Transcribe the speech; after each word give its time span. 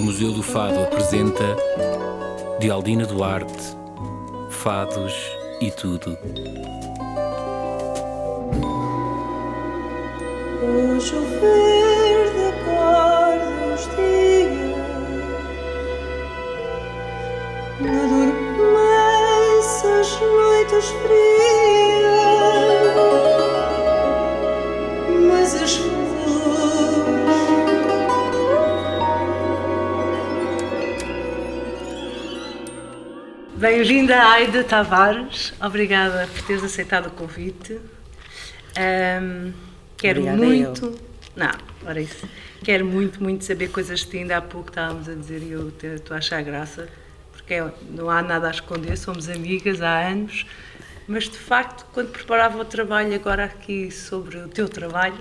O 0.00 0.02
Museu 0.02 0.32
do 0.32 0.42
Fado 0.42 0.80
apresenta 0.80 1.44
de 2.58 2.70
Aldina 2.70 3.04
Duarte, 3.04 3.76
Fados 4.48 5.12
e 5.60 5.70
Tudo. 5.70 6.16
O 10.62 10.98
chover 10.98 12.32
da 12.32 12.50
cor 12.64 13.38
dos 13.60 13.82
dias 13.94 14.80
Adormece 17.82 19.86
as 19.86 20.18
noites 20.18 20.86
frias 21.02 21.29
Bem-vinda, 33.60 34.16
Aida 34.24 34.64
Tavares. 34.64 35.52
Obrigada 35.60 36.26
por 36.28 36.42
teres 36.46 36.64
aceitado 36.64 37.08
o 37.08 37.10
convite. 37.10 37.78
Ahm, 38.74 39.52
quero 39.98 40.20
Obrigada 40.22 40.42
muito. 40.46 40.98
Não, 41.36 41.50
ora 41.84 42.00
isso. 42.00 42.26
Quero 42.64 42.86
muito, 42.86 43.22
muito 43.22 43.44
saber 43.44 43.68
coisas 43.70 44.02
ti. 44.02 44.16
Ainda 44.16 44.38
há 44.38 44.40
pouco 44.40 44.70
estávamos 44.70 45.10
a 45.10 45.14
dizer 45.14 45.42
e 45.42 45.50
eu 45.52 45.68
estou 45.94 46.14
a 46.14 46.18
achar 46.18 46.42
graça, 46.42 46.88
porque 47.32 47.52
é- 47.52 47.70
não 47.90 48.08
há 48.08 48.22
nada 48.22 48.48
a 48.48 48.50
esconder, 48.50 48.96
somos 48.96 49.28
amigas 49.28 49.82
há 49.82 50.08
anos. 50.08 50.46
Mas 51.06 51.24
de 51.24 51.36
facto, 51.36 51.84
quando 51.92 52.12
preparava 52.12 52.56
o 52.58 52.64
trabalho 52.64 53.14
agora 53.14 53.44
aqui 53.44 53.90
sobre 53.90 54.38
o 54.38 54.48
teu 54.48 54.70
trabalho, 54.70 55.18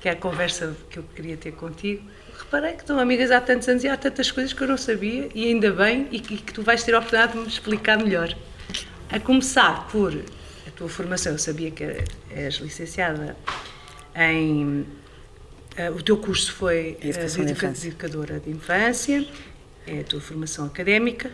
que 0.00 0.08
é 0.08 0.12
a 0.12 0.16
conversa 0.16 0.76
que 0.88 1.00
eu 1.00 1.02
queria 1.16 1.36
ter 1.36 1.50
contigo, 1.50 2.08
reparei 2.52 2.74
que 2.74 2.82
estão 2.82 2.98
amigas 2.98 3.30
há 3.30 3.40
tantos 3.40 3.66
anos 3.66 3.82
e 3.82 3.88
há 3.88 3.96
tantas 3.96 4.30
coisas 4.30 4.52
que 4.52 4.62
eu 4.62 4.68
não 4.68 4.76
sabia, 4.76 5.30
e 5.34 5.46
ainda 5.46 5.72
bem, 5.72 6.06
e 6.12 6.20
que, 6.20 6.34
e 6.34 6.36
que 6.36 6.52
tu 6.52 6.62
vais 6.62 6.84
ter 6.84 6.94
a 6.94 6.98
oportunidade 6.98 7.32
de 7.32 7.38
me 7.38 7.46
explicar 7.46 7.96
melhor. 7.96 8.36
A 9.10 9.18
começar 9.18 9.88
por 9.88 10.14
a 10.14 10.70
tua 10.76 10.88
formação, 10.88 11.32
eu 11.32 11.38
sabia 11.38 11.70
que 11.70 11.82
és 12.30 12.54
licenciada 12.56 13.34
em. 14.14 14.86
eh, 15.76 15.90
o 15.90 16.02
teu 16.02 16.18
curso 16.18 16.52
foi 16.52 16.98
Educação 17.00 17.44
de 17.46 17.54
de 17.54 17.88
educadora 17.88 18.38
de 18.38 18.50
infância, 18.50 19.26
é 19.86 20.00
a 20.00 20.04
tua 20.04 20.20
formação 20.20 20.66
académica, 20.66 21.30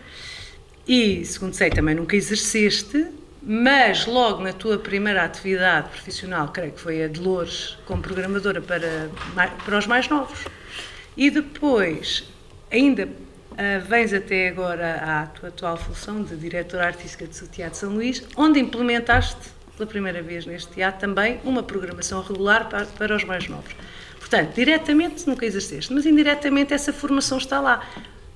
e, 0.87 1.25
segundo 1.25 1.53
sei, 1.55 1.69
também 1.69 1.97
nunca 1.97 2.15
exerceste, 2.15 3.07
mas 3.43 4.07
logo 4.07 4.41
na 4.41 4.53
tua 4.53 4.79
primeira 4.79 5.25
atividade 5.25 5.89
profissional, 5.89 6.49
creio 6.49 6.71
que 6.73 6.81
foi 6.81 7.03
a 7.03 7.09
de 7.09 7.19
Loures, 7.19 7.77
como 7.87 8.03
programadora 8.03 8.61
para, 8.61 9.11
para 9.65 9.79
os 9.79 9.87
mais 9.89 10.09
novos. 10.09 10.45
E 11.19 11.31
depois, 11.31 12.23
ainda 12.71 13.09
ah, 13.57 13.81
vens 13.81 14.13
até 14.15 14.49
agora 14.51 15.03
à 15.03 15.27
tua 15.27 15.49
atual 15.49 15.77
função 15.77 16.23
de 16.23 16.37
diretora 16.37 16.87
artística 16.87 17.27
do 17.27 17.49
Teatro 17.49 17.77
São 17.77 17.91
Luís, 17.93 18.23
onde 18.37 18.61
implementaste 18.61 19.51
pela 19.77 19.89
primeira 19.89 20.23
vez 20.23 20.47
neste 20.47 20.73
teatro 20.75 21.01
também 21.01 21.41
uma 21.43 21.61
programação 21.61 22.23
regular 22.23 22.69
para, 22.69 22.87
para 22.87 23.17
os 23.17 23.25
mais 23.25 23.49
novos. 23.49 23.75
Portanto, 24.21 24.55
diretamente 24.55 25.27
nunca 25.27 25.45
exerceste, 25.45 25.93
mas 25.93 26.07
indiretamente 26.07 26.73
essa 26.73 26.93
formação 26.93 27.39
está 27.39 27.61
lá. 27.61 27.85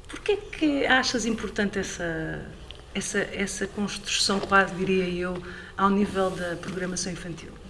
Porquê 0.08 0.36
que 0.36 0.84
achas 0.84 1.24
importante 1.24 1.78
essa, 1.78 2.44
essa, 2.92 3.18
essa 3.32 3.66
construção, 3.68 4.40
quase 4.40 4.74
diria 4.74 5.08
eu, 5.08 5.40
ao 5.76 5.88
nível 5.88 6.30
da 6.30 6.56
programação 6.56 7.12
infantil? 7.12 7.61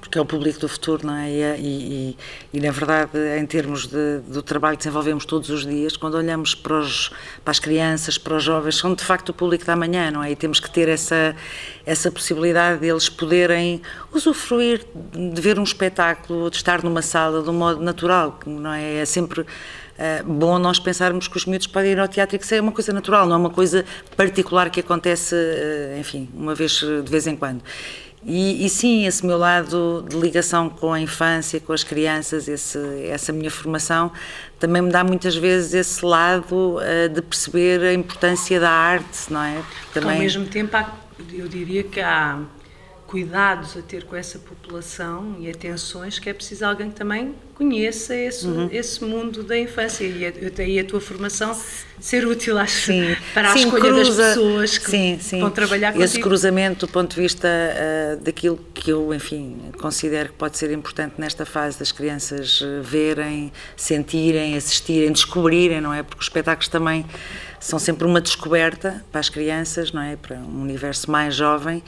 Porque 0.00 0.18
é 0.18 0.20
o 0.20 0.24
público 0.24 0.58
do 0.60 0.68
futuro, 0.68 1.06
não 1.06 1.14
é? 1.16 1.30
E, 1.30 1.40
é- 1.42 1.58
e- 1.58 1.62
e- 2.10 2.16
e, 2.54 2.60
na 2.60 2.70
verdade, 2.70 3.10
em 3.38 3.46
termos 3.46 3.86
de- 3.86 4.20
do 4.28 4.42
trabalho 4.42 4.76
que 4.76 4.84
desenvolvemos 4.84 5.24
todos 5.24 5.48
os 5.50 5.66
dias, 5.66 5.96
quando 5.96 6.14
olhamos 6.14 6.54
para, 6.54 6.78
os- 6.78 7.10
para 7.44 7.50
as 7.52 7.58
crianças, 7.58 8.18
para 8.18 8.36
os 8.36 8.42
jovens, 8.44 8.76
são 8.76 8.94
de 8.94 9.02
facto 9.04 9.30
o 9.30 9.32
público 9.34 9.64
da 9.64 9.74
manhã, 9.76 10.10
não 10.10 10.22
é? 10.22 10.30
E 10.32 10.36
temos 10.36 10.60
que 10.60 10.70
ter 10.70 10.88
essa, 10.88 11.34
essa 11.86 12.10
possibilidade 12.10 12.80
deles 12.80 13.08
poderem 13.08 13.80
usufruir 14.12 14.84
de 15.34 15.40
ver 15.40 15.58
um 15.58 15.62
espetáculo, 15.64 16.50
de 16.50 16.56
estar 16.56 16.82
numa 16.82 17.02
sala 17.02 17.42
de 17.42 17.50
um 17.50 17.54
modo 17.54 17.80
natural, 17.82 18.38
não 18.46 18.72
é? 18.72 18.96
É 19.00 19.04
sempre. 19.04 19.44
eh, 20.02 20.22
bom 20.22 20.58
nós 20.58 20.78
pensarmos 20.78 21.28
que 21.28 21.36
os 21.36 21.44
miúdos 21.44 21.66
podem 21.66 21.92
ir 21.92 22.00
ao 22.00 22.08
teatro 22.08 22.34
e 22.34 22.38
que 22.38 22.54
é 22.54 22.58
uma 22.58 22.72
coisa 22.72 22.90
natural, 22.90 23.26
não 23.26 23.34
é 23.34 23.36
uma 23.38 23.50
coisa 23.50 23.84
particular 24.16 24.70
que 24.70 24.80
acontece, 24.80 25.34
eh, 25.36 25.98
enfim, 26.00 26.26
uma 26.32 26.54
vez 26.54 26.72
de 26.80 27.02
vez 27.10 27.26
em 27.26 27.36
quando. 27.36 27.60
E, 28.22 28.66
e 28.66 28.68
sim, 28.68 29.06
esse 29.06 29.24
meu 29.24 29.38
lado 29.38 30.04
de 30.08 30.14
ligação 30.18 30.68
com 30.68 30.92
a 30.92 31.00
infância, 31.00 31.58
com 31.58 31.72
as 31.72 31.82
crianças, 31.82 32.48
esse, 32.48 32.78
essa 33.08 33.32
minha 33.32 33.50
formação, 33.50 34.12
também 34.58 34.82
me 34.82 34.90
dá 34.90 35.02
muitas 35.02 35.34
vezes 35.34 35.72
esse 35.72 36.04
lado 36.04 36.78
eh, 36.82 37.08
de 37.08 37.22
perceber 37.22 37.80
a 37.82 37.94
importância 37.94 38.60
da 38.60 38.70
arte, 38.70 39.32
não 39.32 39.42
é? 39.42 39.62
Ao 39.96 40.18
mesmo 40.20 40.44
tempo, 40.46 40.76
há- 40.76 40.92
eu 41.32 41.48
diria 41.48 41.82
que 41.82 41.98
há 42.00 42.38
cuidados 43.10 43.76
a 43.76 43.82
ter 43.82 44.04
com 44.04 44.14
essa 44.14 44.38
população 44.38 45.34
e 45.40 45.50
atenções 45.50 46.20
que 46.20 46.30
é 46.30 46.32
preciso 46.32 46.64
alguém 46.64 46.90
que 46.90 46.94
também 46.94 47.34
conheça 47.54 48.14
esse, 48.14 48.46
Uhum. 48.46 48.68
esse 48.70 49.02
mundo 49.04 49.42
da 49.42 49.58
infância 49.58 50.04
e 50.04 50.24
a, 50.24 50.32
daí 50.54 50.78
a 50.78 50.84
tua 50.84 51.00
formação 51.00 51.52
ser 51.98 52.24
útil 52.24 52.56
acho, 52.56 52.86
Sim, 52.86 53.16
para 53.34 53.50
a 53.50 53.52
sim, 53.52 53.64
escolha 53.64 53.92
das 53.92 54.02
cruza- 54.06 54.22
pessoas 54.28 54.78
que 54.78 54.90
sim, 54.90 55.18
sim. 55.20 55.40
vão 55.40 55.50
trabalhar 55.50 55.90
Esse 55.90 55.98
contigo. 56.14 56.28
cruzamento 56.28 56.86
do 56.86 56.92
ponto 56.92 57.12
de 57.16 57.20
vista 57.20 57.48
eh, 57.48 58.16
daquilo 58.22 58.58
que 58.72 58.90
eu, 58.90 59.12
enfim, 59.12 59.58
considero 59.80 60.28
que 60.28 60.36
pode 60.36 60.56
ser 60.56 60.70
importante 60.70 61.14
nesta 61.18 61.44
fase 61.44 61.80
das 61.80 61.90
crianças 61.90 62.60
eh, 62.62 62.80
verem, 62.80 63.52
sentirem, 63.76 64.56
assistirem, 64.56 65.10
descobrirem, 65.10 65.80
não 65.80 65.92
é? 65.92 66.04
Porque 66.04 66.20
os 66.20 66.26
espetáculos 66.26 66.68
também 66.68 67.04
são 67.58 67.78
sempre 67.78 68.06
uma 68.06 68.20
descoberta 68.20 69.04
para 69.10 69.20
as 69.20 69.28
crianças, 69.28 69.90
não 69.92 70.00
é? 70.00 70.14
Para 70.16 70.36
um 70.36 70.62
universo 70.62 71.10
mais 71.10 71.34
jovem. 71.34 71.82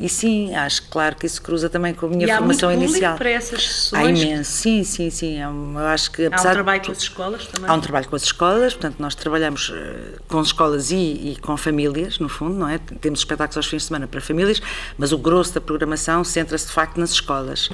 E 0.00 0.08
sim, 0.08 0.54
acho 0.54 0.84
claro 0.90 1.16
que 1.16 1.26
isso 1.26 1.42
cruza 1.42 1.68
também 1.68 1.92
com 1.92 2.06
a 2.06 2.08
minha 2.08 2.24
E 2.24 2.30
há 2.30 2.38
formação 2.38 2.68
muito 2.68 2.78
público 2.82 2.94
inicial. 2.98 3.16
para 3.18 3.30
essas 3.30 3.58
Há 3.58 3.62
sessões? 3.62 4.22
imenso, 4.22 4.52
sim, 4.52 4.84
sim, 4.84 5.10
sim. 5.10 5.38
É 5.40 5.48
um- 5.48 5.72
Eu 5.76 5.86
acho 5.86 6.12
que 6.12 6.24
Há 6.24 6.28
apesar 6.28 6.48
um 6.48 6.50
de 6.50 6.54
trabalho 6.54 6.80
tu- 6.82 6.86
com 6.86 6.92
as 6.92 6.98
escolas 6.98 7.46
também? 7.46 7.68
Há 7.68 7.74
um 7.74 7.80
trabalho 7.80 8.08
com 8.08 8.14
as 8.14 8.22
escolas, 8.22 8.74
portanto, 8.74 8.96
nós 9.00 9.16
trabalhamos 9.16 9.72
eh, 9.74 10.18
com 10.28 10.40
escolas 10.40 10.92
e, 10.92 10.94
e 11.32 11.36
com 11.42 11.56
famílias, 11.56 12.20
no 12.20 12.28
fundo, 12.28 12.54
não 12.54 12.68
é? 12.68 12.78
Temos 12.78 13.18
espetáculos 13.18 13.56
aos 13.56 13.66
fins 13.66 13.82
de 13.82 13.88
semana 13.88 14.06
para 14.06 14.20
famílias, 14.20 14.62
mas 14.96 15.10
o 15.10 15.18
grosso 15.18 15.54
da 15.54 15.60
programação 15.60 16.22
centra-se 16.22 16.66
de 16.68 16.72
facto 16.72 16.98
nas 17.00 17.10
escolas. 17.10 17.68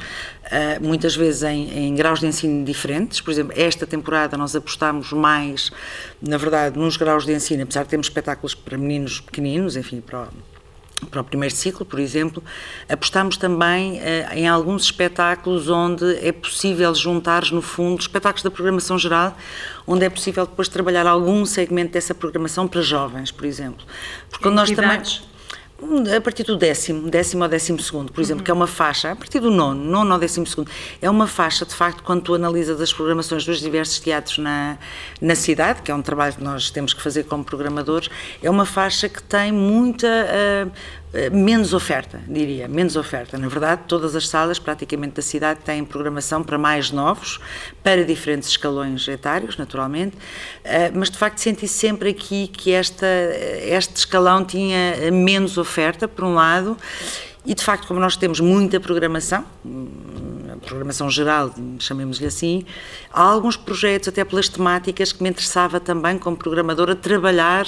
Eh, 0.51 0.79
muitas 0.81 1.15
vezes 1.15 1.43
em, 1.43 1.71
em 1.89 1.95
graus 1.95 2.21
de 2.21 2.27
ensino 2.27 2.65
diferentes, 2.65 3.21
por 3.21 3.33
exemplo, 3.33 3.53
esta 3.55 3.87
temporada 3.87 4.35
nós 4.39 4.57
apostamos 4.57 5.13
mais, 5.13 5.71
na 6.23 6.39
verdade, 6.39 6.79
nos 6.79 6.97
graus 6.97 7.27
de 7.27 7.35
ensino, 7.35 7.65
apesar 7.65 7.83
de 7.83 7.91
termos 7.91 8.07
espetáculos 8.07 8.55
para 8.55 8.79
meninos 8.79 9.21
pequeninos, 9.21 9.77
enfim, 9.77 10.01
para 10.01 10.29
para 11.11 11.21
o 11.21 11.25
primeiro 11.25 11.55
ciclo, 11.55 11.85
por 11.85 11.99
exemplo, 11.99 12.43
apostamos 12.89 13.37
também 13.37 13.99
eh, 14.01 14.29
em 14.35 14.49
alguns 14.49 14.85
espetáculos 14.85 15.69
onde 15.69 16.17
é 16.17 16.33
possível 16.33 16.95
juntar, 16.95 17.51
no 17.51 17.61
fundo, 17.61 18.01
espetáculos 18.01 18.43
da 18.43 18.51
programação 18.51 18.99
geral, 18.99 19.37
onde 19.87 20.05
é 20.05 20.11
possível 20.11 20.47
depois 20.47 20.69
trabalhar 20.69 21.07
algum 21.07 21.45
segmento 21.45 21.93
dessa 21.93 22.15
programação 22.15 22.67
para 22.67 22.81
jovens, 22.81 23.31
por 23.31 23.45
exemplo. 23.45 23.85
Porque 24.31 24.49
nós 24.49 24.71
também? 24.71 25.03
A 26.17 26.21
partir 26.21 26.45
do 26.45 26.57
décimo, 26.57 27.09
décimo 27.09 27.43
ou 27.43 27.49
décimo 27.49 27.79
segundo, 27.81 28.13
por 28.13 28.21
exemplo, 28.21 28.43
que 28.43 28.51
é 28.51 28.55
uma 28.55 28.67
faixa, 28.67 29.13
a 29.13 29.17
partir 29.17 29.41
do 29.41 29.51
nono, 29.51 29.85
nono 29.85 30.15
ou 30.15 30.19
décimo 30.19 30.47
segundo, 30.47 30.71
é 31.01 31.09
uma 31.09 31.27
faixa, 31.27 31.65
de 31.65 31.75
facto, 31.75 32.03
quando 32.03 32.23
tu 32.23 32.35
analisas 32.35 32.81
as 32.81 32.93
programações 32.93 33.45
dos 33.45 33.61
diversos 33.61 33.99
teatros 33.99 34.39
na, 34.39 34.79
na 35.21 35.35
cidade, 35.35 35.83
que 35.83 35.91
é 35.91 35.95
um 35.95 36.03
trabalho 36.03 36.35
que 36.35 36.43
nós 36.43 36.71
temos 36.71 36.95
que 36.95 37.03
fazer 37.03 37.25
como 37.25 37.45
programadores, 37.45 38.09
é 38.43 38.51
uma 38.51 38.67
faixa 38.67 39.09
que 39.09 39.23
tem 39.23 39.53
muita, 39.53 40.09
ah, 40.09 40.69
menos 41.33 41.73
oferta, 41.73 42.21
diria, 42.27 42.67
menos 42.67 42.97
oferta. 42.97 43.39
Na 43.39 43.49
verdade, 43.49 43.83
todas 43.87 44.17
as 44.17 44.29
salas, 44.29 44.59
praticamente, 44.59 45.15
da 45.15 45.23
cidade 45.23 45.61
têm 45.61 45.85
programação 45.85 46.43
para 46.43 46.59
mais 46.59 46.91
novos, 46.91 47.41
para 47.83 48.05
diferentes 48.05 48.49
escalões 48.49 49.07
etários, 49.09 49.57
naturalmente, 49.57 50.17
ah, 50.65 50.91
mas, 50.95 51.11
de 51.11 51.19
facto, 51.19 51.39
senti 51.39 51.69
sempre 51.69 52.11
aqui 52.11 52.49
que 52.49 52.73
esta, 52.73 53.07
este 53.63 53.97
escalão 53.97 54.45
tinha 54.45 55.11
menos 55.13 55.57
oferta, 55.59 56.09
por 56.09 56.25
um 56.25 56.35
lado, 56.35 56.77
e 57.47 57.55
de 57.55 57.63
facto, 57.63 57.87
como 57.87 58.01
nós 58.01 58.17
temos 58.17 58.41
muita 58.41 58.81
programação, 58.81 59.45
hum, 59.65 59.87
programação 60.65 61.11
geral, 61.11 61.55
chamemos-lhe 61.79 62.27
assim, 62.27 62.65
há 63.13 63.23
alguns 63.23 63.57
projetos, 63.57 64.09
até 64.09 64.25
pelas 64.25 64.49
temáticas, 64.49 65.13
que 65.13 65.23
me 65.23 65.29
interessava 65.29 65.79
também, 65.79 66.19
como 66.19 66.37
programadora, 66.37 66.97
trabalhar 66.97 67.67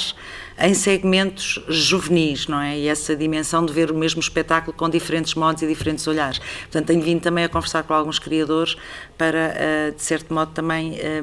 em 0.59 0.73
segmentos 0.73 1.63
juvenis, 1.69 2.47
não 2.47 2.61
é? 2.61 2.79
E 2.79 2.89
essa 2.89 3.15
dimensão 3.15 3.67
de 3.67 3.73
ver 3.73 3.91
o 3.91 3.95
mesmo 3.95 4.21
espetáculo 4.21 4.75
com 4.75 4.89
diferentes 4.89 5.35
modos 5.35 5.63
e 5.63 5.67
diferentes 5.67 6.07
olhares. 6.07 6.39
Portanto, 6.39 6.87
tenho 6.87 7.03
vindo 7.03 7.21
também 7.21 7.45
a 7.45 7.49
conversar 7.49 7.83
com 7.83 7.93
alguns 7.93 8.19
criadores 8.19 8.77
para, 9.19 9.53
eh, 9.57 9.91
de 9.95 10.03
certo 10.03 10.33
modo, 10.33 10.53
também 10.53 10.97
eh, 10.99 11.23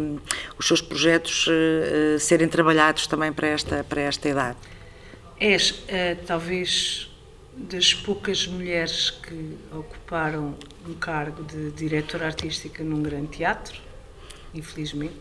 os 0.59 0.67
seus 0.67 0.81
projetos 0.81 1.47
eh, 1.49 2.15
eh, 2.15 2.19
serem 2.19 2.47
trabalhados 2.47 3.07
também 3.07 3.33
para 3.33 3.47
esta, 3.47 3.83
para 3.83 4.01
esta 4.01 4.29
idade. 4.29 4.57
És, 5.39 5.83
eh, 5.87 6.15
talvez, 6.27 7.12
das 7.55 7.93
poucas 7.93 8.47
mulheres 8.47 9.09
que 9.11 9.57
ocuparam 9.71 10.55
um 10.87 10.93
cargo 10.95 11.43
de 11.43 11.71
diretora 11.71 12.25
artística 12.25 12.83
num 12.83 13.01
grande 13.01 13.27
teatro, 13.27 13.79
infelizmente. 14.53 15.15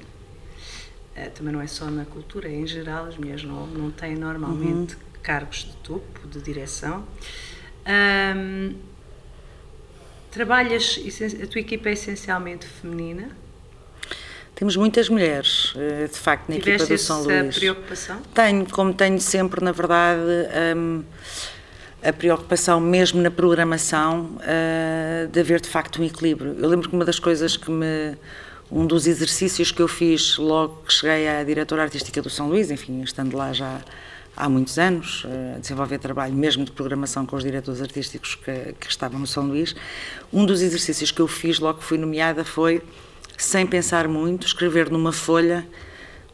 eh, 1.14 1.29
também 1.29 1.52
não 1.52 1.61
é 1.61 1.67
só 1.67 1.87
na 1.90 2.05
cultura, 2.06 2.49
é 2.49 2.52
em 2.52 2.67
geral, 2.67 3.05
as 3.06 3.17
mulheres 3.19 3.44
não, 3.44 3.67
não 3.67 3.90
têm 3.90 4.14
normalmente 4.17 4.96
cargos 5.23 5.64
de 5.64 5.73
topo, 5.76 6.26
de 6.26 6.40
direção. 6.40 7.06
Ahm, 7.84 8.75
trabalhas, 10.31 10.99
a 11.43 11.46
tua 11.46 11.61
equipa 11.61 11.88
é 11.90 11.93
essencialmente 11.93 12.67
feminina. 12.67 13.28
Temos 14.55 14.76
muitas 14.76 15.08
mulheres, 15.08 15.73
eh, 15.76 16.06
de 16.06 16.19
facto, 16.19 16.49
na 16.49 16.56
equipa 16.56 16.78
Tiveste 16.78 16.94
do 16.94 16.99
São 16.99 17.20
essa 17.20 17.43
Luís. 17.43 17.58
preocupação? 17.58 18.23
Tenho, 18.35 18.70
como 18.70 18.94
tenho 18.94 19.20
sempre, 19.20 19.62
na 19.64 19.73
verdade, 19.73 20.20
hum, 20.76 21.02
a 22.02 22.12
preocupação, 22.12 22.81
mesmo 22.81 23.22
na 23.22 23.31
programação, 23.31 24.37
eh, 24.43 25.28
de 25.31 25.40
haver 25.40 25.60
de 25.60 25.69
facto 25.69 26.02
um 26.02 26.04
equilíbrio. 26.04 26.56
Eu 26.58 26.69
lembro 26.69 26.88
que 26.88 26.94
uma 26.94 27.04
das 27.04 27.19
coisas 27.19 27.56
que 27.56 27.70
me. 27.70 28.16
Um 28.70 28.87
dos 28.87 29.06
exercícios 29.06 29.70
que 29.70 29.82
eu 29.82 29.87
fiz 29.87 30.38
logo 30.38 30.82
que 30.87 30.94
cheguei 30.94 31.28
à 31.28 31.44
diretora 31.44 31.82
artística 31.82 32.22
do 32.22 32.31
São 32.31 32.49
Luís, 32.49 32.70
enfim, 32.70 33.02
estando 33.02 33.37
lá 33.37 33.52
já 33.52 33.82
há 34.34 34.49
muitos 34.49 34.78
anos, 34.78 35.26
eh, 35.26 35.54
a 35.56 35.58
desenvolver 35.58 35.99
trabalho 35.99 36.34
mesmo 36.34 36.64
de 36.64 36.72
programação 36.72 37.26
com 37.26 37.37
os 37.37 37.44
diretores 37.44 37.82
artísticos 37.82 38.34
que, 38.34 38.75
que 38.81 38.88
estavam 38.88 39.20
no 39.20 39.26
São 39.26 39.46
Luís, 39.46 39.76
um 40.32 40.46
dos 40.46 40.62
exercícios 40.62 41.10
que 41.10 41.20
eu 41.20 41.28
fiz 41.28 41.60
logo 41.60 41.81
que 41.81 41.84
fui 41.84 41.99
nomeada 41.99 42.44
foi, 42.44 42.82
sem 43.37 43.66
pensar 43.66 44.08
muito, 44.08 44.46
escrever 44.46 44.90
numa 44.90 45.12
folha 45.12 45.66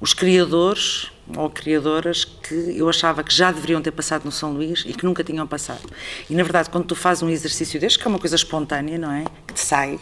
os 0.00 0.14
criadores 0.14 1.10
ou 1.36 1.50
criadoras 1.50 2.24
que 2.24 2.54
eu 2.76 2.88
achava 2.88 3.22
que 3.22 3.34
já 3.34 3.52
deveriam 3.52 3.82
ter 3.82 3.90
passado 3.90 4.24
no 4.24 4.32
São 4.32 4.52
Luís 4.52 4.84
e 4.86 4.92
que 4.92 5.04
nunca 5.04 5.22
tinham 5.22 5.46
passado. 5.46 5.82
E 6.28 6.34
na 6.34 6.42
verdade, 6.42 6.70
quando 6.70 6.86
tu 6.86 6.94
fazes 6.94 7.22
um 7.22 7.28
exercício 7.28 7.78
deste, 7.78 7.98
que 7.98 8.06
é 8.06 8.08
uma 8.08 8.18
coisa 8.18 8.36
espontânea, 8.36 8.96
não 8.96 9.12
é? 9.12 9.24
Que 9.46 9.54
te 9.54 9.60
sai, 9.60 9.98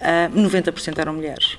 ah, 0.00 0.28
90% 0.34 0.98
eram 0.98 1.14
mulheres. 1.14 1.58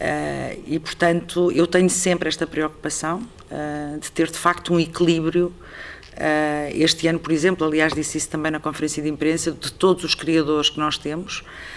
Ah, 0.00 0.54
e 0.66 0.78
portanto, 0.78 1.50
eu 1.52 1.66
tenho 1.66 1.88
sempre 1.88 2.28
esta 2.28 2.46
preocupação 2.46 3.22
ah, 3.50 3.96
de 3.98 4.10
ter 4.10 4.30
de 4.30 4.38
facto 4.38 4.74
um 4.74 4.80
equilíbrio. 4.80 5.54
Este 6.72 7.08
ano, 7.08 7.18
por 7.18 7.32
exemplo, 7.32 7.66
aliás, 7.66 7.92
disse 7.92 8.18
isso 8.18 8.28
também 8.28 8.52
na 8.52 8.60
conferência 8.60 9.02
de 9.02 9.08
imprensa, 9.08 9.50
de 9.50 9.72
todos 9.72 10.04
os 10.04 10.14
criadores 10.14 10.70
que 10.70 10.78
nós 10.78 10.96
temos, 10.96 11.42
Uh, 11.42 11.73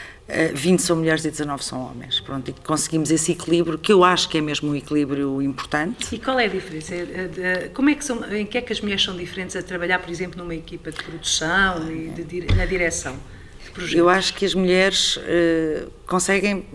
20 0.53 0.81
são 0.81 0.97
mulheres 0.97 1.23
e 1.23 1.31
19 1.31 1.63
são 1.63 1.81
homens. 1.89 2.19
Pronto, 2.19 2.49
e 2.49 2.53
conseguimos 2.65 3.11
esse 3.11 3.31
equilíbrio, 3.31 3.77
que 3.77 3.91
eu 3.93 4.03
acho 4.03 4.27
que 4.27 4.37
é 4.37 4.41
mesmo 4.41 4.69
um 4.71 4.75
equilíbrio 4.75 5.41
importante. 5.41 6.13
E 6.13 6.19
qual 6.19 6.37
é 6.39 6.45
a 6.45 6.49
diferença? 6.49 6.93
É, 6.95 7.27
de- 7.63 7.69
Como 7.69 7.89
é 7.89 7.95
que 7.95 8.03
são, 8.03 8.23
em 8.33 8.45
que 8.45 8.57
é 8.57 8.61
que 8.61 8.73
as 8.73 8.81
mulheres 8.81 9.03
são 9.03 9.15
diferentes 9.15 9.55
a 9.55 9.61
trabalhar, 9.63 9.99
por 9.99 10.09
exemplo, 10.09 10.37
numa 10.41 10.53
equipa 10.55 10.91
de 10.91 11.01
produção 11.03 11.89
e 11.91 12.09
de 12.09 12.55
na 12.55 12.65
direção 12.65 13.15
de 13.63 13.71
projetos? 13.71 13.97
Eu 13.97 14.09
acho 14.09 14.33
que 14.33 14.45
as 14.45 14.53
mulheres 14.53 15.15
uh, 15.17 15.89
conseguem, 16.05 16.65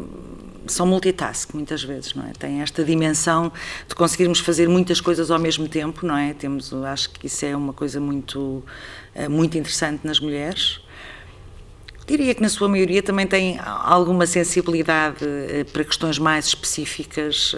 são 0.67 0.87
multitask 0.87 1.53
muitas 1.53 1.83
vezes, 1.85 2.15
não 2.15 2.25
é? 2.27 2.33
Têm 2.33 2.63
esta 2.63 2.83
dimensão 2.85 3.53
de 3.89 3.95
conseguirmos 3.95 4.39
fazer 4.41 4.69
muitas 4.69 5.01
coisas 5.01 5.31
ao 5.31 5.39
mesmo 5.39 5.69
tempo, 5.69 6.07
não 6.07 6.17
é? 6.17 6.33
Temos, 6.33 6.73
acho 6.73 7.11
que 7.11 7.27
isso 7.27 7.45
é 7.45 7.55
uma 7.57 7.73
coisa 7.73 8.01
muito, 8.01 8.65
muito 9.29 9.59
interessante 9.59 10.07
nas 10.07 10.21
mulheres. 10.21 10.81
Diria 12.13 12.35
que 12.35 12.43
na 12.43 12.51
sua 12.51 12.69
maioria 12.69 13.03
também 13.03 13.27
tem 13.27 13.59
alguma 13.65 14.27
sensibilidade 14.27 15.25
eh, 15.25 15.65
para 15.65 15.83
questões 15.83 16.19
mais 16.19 16.45
específicas. 16.45 17.57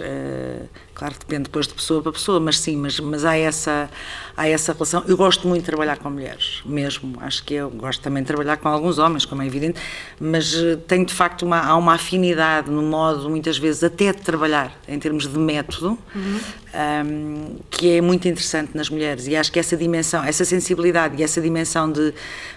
Claro 0.95 1.13
depende 1.19 1.43
depois 1.43 1.67
de 1.67 1.73
pessoa 1.73 2.01
para 2.01 2.13
pessoa, 2.13 2.39
mas 2.39 2.57
sim, 2.57 2.77
mas, 2.77 2.97
mas 3.01 3.25
há, 3.25 3.35
essa, 3.35 3.89
há 4.35 4.47
essa 4.47 4.71
relação. 4.71 5.03
Eu 5.05 5.17
gosto 5.17 5.45
muito 5.45 5.59
de 5.59 5.65
trabalhar 5.65 5.97
com 5.97 6.09
mulheres, 6.09 6.61
mesmo. 6.65 7.17
Acho 7.19 7.43
que 7.43 7.53
eu 7.53 7.69
gosto 7.69 8.01
também 8.01 8.23
de 8.23 8.27
trabalhar 8.27 8.55
com 8.55 8.69
alguns 8.69 8.97
homens, 8.97 9.25
como 9.25 9.41
é 9.41 9.45
evidente, 9.45 9.77
mas 10.17 10.53
eh, 10.55 10.77
tenho 10.87 11.05
de 11.05 11.13
facto 11.13 11.41
uma, 11.41 11.59
há 11.59 11.75
uma 11.75 11.95
afinidade 11.95 12.71
no 12.71 12.81
modo, 12.81 13.29
muitas 13.29 13.57
vezes, 13.57 13.83
até 13.83 14.13
de 14.13 14.21
trabalhar, 14.21 14.73
em 14.87 14.97
termos 14.97 15.27
de 15.27 15.37
método, 15.37 15.99
um, 16.15 17.57
que 17.69 17.97
é 17.97 17.99
muito 17.99 18.25
interessante 18.29 18.71
nas 18.73 18.89
mulheres. 18.89 19.27
E 19.27 19.35
acho 19.35 19.51
que 19.51 19.59
essa 19.59 19.75
dimensão, 19.75 20.23
essa 20.23 20.45
sensibilidade 20.45 21.19
e 21.19 21.23
essa 21.23 21.41
dimensão 21.41 21.91
de 21.91 22.13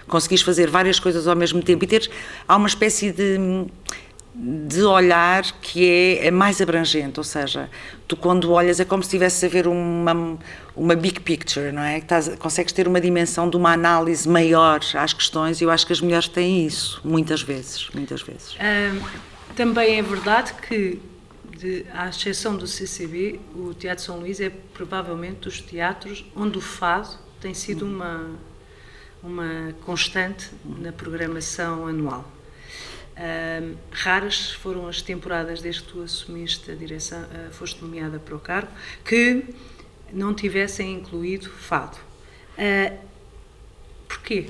conseguires 0.07 0.45
fazer 0.45 0.69
várias 0.69 0.97
coisas 0.97 1.27
ao 1.27 1.35
mesmo 1.35 1.61
tempo 1.61 1.83
e 1.83 1.87
teres. 1.87 2.09
Há 2.47 2.55
uma 2.55 2.69
espécie 2.69 3.11
de 3.11 3.67
de 4.33 4.83
olhar 4.83 5.43
que 5.61 5.89
é, 6.19 6.27
é 6.27 6.31
mais 6.31 6.61
abrangente, 6.61 7.19
ou 7.19 7.23
seja, 7.23 7.69
tu 8.07 8.15
quando 8.15 8.51
olhas 8.51 8.79
é 8.79 8.85
como 8.85 9.01
se 9.03 9.07
estivesse 9.07 9.45
a 9.45 9.49
ver 9.49 9.67
uma, 9.67 10.37
uma 10.75 10.95
big 10.95 11.19
picture, 11.19 11.71
não 11.71 11.81
é? 11.81 11.97
Estás- 11.97 12.29
consegues 12.37 12.71
ter 12.71 12.87
uma 12.87 13.01
dimensão 13.01 13.49
de 13.49 13.57
uma 13.57 13.73
análise 13.73 14.29
maior 14.29 14.79
às 14.95 15.13
questões 15.13 15.59
e 15.59 15.63
eu 15.63 15.71
acho 15.71 15.85
que 15.85 15.93
as 15.93 15.99
mulheres 15.99 16.27
têm 16.27 16.65
isso, 16.65 17.01
muitas 17.03 17.41
vezes, 17.41 17.89
muitas 17.93 18.21
vezes. 18.21 18.55
Também 19.55 19.97
é 19.97 20.01
verdade 20.01 20.53
que, 20.67 21.01
de, 21.57 21.85
à 21.93 22.07
exceção 22.07 22.55
do 22.55 22.65
CCB, 22.67 23.39
o 23.55 23.73
Teatro 23.73 24.03
São 24.05 24.19
Luís 24.19 24.39
é 24.39 24.49
provavelmente 24.73 25.39
dos 25.41 25.59
teatros 25.59 26.23
onde 26.35 26.57
o 26.57 26.61
fado 26.61 27.09
tem 27.41 27.53
sido 27.53 27.85
uma, 27.85 28.27
uma 29.23 29.73
constante 29.85 30.49
na 30.63 30.91
programação 30.93 31.87
anual. 31.87 32.29
Ahm, 33.19 33.75
raras 33.91 34.51
foram 34.51 34.87
as 34.87 35.01
temporadas 35.01 35.61
desde 35.61 35.81
que 35.81 35.91
tu 35.91 36.01
assumiste 36.01 36.71
a 36.71 36.73
direção, 36.73 37.19
ah, 37.19 37.49
foste 37.51 37.83
nomeada 37.83 38.17
para 38.17 38.33
o 38.33 38.39
cargo, 38.39 38.71
que 39.03 39.43
não 40.13 40.33
tivessem 40.33 40.93
incluído 40.93 41.49
fado. 41.49 41.97
Ah, 42.57 42.93
porquê? 44.07 44.47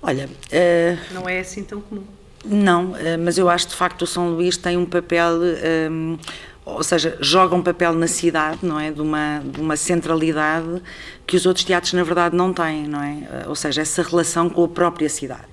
Olha, 0.00 0.30
eh, 0.52 0.96
Não 1.10 1.28
é 1.28 1.40
assim 1.40 1.64
tão 1.64 1.80
comum. 1.80 2.04
Não, 2.44 2.94
mas 3.20 3.38
eu 3.38 3.48
acho 3.48 3.68
de 3.68 3.74
facto 3.74 4.02
o 4.02 4.06
São 4.06 4.30
Luís 4.30 4.56
tem 4.56 4.76
um 4.76 4.84
papel, 4.86 5.44
ehm, 5.44 6.18
ou 6.64 6.82
seja, 6.82 7.16
joga 7.20 7.54
um 7.54 7.62
papel 7.62 7.92
na 7.92 8.08
cidade, 8.08 8.58
não 8.62 8.78
é? 8.80 8.90
De 8.90 9.00
uma, 9.00 9.40
de 9.44 9.60
uma 9.60 9.76
centralidade 9.76 10.82
que 11.24 11.36
os 11.36 11.46
outros 11.46 11.64
teatros 11.64 11.92
na 11.92 12.02
verdade 12.02 12.36
não 12.36 12.52
têm, 12.52 12.88
não 12.88 13.00
é? 13.00 13.44
Ou 13.46 13.54
seja, 13.54 13.82
essa 13.82 14.02
relação 14.02 14.50
com 14.50 14.64
a 14.64 14.68
própria 14.68 15.08
cidade. 15.08 15.46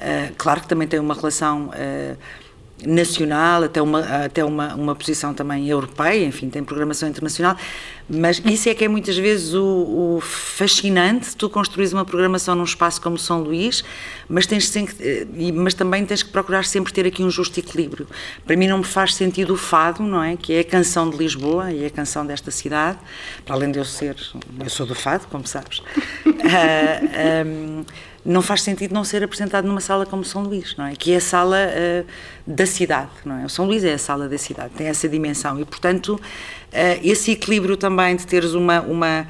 Eh, 0.00 0.32
Claro 0.36 0.60
que 0.62 0.68
também 0.68 0.88
tem 0.88 0.98
uma 0.98 1.14
relação 1.14 1.70
eh, 1.74 2.16
nacional, 2.86 3.64
até 3.64 3.82
uma, 3.82 4.00
até 4.24 4.42
uma, 4.44 4.74
uma 4.74 4.94
posição 4.94 5.34
também 5.34 5.68
europeia, 5.68 6.24
enfim, 6.24 6.48
tem 6.48 6.64
programação 6.64 7.08
internacional, 7.08 7.54
mas 8.08 8.40
isso 8.44 8.68
é 8.68 8.74
que 8.74 8.84
é 8.84 8.88
muitas 8.88 9.16
vezes 9.18 9.52
o, 9.54 10.16
o 10.16 10.20
fascinante, 10.22 11.36
tu 11.36 11.48
construís 11.50 11.92
uma 11.92 12.04
programação 12.04 12.54
num 12.54 12.64
espaço 12.64 13.00
como 13.00 13.18
São 13.18 13.42
Luís, 13.42 13.84
mas, 14.28 14.46
tens 14.46 14.68
sempre, 14.68 14.94
eh, 15.00 15.26
mas 15.52 15.74
também 15.74 16.04
tens 16.06 16.22
que 16.22 16.30
procurar 16.30 16.64
sempre 16.64 16.92
ter 16.92 17.06
aqui 17.06 17.22
um 17.22 17.30
justo 17.30 17.60
equilíbrio. 17.60 18.06
Para 18.46 18.56
mim 18.56 18.66
não 18.66 18.78
me 18.78 18.84
faz 18.84 19.14
sentido 19.14 19.52
o 19.54 19.56
fado, 19.56 20.02
não 20.02 20.22
é? 20.22 20.36
Que 20.36 20.54
é 20.54 20.60
a 20.60 20.64
canção 20.64 21.10
de 21.10 21.16
Lisboa 21.18 21.70
e 21.70 21.84
é 21.84 21.86
a 21.86 21.90
canção 21.90 22.24
desta 22.24 22.50
cidade, 22.50 22.98
para 23.44 23.54
além 23.54 23.70
de 23.70 23.78
eu 23.78 23.84
ser, 23.84 24.16
eu 24.58 24.70
sou 24.70 24.86
do 24.86 24.94
fado, 24.94 25.26
como 25.28 25.46
sabes, 25.46 25.82
Ah, 26.26 27.42
ahm, 27.44 27.84
não 28.24 28.42
faz 28.42 28.62
sentido 28.62 28.92
não 28.92 29.04
ser 29.04 29.22
apresentado 29.22 29.66
numa 29.66 29.80
sala 29.80 30.04
como 30.04 30.24
São 30.24 30.42
Luís, 30.42 30.74
não 30.76 30.86
é? 30.86 30.94
Que 30.94 31.12
é 31.12 31.16
a 31.16 31.20
sala 31.20 31.56
ah, 31.56 32.04
da 32.46 32.66
cidade, 32.66 33.10
não 33.24 33.38
é? 33.38 33.44
O 33.44 33.48
São 33.48 33.66
Luís 33.66 33.84
é 33.84 33.94
a 33.94 33.98
sala 33.98 34.28
da 34.28 34.38
cidade, 34.38 34.70
tem 34.76 34.86
essa 34.86 35.08
dimensão 35.08 35.58
e, 35.58 35.64
portanto, 35.64 36.20
ah, 36.72 36.98
esse 37.02 37.32
equilíbrio 37.32 37.76
também 37.76 38.16
de 38.16 38.26
teres 38.26 38.52
uma 38.52 38.80
uma 38.80 39.26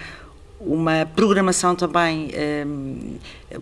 uma 0.60 1.06
programação 1.16 1.74
também 1.74 2.30
hum, 2.66 3.16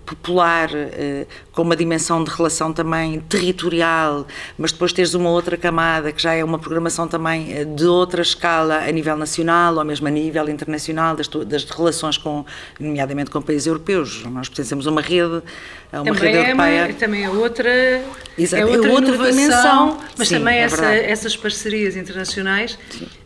popular, 0.04 0.68
eh, 0.74 1.26
com 1.52 1.62
uma 1.62 1.76
dimensão 1.76 2.24
de 2.24 2.30
relação 2.30 2.72
também 2.72 3.20
territorial, 3.20 4.26
mas 4.58 4.72
depois 4.72 4.92
teres 4.92 5.14
uma 5.14 5.30
outra 5.30 5.56
camada 5.56 6.10
que 6.12 6.20
já 6.20 6.34
é 6.34 6.42
uma 6.42 6.58
programação 6.58 7.06
também 7.06 7.52
eh, 7.56 7.64
de 7.64 7.86
outra 7.86 8.20
escala 8.20 8.78
a 8.78 8.90
nível 8.90 9.16
nacional 9.16 9.76
ou 9.76 9.84
mesmo 9.84 10.08
a 10.08 10.10
nível 10.10 10.48
internacional, 10.48 11.14
das, 11.14 11.28
das 11.28 11.64
relações 11.64 12.18
com, 12.18 12.44
nomeadamente 12.80 13.30
com 13.30 13.40
países 13.40 13.66
europeus. 13.68 14.24
Nós 14.24 14.48
pertencemos 14.48 14.86
a 14.86 14.90
uma 14.90 15.00
rede, 15.00 15.40
a 15.92 16.02
uma 16.02 16.12
também 16.14 16.34
rede 16.34 16.50
é, 16.50 16.54
uma, 16.54 16.68
europeia. 16.68 16.94
também 16.98 17.24
é 17.24 17.30
outra, 17.30 18.02
Exato, 18.36 18.62
é 18.62 18.66
é 18.66 18.76
outra, 18.76 18.90
outra 18.90 19.08
inovação, 19.14 19.30
dimensão. 19.30 19.98
mas 20.18 20.28
Sim, 20.28 20.38
também 20.38 20.58
é 20.58 20.62
essa- 20.62 20.84
essas 20.94 21.36
parcerias 21.36 21.96
internacionais 21.96 22.76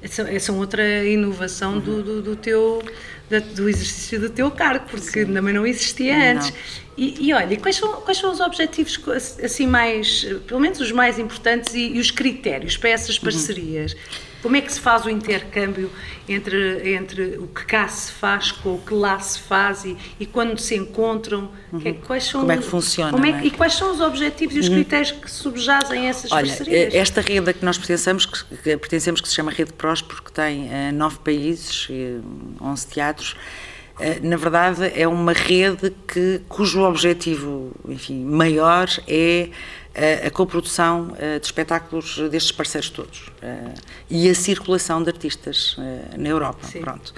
são, 0.09 0.27
são 0.39 0.59
outra 0.59 1.05
inovação 1.07 1.73
Uhum. 1.75 1.81
do, 1.81 2.03
do, 2.03 2.23
do 2.23 2.37
teu 2.37 2.83
da- 3.31 3.39
do 3.41 3.69
exercício 3.69 4.21
do 4.21 4.29
teu 4.31 4.51
cargo, 4.51 4.87
porque 4.91 5.25
também 5.25 5.55
não 5.55 5.67
existia 5.67 6.33
antes. 6.33 6.51
Não. 6.51 6.57
E, 6.97 7.29
e 7.29 7.33
olha, 7.33 7.57
quais 7.57 7.77
são, 7.77 7.93
quais 8.03 8.19
são 8.19 8.31
os 8.31 8.41
objetivos 8.41 8.97
assim 9.43 9.67
mais, 9.67 10.27
eh, 10.29 10.35
pelo 10.47 10.61
menos 10.61 10.79
os 10.81 10.93
mais 10.93 11.19
importantes 11.19 11.73
e, 11.75 11.93
e 11.95 11.99
os 11.99 12.11
critérios 12.11 12.77
para 12.77 12.91
essas 12.91 13.17
Uhum. 13.17 13.23
Como 14.43 14.57
é 14.57 14.61
que 14.61 14.73
se 14.73 14.81
faz 14.81 15.05
o 15.05 15.11
intercâmbio 15.11 15.89
entre, 16.29 16.95
entre 16.95 17.23
o 17.39 17.47
que 17.47 17.65
cá 17.65 17.87
se 17.87 18.11
faz 18.13 18.51
com 18.51 18.75
o 18.75 18.79
que 18.81 18.93
lá 18.93 19.19
se 19.21 19.39
faz 19.39 19.85
e, 19.85 19.97
e 20.19 20.27
quando 20.27 20.59
se 20.59 20.75
encontram? 20.75 21.51
que- 21.81 21.93
quais 21.95 22.25
são, 22.25 22.41
Uhum. 22.41 22.47
Como 22.49 22.53
é 22.53 22.57
que 22.63 22.69
funciona, 22.69 23.29
é 23.29 23.33
que- 23.33 23.39
é? 23.39 23.47
E 23.47 23.51
quais 23.53 23.73
são 23.75 23.93
os 23.93 24.01
objetivos 24.01 24.55
e 24.57 24.59
os 24.61 24.69
critérios 24.69 25.13
que 25.13 25.31
subjazem 25.31 26.09
essas 26.09 26.31
Olha, 26.33 26.47
parcerias? 26.49 26.93
eh, 26.93 26.99
esta 26.99 27.21
rede 27.21 27.49
a 27.51 27.53
que 27.53 27.65
nós 27.65 27.79
pertencemos, 27.79 28.27
que, 28.27 28.45
que 28.57 28.77
pertencemos, 28.77 29.21
que 29.21 29.29
se 29.29 29.35
chama 29.35 29.51
Rede 29.51 29.73
Próspero, 29.73 30.23
que 30.23 30.33
tem 30.33 30.69
eh, 30.71 30.93
nove 30.93 31.19
países, 31.25 31.87
e 31.89 32.21
11 32.61 32.87
teatros, 32.89 33.37
eh, 34.01 34.19
na 34.23 34.37
verdade 34.37 34.91
é 34.95 35.07
uma 35.09 35.33
rede 35.33 35.93
que, 36.13 36.41
cujo 36.49 36.83
objetivo, 36.83 37.73
enfim, 37.89 38.25
maior 38.25 38.89
é 39.07 39.49
a, 39.95 40.27
a 40.27 40.31
coprodução 40.31 41.13
uh, 41.13 41.41
de 41.41 41.47
espetáculos 41.47 42.19
destes 42.31 42.53
parceiros 42.53 42.91
todos 42.91 43.29
uh, 43.29 43.75
e 44.11 44.29
a 44.29 44.35
circulação 44.35 45.03
de 45.03 45.11
artistas 45.11 45.77
uh, 45.77 46.19
na 46.19 46.29
Europa. 46.29 46.67
Sim. 46.67 46.81
Pronto. 46.81 47.13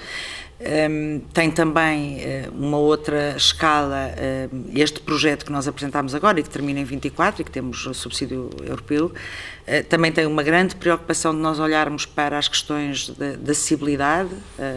Um, 0.60 1.18
tem 1.32 1.50
também 1.50 2.18
uh, 2.18 2.54
uma 2.56 2.78
outra 2.78 3.34
escala, 3.36 4.14
uh, 4.14 4.70
este 4.72 5.00
projeto 5.00 5.44
que 5.44 5.50
nós 5.50 5.66
apresentámos 5.66 6.14
agora 6.14 6.38
e 6.38 6.44
que 6.44 6.48
termina 6.48 6.78
em 6.78 6.84
24 6.84 7.42
e 7.42 7.44
que 7.44 7.50
temos 7.50 7.88
subsídio 7.92 8.48
europeu, 8.64 9.06
uh, 9.06 9.84
também 9.88 10.12
tem 10.12 10.26
uma 10.26 10.44
grande 10.44 10.76
preocupação 10.76 11.34
de 11.34 11.40
nós 11.40 11.58
olharmos 11.58 12.06
para 12.06 12.38
as 12.38 12.46
questões 12.46 13.08
de, 13.08 13.36
de 13.36 13.50
acessibilidade, 13.50 14.30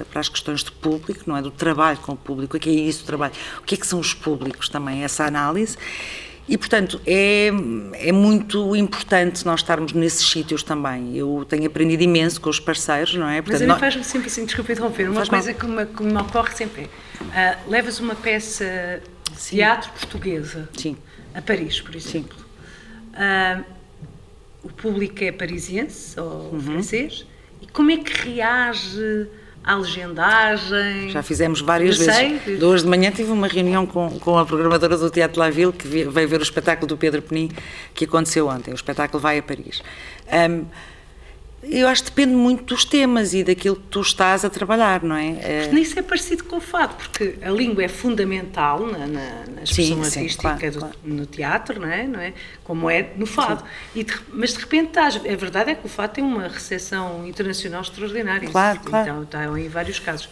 para 0.09 0.19
as 0.19 0.27
questões 0.27 0.63
de 0.63 0.71
público, 0.71 1.23
não 1.27 1.37
é? 1.37 1.41
Do 1.43 1.51
trabalho 1.51 1.99
com 1.99 2.13
o 2.13 2.17
público, 2.17 2.57
o 2.57 2.59
que 2.59 2.69
é 2.69 2.73
isso, 2.73 3.03
o 3.03 3.05
trabalho, 3.05 3.33
o 3.59 3.61
que 3.61 3.75
é 3.75 3.77
que 3.77 3.85
são 3.85 3.99
os 3.99 4.15
públicos 4.15 4.67
também, 4.69 5.03
essa 5.03 5.25
análise. 5.25 5.77
E, 6.49 6.57
portanto, 6.57 7.01
é, 7.05 7.47
é 7.93 8.11
muito 8.13 8.73
importante 8.75 9.45
nós 9.45 9.59
estarmos 9.59 9.91
nesses 9.91 10.25
sítios 10.29 10.63
também. 10.63 11.15
Eu 11.17 11.45
tenho 11.47 11.67
aprendido 11.67 12.01
imenso 12.03 12.39
com 12.39 12.49
os 12.49 12.59
parceiros, 12.59 13.15
não 13.15 13.27
é? 13.27 13.41
Mas 13.41 13.43
Portanto, 13.45 13.61
a 13.61 13.65
mim 13.65 13.67
nós- 13.71 13.79
faz-me 13.79 14.03
sempre 14.05 14.27
assim, 14.27 14.45
desculpa 14.45 14.71
interromper, 14.71 15.09
uma 15.09 15.25
coisa 15.25 15.53
que 15.53 15.65
me, 15.65 15.85
que 15.85 16.03
me 16.03 16.15
ocorre 16.17 16.53
sempre 16.53 16.89
é, 17.33 17.37
ah, 17.37 17.57
levas 17.67 17.99
uma 17.99 18.15
peça 18.15 19.01
de 19.29 19.37
teatro 19.49 19.91
portuguesa 19.91 20.69
Sim. 20.77 20.95
a 21.35 21.41
Paris, 21.41 21.81
por 21.81 21.93
exemplo. 21.95 22.37
Ah, 23.13 23.61
o 24.63 24.69
público 24.69 25.21
é 25.23 25.31
parisiense 25.33 26.17
ou 26.19 26.53
Uhum. 26.53 26.61
francês, 26.61 27.25
e 27.61 27.67
como 27.67 27.91
é 27.91 27.97
que 27.97 28.29
reage 28.29 29.27
à 29.67 29.75
legendagem? 29.75 31.09
Já 31.09 31.21
fizemos 31.21 31.59
várias 31.59 31.97
vezes. 31.97 32.57
De 32.57 32.63
hoje 32.63 32.83
de 32.83 32.89
manhã 32.89 33.11
tive 33.11 33.31
uma 33.31 33.47
reunião 33.47 33.85
com, 33.85 34.17
com 34.19 34.37
a 34.37 34.45
programadora 34.45 34.97
do 34.97 35.09
Teatro 35.09 35.39
La 35.39 35.49
Ville, 35.49 35.73
que 35.73 35.87
veio 35.87 36.27
ver 36.27 36.39
o 36.39 36.43
espetáculo 36.43 36.87
do 36.87 36.95
Pedro 36.95 37.21
Penin, 37.21 37.51
que 37.93 38.05
aconteceu 38.05 38.47
ontem. 38.47 38.71
O 38.71 38.75
espetáculo 38.75 39.21
vai 39.21 39.37
a 39.37 39.43
Paris. 39.43 39.83
Ahm, 40.31 40.65
eu 41.63 41.87
acho 41.87 42.03
que 42.03 42.09
depende 42.11 42.33
muito 42.35 42.63
dos 42.63 42.85
temas 42.85 43.33
e 43.33 43.43
daquilo 43.43 43.75
que 43.75 43.87
tu 43.89 43.99
estás 44.01 44.45
a 44.45 44.49
trabalhar, 44.49 45.03
não 45.03 45.15
é? 45.15 45.29
Eh, 45.41 45.69
Nisso 45.73 45.97
é 45.97 46.01
parecido 46.01 46.43
com 46.43 46.57
o 46.57 46.61
fado, 46.61 46.95
porque 46.95 47.35
a 47.41 47.49
língua 47.49 47.83
é 47.83 47.87
fundamental 47.87 48.79
na, 48.85 48.99
na, 48.99 49.45
na 49.55 49.63
expressão 49.63 50.03
Sim, 50.03 50.09
sim, 50.09 50.19
artística 50.19 50.49
claro, 50.57 50.71
do- 50.71 50.79
claro. 50.79 50.95
no 51.03 51.25
teatro, 51.25 51.79
não 51.81 51.87
é? 51.89 52.03
não 52.07 52.19
é? 52.19 52.33
Como 52.63 52.89
é 52.89 53.09
no 53.17 53.25
fado. 53.25 53.63
E 53.95 54.03
de- 54.03 54.13
mas 54.31 54.53
de 54.53 54.59
repente 54.59 54.87
estás. 54.89 55.15
A 55.17 55.19
verdade 55.35 55.71
é 55.71 55.75
que 55.75 55.85
o 55.85 55.89
fado 55.89 56.13
tem 56.13 56.23
uma 56.23 56.47
recepção 56.47 57.27
internacional 57.27 57.81
extraordinária. 57.81 58.47
Claro, 58.49 58.79
claro. 58.81 59.09
Então, 59.09 59.23
está 59.23 59.59
em 59.59 59.67
vários 59.67 59.99
casos. 59.99 60.29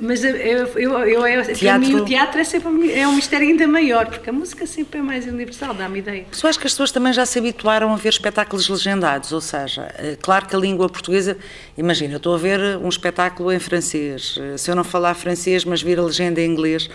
Mas 0.00 0.22
eu, 0.24 0.36
eu, 0.36 0.66
eu, 0.78 1.26
eu, 1.26 1.42
para 1.58 1.78
mim 1.78 1.94
o 1.94 2.04
teatro 2.04 2.40
é 2.40 2.44
sempre 2.44 2.68
um- 2.68 2.90
é 2.90 3.06
um 3.08 3.14
mistério 3.14 3.48
ainda 3.48 3.66
maior, 3.66 4.06
porque 4.06 4.28
a 4.28 4.32
música 4.32 4.66
sempre 4.66 4.98
é 5.00 5.02
mais 5.02 5.26
universal, 5.26 5.72
dá-me 5.74 6.00
ideia. 6.00 6.26
Eu 6.42 6.48
acho 6.48 6.58
que 6.58 6.66
as 6.66 6.72
pessoas 6.72 6.90
também 6.92 7.12
já 7.12 7.24
se 7.24 7.38
habituaram 7.38 7.92
a 7.92 7.96
ver 7.96 8.10
espetáculos 8.10 8.68
legendados, 8.68 9.32
ou 9.32 9.40
seja, 9.40 9.90
eh, 9.98 10.16
claro 10.20 10.46
que 10.46 10.54
a 10.54 10.58
língua 10.58 10.88
portuguesa, 10.88 11.36
imagina, 11.78 12.14
eu 12.14 12.18
estou 12.18 12.34
a 12.34 12.38
ver 12.38 12.60
um 12.78 12.88
espetáculo 12.88 13.52
em 13.52 13.58
francês, 13.58 14.36
eh, 14.38 14.56
se 14.58 14.70
eu 14.70 14.74
não 14.76 14.84
falar 14.84 15.14
francês, 15.14 15.64
mas 15.64 15.80
vir 15.82 15.98
a 15.98 16.02
legenda 16.02 16.40
em 16.40 16.50
inglês, 16.50 16.90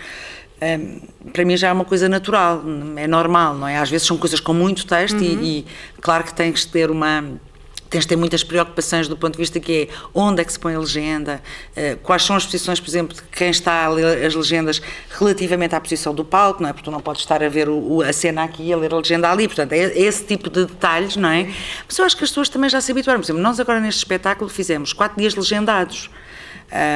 eh, 0.60 0.78
para 1.32 1.44
mim 1.44 1.56
já 1.56 1.68
é 1.68 1.72
uma 1.72 1.84
coisa 1.84 2.08
natural, 2.08 2.62
é 2.96 3.06
normal, 3.08 3.54
não 3.56 3.66
é? 3.66 3.78
Às 3.78 3.90
vezes 3.90 4.06
são 4.06 4.16
coisas 4.16 4.38
com 4.38 4.52
muito 4.54 4.86
texto 4.86 5.20
e, 5.22 5.58
e 5.60 5.66
claro 6.00 6.22
que 6.24 6.32
tens 6.34 6.60
de 6.60 6.68
ter 6.68 6.90
uma 6.90 7.24
tens 7.92 8.00
de 8.04 8.08
ter 8.08 8.16
muitas 8.16 8.42
preocupações 8.42 9.06
do 9.06 9.16
ponto 9.16 9.34
de 9.34 9.38
vista 9.38 9.60
que 9.60 9.82
é 9.82 9.94
onde 10.14 10.40
é 10.40 10.44
que 10.44 10.52
se 10.52 10.58
põe 10.58 10.74
a 10.74 10.78
legenda, 10.78 11.40
eh, 11.76 11.96
quais 12.02 12.22
são 12.24 12.34
as 12.34 12.44
posições, 12.44 12.80
por 12.80 12.88
exemplo, 12.88 13.14
de 13.14 13.22
quem 13.30 13.50
está 13.50 13.84
a 13.84 13.88
ler 13.90 14.24
as 14.26 14.34
legendas 14.34 14.80
relativamente 15.10 15.74
à 15.74 15.80
posição 15.80 16.14
do 16.14 16.24
palco, 16.24 16.62
não 16.62 16.70
é? 16.70 16.72
Porque 16.72 16.86
tu 16.86 16.90
não 16.90 17.00
podes 17.00 17.20
estar 17.22 17.42
a 17.42 17.48
ver 17.48 17.68
o- 17.68 18.00
a 18.02 18.12
cena 18.12 18.44
aqui 18.44 18.64
e 18.68 18.72
a 18.72 18.76
ler 18.76 18.92
a 18.94 18.96
legenda 18.96 19.30
ali, 19.30 19.46
portanto, 19.46 19.72
é 19.74 19.96
esse 19.98 20.24
tipo 20.24 20.48
de 20.50 20.64
detalhes, 20.64 21.16
não 21.16 21.28
é? 21.28 21.48
Mas 21.86 21.98
eu 21.98 22.04
acho 22.04 22.16
que 22.16 22.24
as 22.24 22.30
pessoas 22.30 22.48
também 22.48 22.70
já 22.70 22.80
se 22.80 22.90
habituaram. 22.90 23.20
Por 23.20 23.26
exemplo, 23.26 23.42
nós 23.42 23.60
agora 23.60 23.78
neste 23.78 23.98
espetáculo 23.98 24.48
fizemos 24.48 24.92
quatro 24.94 25.18
dias 25.20 25.34
legendados. 25.34 26.08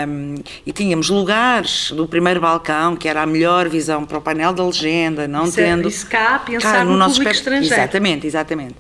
Um, 0.08 0.36
e 0.64 0.72
tínhamos 0.72 1.10
lugares 1.10 1.90
do 1.90 2.08
primeiro 2.08 2.40
balcão, 2.40 2.96
que 2.96 3.06
era 3.06 3.20
a 3.20 3.26
melhor 3.26 3.68
visão 3.68 4.06
para 4.06 4.16
o 4.16 4.22
painel 4.22 4.54
da 4.54 4.64
legenda, 4.64 5.28
não 5.28 5.44
Isso 5.44 5.60
é- 5.60 5.64
tendo. 5.64 5.86
isso 5.88 6.06
cá, 6.06 6.38
pensar 6.38 6.82
no 6.86 6.96
nosso 6.96 7.16
público 7.16 7.30
espe- 7.32 7.40
estrangeiro. 7.42 7.74
Exatamente, 7.74 8.26
exatamente. 8.26 8.74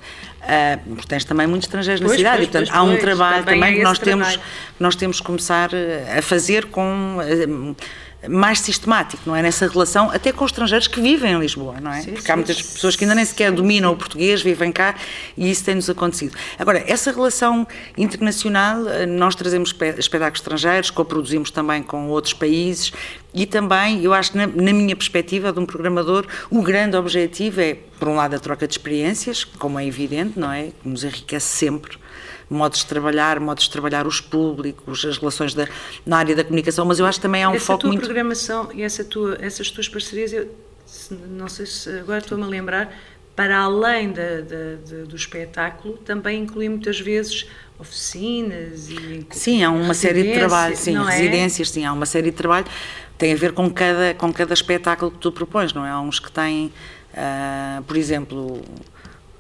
Uh, 0.46 0.94
porque 0.94 1.08
tens 1.08 1.24
também 1.24 1.44
muitos 1.44 1.66
estrangeiros 1.66 2.00
na 2.00 2.06
Pois, 2.06 2.18
cidade, 2.18 2.36
pois, 2.36 2.48
e 2.48 2.50
portanto 2.52 2.68
pois, 2.68 2.78
há 2.78 2.82
um 2.84 2.96
trabalho 2.98 3.44
também 3.44 3.60
também, 3.60 3.74
é 3.74 3.76
que 3.78 3.82
nós 3.82 3.98
temos, 3.98 4.40
nós 4.78 4.94
temos 4.94 5.20
que 5.20 5.26
começar 5.26 5.70
uh, 5.72 6.18
a 6.18 6.22
fazer 6.22 6.66
com 6.66 7.16
uh, 7.18 7.76
mais 8.28 8.60
sistemático, 8.60 9.22
não 9.26 9.34
é? 9.36 9.42
Nessa 9.42 9.66
relação, 9.68 10.10
até 10.10 10.32
com 10.32 10.44
os 10.44 10.50
estrangeiros 10.50 10.86
que 10.88 11.00
vivem 11.00 11.32
em 11.32 11.38
Lisboa, 11.38 11.80
não 11.80 11.92
é? 11.92 12.00
Sim, 12.02 12.12
porque 12.12 12.30
há 12.30 12.36
muitas 12.36 12.60
pessoas 12.60 12.96
que 12.96 13.04
ainda 13.04 13.14
nem 13.14 13.24
sequer 13.24 13.52
dominam 13.52 13.92
o 13.92 13.96
português, 13.96 14.42
vivem 14.42 14.72
cá 14.72 14.94
e 15.36 15.50
isso 15.50 15.64
tem-nos 15.64 15.88
acontecido. 15.90 16.36
Agora, 16.58 16.82
essa 16.86 17.10
relação 17.12 17.66
internacional, 17.96 18.80
uh, 18.82 19.06
nós 19.06 19.34
trazemos 19.34 19.70
espe- 19.70 19.94
espetáculos 19.98 20.40
estrangeiros, 20.40 20.90
coproduzimos 20.90 21.50
também 21.50 21.82
com 21.82 22.08
outros 22.08 22.32
países 22.34 22.92
e 23.34 23.46
também, 23.46 24.02
eu 24.02 24.14
acho 24.14 24.32
que 24.32 24.38
na, 24.38 24.46
na 24.46 24.72
minha 24.72 24.96
perspectiva 24.96 25.52
de 25.52 25.58
um 25.58 25.66
programador, 25.66 26.26
o 26.50 26.62
grande 26.62 26.96
objetivo 26.96 27.60
é, 27.60 27.76
por 27.98 28.08
um 28.08 28.14
lado, 28.16 28.34
a 28.34 28.38
troca 28.38 28.66
de 28.66 28.74
experiências, 28.74 29.44
como 29.44 29.78
é 29.78 29.86
evidente, 29.86 30.38
não 30.38 30.50
é? 30.50 30.70
Que 30.82 30.88
nos 30.88 31.04
enriquece 31.04 31.46
sempre 31.46 31.98
modos 32.48 32.80
de 32.80 32.86
trabalhar, 32.86 33.40
modos 33.40 33.64
de 33.64 33.70
trabalhar 33.70 34.06
os 34.06 34.20
públicos, 34.20 35.04
as 35.04 35.18
relações 35.18 35.52
da, 35.54 35.66
na 36.04 36.18
área 36.18 36.34
da 36.36 36.44
comunicação, 36.44 36.84
mas 36.84 36.98
eu 36.98 37.06
acho 37.06 37.18
que 37.18 37.22
também 37.22 37.42
há 37.42 37.50
um 37.50 37.54
essa 37.54 37.64
foco 37.66 37.80
tua 37.80 37.90
muito... 37.90 38.04
programação 38.04 38.70
e 38.72 38.82
essa 38.82 39.04
tua, 39.04 39.36
essas 39.40 39.70
tuas 39.70 39.88
parcerias, 39.88 40.32
eu, 40.32 40.48
não 41.30 41.48
sei 41.48 41.66
se 41.66 41.90
agora 41.98 42.18
estou-me 42.18 42.44
a 42.44 42.46
lembrar, 42.46 42.96
para 43.34 43.58
além 43.58 44.12
da, 44.12 44.40
da- 44.40 44.76
da- 44.88 45.04
do 45.06 45.14
espetáculo, 45.16 45.98
também 45.98 46.42
inclui 46.42 46.68
muitas 46.68 46.98
vezes 47.00 47.46
oficinas 47.78 48.88
e 48.88 49.26
Sim, 49.30 49.62
há 49.62 49.70
uma 49.70 49.92
série 49.94 50.22
de 50.22 50.32
trabalho, 50.32 50.76
sim, 50.76 50.96
é? 50.96 51.02
residências, 51.02 51.70
sim, 51.70 51.84
há 51.84 51.92
uma 51.92 52.06
série 52.06 52.30
de 52.30 52.36
trabalho, 52.36 52.64
tem 53.18 53.32
a 53.32 53.36
ver 53.36 53.52
com 53.52 53.68
cada, 53.70 54.14
com 54.14 54.32
cada 54.32 54.54
espetáculo 54.54 55.10
que 55.10 55.18
tu 55.18 55.30
propões, 55.32 55.72
não 55.74 55.84
é? 55.84 55.90
Há 55.90 56.00
uns 56.00 56.18
que 56.18 56.30
têm, 56.32 56.72
ah, 57.14 57.82
por 57.86 57.96
exemplo, 57.96 58.62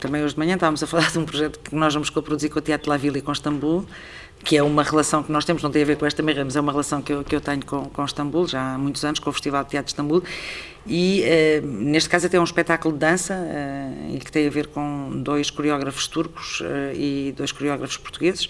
também 0.06 0.22
hoje 0.22 0.34
de 0.34 0.38
manhã 0.38 0.54
estávamos 0.54 0.82
a 0.82 0.86
falar 0.86 1.10
de 1.10 1.18
um 1.18 1.24
projeto 1.24 1.58
que 1.58 1.74
nós 1.74 1.92
vamos 1.92 2.10
coproduzir 2.10 2.48
com 2.50 2.58
o 2.58 2.62
Teatro 2.62 2.88
La 2.88 2.96
Vila 2.96 3.18
e 3.18 3.22
com 3.22 3.32
Istambul, 3.32 3.84
que 4.44 4.56
é 4.56 4.62
uma 4.62 4.84
relação 4.84 5.22
que 5.22 5.32
nós 5.32 5.44
temos, 5.44 5.62
não 5.62 5.70
tem 5.70 5.82
a 5.82 5.84
ver 5.84 5.96
com 5.96 6.06
esta 6.06 6.22
mesma, 6.22 6.44
mas 6.44 6.54
é 6.54 6.60
uma 6.60 6.70
relação 6.70 7.02
que 7.02 7.12
eu, 7.12 7.24
que 7.24 7.34
eu 7.34 7.40
tenho 7.40 7.64
com, 7.64 7.86
com 7.86 8.04
Istambul, 8.04 8.46
já 8.46 8.74
há 8.74 8.78
muitos 8.78 9.04
anos, 9.04 9.18
com 9.18 9.28
o 9.30 9.32
Festival 9.32 9.64
de 9.64 9.70
Teatro 9.70 9.86
de 9.86 9.92
Istambul, 9.92 10.22
e 10.86 11.22
eh, 11.24 11.60
neste 11.60 12.08
caso 12.08 12.26
até 12.26 12.36
é 12.36 12.40
um 12.40 12.44
espetáculo 12.44 12.94
de 12.94 13.00
dança, 13.00 13.36
e 14.14 14.18
que 14.18 14.30
tem 14.30 14.46
a 14.46 14.50
ver 14.50 14.68
com 14.68 15.10
dois 15.22 15.50
coreógrafos 15.50 16.06
turcos 16.06 16.62
eh, 16.64 16.92
e 16.94 17.34
dois 17.36 17.50
coreógrafos 17.50 17.96
portugueses, 17.96 18.48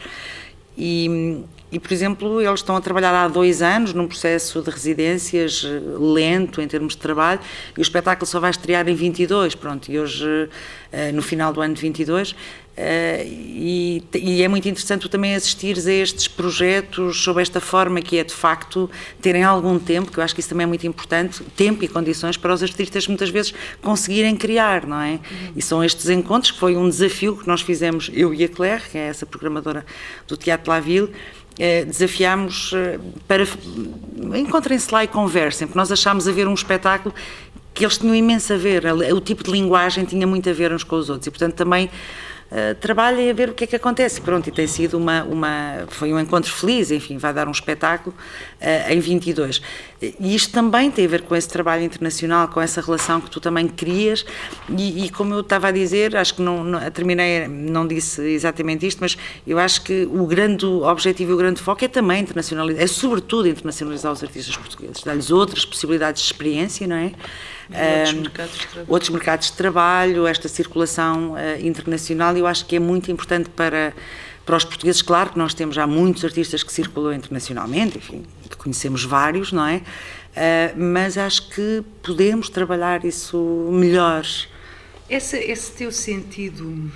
e, 0.77 1.43
e, 1.71 1.81
por 1.81 1.93
exemplo, 1.93 2.41
eles 2.41 2.61
estão 2.61 2.77
a 2.77 2.81
trabalhar 2.81 3.13
há 3.13 3.27
dois 3.27 3.61
anos 3.61 3.93
num 3.93 4.07
processo 4.07 4.63
de 4.63 4.71
residências 4.71 5.65
eh, 5.65 5.81
lento 5.99 6.61
em 6.61 6.69
termos 6.69 6.95
de 6.95 6.99
trabalho 6.99 7.41
e 7.77 7.81
o 7.81 7.83
espetáculo 7.83 8.27
só 8.27 8.39
vai 8.39 8.51
estrear 8.51 8.89
em 8.89 8.95
22, 8.95 9.57
pronto, 9.57 9.91
e 9.91 9.99
hoje, 9.99 10.49
eh, 10.93 11.11
no 11.11 11.23
final 11.23 11.53
do 11.53 11.61
ano 11.61 11.75
de 11.75 11.81
22, 11.81 12.37
eh, 12.79 13.25
e, 13.27 14.43
é 14.43 14.49
muito 14.49 14.69
interessante 14.69 15.09
também 15.09 15.35
assistires 15.35 15.87
a 15.87 15.93
estes 15.93 16.29
projetos 16.29 17.23
sob 17.23 17.41
esta 17.41 17.59
forma 17.59 18.03
que 18.03 18.19
é, 18.19 18.25
de 18.25 18.35
facto, 18.35 18.91
terem 19.21 19.43
algum 19.43 19.79
tempo, 19.79 20.13
que 20.13 20.19
eu 20.19 20.23
acho 20.23 20.35
que 20.35 20.41
isso 20.41 20.51
também 20.51 20.65
é 20.65 20.67
muito 20.67 20.87
importante, 20.87 21.43
tempo 21.57 21.83
e 21.83 21.89
condições 21.89 22.37
para 22.37 22.53
os 22.53 22.63
artistas 22.63 23.09
muitas 23.09 23.31
vezes 23.31 23.55
conseguirem 23.81 24.37
criar, 24.37 24.87
não 24.87 25.01
é? 25.01 25.19
E 25.57 25.63
são 25.63 25.83
estes 25.83 26.11
encontros, 26.11 26.53
que 26.53 26.59
foi 26.59 26.77
um 26.77 26.89
desafio 26.89 27.37
que 27.37 27.49
nós 27.49 27.63
fizemos, 27.63 28.11
eu 28.13 28.35
e 28.35 28.45
a 28.45 28.49
Claire, 28.49 28.83
que 28.91 28.99
é 28.99 29.09
essa 29.09 29.25
programadora 29.25 29.85
do 30.29 30.37
Teatro 30.37 30.71
La 30.71 30.79
Ville, 30.79 31.09
eh, 31.09 31.36
desafiámos 31.85 32.73
eh, 32.75 32.99
para 33.27 33.45
encontrem-se 34.39 34.93
lá 34.93 35.05
e 35.05 35.09
conversem, 35.09 35.67
porque 35.67 35.79
nós 35.79 35.91
achámos 35.91 36.29
haver 36.29 36.47
um 36.47 36.55
espetáculo 36.55 37.15
que 37.73 37.85
eles 37.85 37.99
tinham 37.99 38.15
imenso 38.15 38.53
a 38.53 38.57
ver, 38.57 38.85
o 39.13 39.21
tipo 39.21 39.45
de 39.45 39.51
linguagem 39.51 40.05
tinha 40.05 40.27
muito 40.27 40.49
a 40.49 40.53
ver 40.53 40.73
uns 40.73 40.83
com 40.83 40.97
os 40.97 41.11
outros 41.11 41.27
e 41.27 41.31
portanto 41.31 41.55
também 41.55 41.91
eh, 42.59 42.73
trabalhem 42.73 43.29
a 43.29 43.35
ver 43.35 43.51
o 43.51 43.53
que 43.53 43.65
é 43.65 43.67
que 43.67 43.77
acontece. 43.77 44.19
Pronto, 44.19 44.49
e 44.49 44.51
tem 44.51 44.67
sido 44.67 44.97
uma, 44.97 45.23
uma 45.25 45.85
foi 45.89 46.11
um 46.11 46.19
encontro 46.19 46.51
feliz, 46.51 46.91
enfim, 46.91 47.19
vai 47.19 47.35
dar 47.35 47.47
um 47.49 47.51
espetáculo 47.51 48.17
eh, 48.59 48.95
em 48.95 48.99
22. 48.99 49.61
E 50.01 50.35
isto 50.35 50.53
também 50.53 50.91
tem 50.91 51.05
a 51.05 51.09
ver 51.09 51.21
com 51.21 51.37
esse 51.37 51.47
trabalho 51.47 51.83
internacional, 51.83 52.49
com 52.49 52.59
essa 52.59 52.81
relação 52.81 53.21
que 53.21 53.29
tu 53.29 53.41
também 53.41 53.69
crias 53.69 54.25
e, 54.71 55.05
e 55.05 55.11
como 55.11 55.35
eu 55.35 55.41
estava 55.41 55.69
a 55.69 55.71
dizer, 55.71 56.17
acho 56.17 56.37
que 56.37 56.41
não, 56.41 56.65
não 56.65 56.91
terminei, 56.91 57.47
não 57.47 57.87
disse 57.87 58.23
exatamente 58.23 58.87
isto, 58.87 59.01
mas 59.03 59.19
eu 59.47 59.59
acho 59.59 59.83
que 59.83 60.09
o 60.11 60.27
grande 60.27 60.65
objetivo 60.65 61.33
e 61.33 61.35
o 61.35 61.37
grande 61.37 61.61
foco 61.61 61.85
é 61.85 61.89
também 61.89 62.23
internacionalizar, 62.23 62.83
é 62.83 62.87
sobretudo 62.87 63.49
internacionalizar 63.49 64.11
os 64.11 64.23
artistas 64.23 64.57
portugueses, 64.57 65.03
dar-lhes 65.03 65.31
outras 65.31 65.67
possibilidades 65.67 66.23
de 66.23 66.29
experiência, 66.29 66.87
não 66.87 66.97
é? 66.97 67.13
Outros 67.71 68.15
mercados 68.15 68.59
de 68.59 68.67
trabalho. 68.67 68.87
outros 68.89 69.11
mercados 69.11 69.47
de 69.47 69.53
trabalho, 69.53 70.27
esta 70.27 70.49
circulação 70.49 71.37
eh, 71.37 71.61
internacional, 71.61 72.37
eu 72.37 72.47
acho 72.47 72.67
que 72.67 72.77
é 72.77 72.81
muito 72.81 73.11
importante 73.11 73.51
para, 73.51 73.93
para 74.45 74.57
os 74.57 74.65
portugueses. 74.65 75.03
Claro 75.03 75.31
que 75.31 75.39
nós 75.39 75.55
temos 75.55 75.75
já 75.75 75.87
muitos 75.87 76.25
artistas 76.25 76.63
que 76.63 76.73
circulam 76.73 77.15
internacionalmente, 77.15 77.99
enfim, 77.99 78.25
conhecemos 78.59 79.05
vários, 79.05 79.53
não 79.53 79.67
é? 79.67 79.83
Eh, 80.35 80.75
mas 80.77 81.17
acho 81.17 81.49
que 81.51 81.83
podemos 82.03 82.49
trabalhar 82.49 83.05
isso 83.05 83.39
melhor 83.73 84.25
esse, 85.09 85.39
esse 85.39 85.73
teu 85.73 85.93
sentido. 85.93 86.91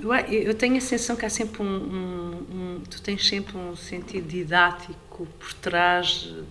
Eu, 0.00 0.12
eu 0.12 0.54
tenho 0.54 0.76
a 0.76 0.80
sensação 0.80 1.16
que 1.16 1.24
há 1.24 1.30
sempre 1.30 1.62
um, 1.62 1.66
um, 1.66 2.46
um, 2.50 2.82
Tu 2.88 3.00
tens 3.02 3.26
sempre 3.26 3.56
um 3.56 3.76
sentido 3.76 4.26
didático 4.26 5.26
por 5.38 5.52
trás 5.54 6.06
de, 6.08 6.42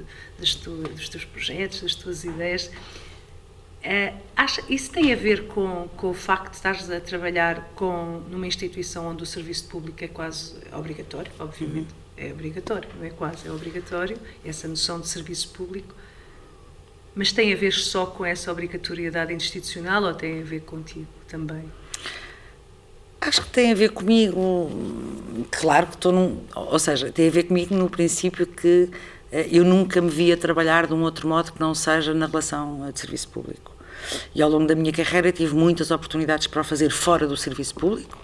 de, 0.00 0.04
dos, 0.38 0.54
tu, 0.54 0.70
dos 0.70 1.08
teus 1.08 1.24
projetos, 1.24 1.80
das 1.80 1.94
tuas 1.94 2.24
ideias. 2.24 2.70
É, 3.82 4.14
acha, 4.36 4.62
isso 4.68 4.90
tem 4.90 5.12
a 5.12 5.16
ver 5.16 5.46
com, 5.46 5.88
com 5.96 6.10
o 6.10 6.14
facto 6.14 6.50
de 6.50 6.56
estares 6.56 6.90
a 6.90 7.00
trabalhar 7.00 7.70
com, 7.76 8.20
numa 8.28 8.46
instituição 8.46 9.06
onde 9.06 9.22
o 9.22 9.26
serviço 9.26 9.68
público 9.68 10.02
é 10.02 10.08
quase 10.08 10.56
obrigatório, 10.72 11.30
obviamente. 11.38 11.92
Uhum. 11.92 12.06
É 12.16 12.32
obrigatório, 12.32 12.88
não 12.98 13.04
é 13.04 13.10
quase, 13.10 13.46
é 13.46 13.52
obrigatório, 13.52 14.18
essa 14.44 14.66
noção 14.66 14.98
de 14.98 15.06
serviço 15.06 15.50
público. 15.50 15.94
Mas 17.14 17.30
tem 17.30 17.52
a 17.52 17.56
ver 17.56 17.72
só 17.72 18.06
com 18.06 18.24
essa 18.24 18.50
obrigatoriedade 18.50 19.32
institucional 19.32 20.02
ou 20.02 20.14
tem 20.14 20.40
a 20.40 20.44
ver 20.44 20.62
contigo 20.62 21.06
também? 21.28 21.70
Acho 23.20 23.42
que 23.42 23.48
tem 23.48 23.72
a 23.72 23.74
ver 23.74 23.90
comigo, 23.90 24.70
claro 25.50 25.86
que 25.86 25.94
estou 25.94 26.12
num. 26.12 26.42
Ou 26.54 26.78
seja, 26.78 27.10
tem 27.10 27.28
a 27.28 27.30
ver 27.30 27.44
comigo 27.44 27.74
no 27.74 27.88
princípio 27.88 28.46
que 28.46 28.90
eu 29.32 29.64
nunca 29.64 30.00
me 30.00 30.10
via 30.10 30.36
trabalhar 30.36 30.86
de 30.86 30.94
um 30.94 31.02
outro 31.02 31.28
modo 31.28 31.52
que 31.52 31.60
não 31.60 31.74
seja 31.74 32.14
na 32.14 32.26
relação 32.26 32.90
de 32.92 33.00
serviço 33.00 33.28
público. 33.28 33.74
E 34.34 34.42
ao 34.42 34.48
longo 34.48 34.66
da 34.66 34.74
minha 34.74 34.92
carreira 34.92 35.32
tive 35.32 35.54
muitas 35.54 35.90
oportunidades 35.90 36.46
para 36.46 36.60
o 36.60 36.64
fazer 36.64 36.90
fora 36.90 37.26
do 37.26 37.36
serviço 37.36 37.74
público, 37.74 38.16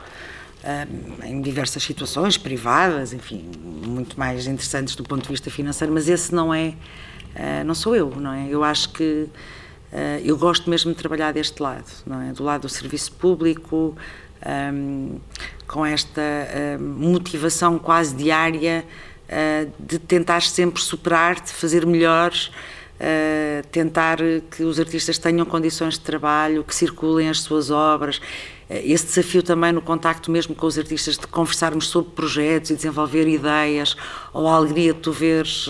eh, 0.63 0.87
em 1.25 1.41
diversas 1.41 1.83
situações 1.83 2.39
privadas, 2.39 3.13
enfim, 3.13 3.51
muito 3.85 4.19
mais 4.19 4.47
interessantes 4.47 4.95
do 4.95 5.03
ponto 5.03 5.23
de 5.23 5.29
vista 5.29 5.51
financeiro, 5.51 5.93
mas 5.93 6.09
esse 6.09 6.33
não 6.35 6.55
é, 6.55 6.75
eh, 7.35 7.65
não 7.65 7.75
sou 7.75 7.97
eu, 7.97 8.11
não 8.15 8.33
é? 8.33 8.49
Eu 8.49 8.63
acho 8.63 8.91
que 8.91 9.29
eu 10.25 10.39
gosto 10.39 10.71
mesmo 10.71 10.91
de 10.93 10.97
trabalhar 10.97 11.33
deste 11.33 11.63
lado, 11.63 11.85
não 12.07 12.23
é? 12.23 12.33
Do 12.33 12.43
lado 12.43 12.63
do 12.63 12.69
serviço 12.71 13.13
público, 13.13 13.95
com 15.67 15.85
esta 15.85 16.23
motivação 16.81 17.79
quase 17.79 18.17
diária 18.17 18.87
de 19.79 19.99
tentar 19.99 20.43
sempre 20.43 20.83
superar, 20.83 21.41
de 21.41 21.53
fazer 21.53 21.87
melhores 21.87 22.51
Uh, 23.03 23.67
tentar 23.73 24.19
que 24.49 24.63
os 24.63 24.79
artistas 24.79 25.19
tenham 25.19 25.45
condições 25.45 25.95
de 25.95 26.01
trabalho, 26.01 26.63
que 26.63 26.73
circulem 26.73 27.29
as 27.29 27.41
suas 27.41 27.69
obras. 27.69 28.19
Uh, 28.19 28.79
esse 28.85 29.07
desafio 29.07 29.43
também 29.43 29.73
no 29.73 29.83
contacto 29.83 30.31
mesmo 30.31 30.55
com 30.55 30.65
os 30.69 30.79
artistas 30.79 31.19
de 31.19 31.27
conversarmos 31.27 31.89
sobre 31.89 32.13
projetos 32.13 32.71
e 32.71 32.77
desenvolver 32.77 33.27
ideias, 33.27 33.97
ou 34.33 34.47
a 34.47 34.55
alegria 34.55 34.95
de 34.95 35.01
tu 35.01 35.11
veres, 35.11 35.69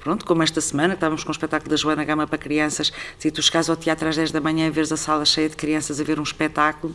pronto, 0.00 0.26
como 0.26 0.42
esta 0.42 0.60
semana, 0.60 0.92
estávamos 0.92 1.24
com 1.24 1.30
o 1.30 1.32
espetáculo 1.32 1.70
da 1.70 1.76
Joana 1.76 2.04
Gama 2.04 2.26
para 2.26 2.36
crianças, 2.36 2.92
se 3.18 3.30
tu 3.30 3.40
chegas 3.40 3.70
ao 3.70 3.76
teatro 3.76 4.06
às 4.06 4.16
10 4.16 4.30
da 4.30 4.40
manhã 4.42 4.66
e 4.66 4.70
veres 4.70 4.92
a 4.92 4.98
sala 4.98 5.24
cheia 5.24 5.48
de 5.48 5.56
crianças 5.56 5.98
a 5.98 6.04
ver 6.04 6.20
um 6.20 6.24
espetáculo, 6.24 6.94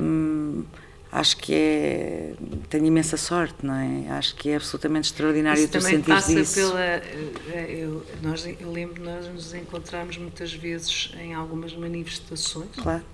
um, 0.00 0.62
acho 1.10 1.36
que 1.38 1.54
é 1.54 2.34
tenho 2.68 2.86
imensa 2.86 3.16
sorte 3.16 3.64
não 3.64 3.74
é 3.74 4.10
acho 4.10 4.34
que 4.34 4.50
é 4.50 4.56
absolutamente 4.56 5.06
extraordinário 5.06 5.58
isso 5.58 5.72
tu 5.72 5.80
também 5.80 6.00
passa 6.02 6.38
isso. 6.38 6.54
pela 6.54 6.80
eh, 6.80 7.66
eu, 7.68 8.06
nós 8.22 8.46
eu 8.46 8.70
lembro 8.70 9.02
nós 9.02 9.26
nos 9.28 9.54
encontramos 9.54 10.18
muitas 10.18 10.52
vezes 10.52 11.10
em 11.18 11.34
algumas 11.34 11.74
manifestações 11.74 12.70
claro 12.76 13.04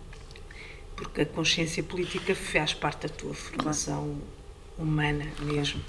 porque 0.97 1.23
a 1.23 1.27
consciência 1.27 1.83
política 1.83 2.35
faz 2.35 2.75
parte 2.75 3.07
da 3.07 3.09
tua 3.09 3.35
formação 3.35 4.03
claro. 4.03 4.21
humana 4.79 5.27
mesmo 5.41 5.81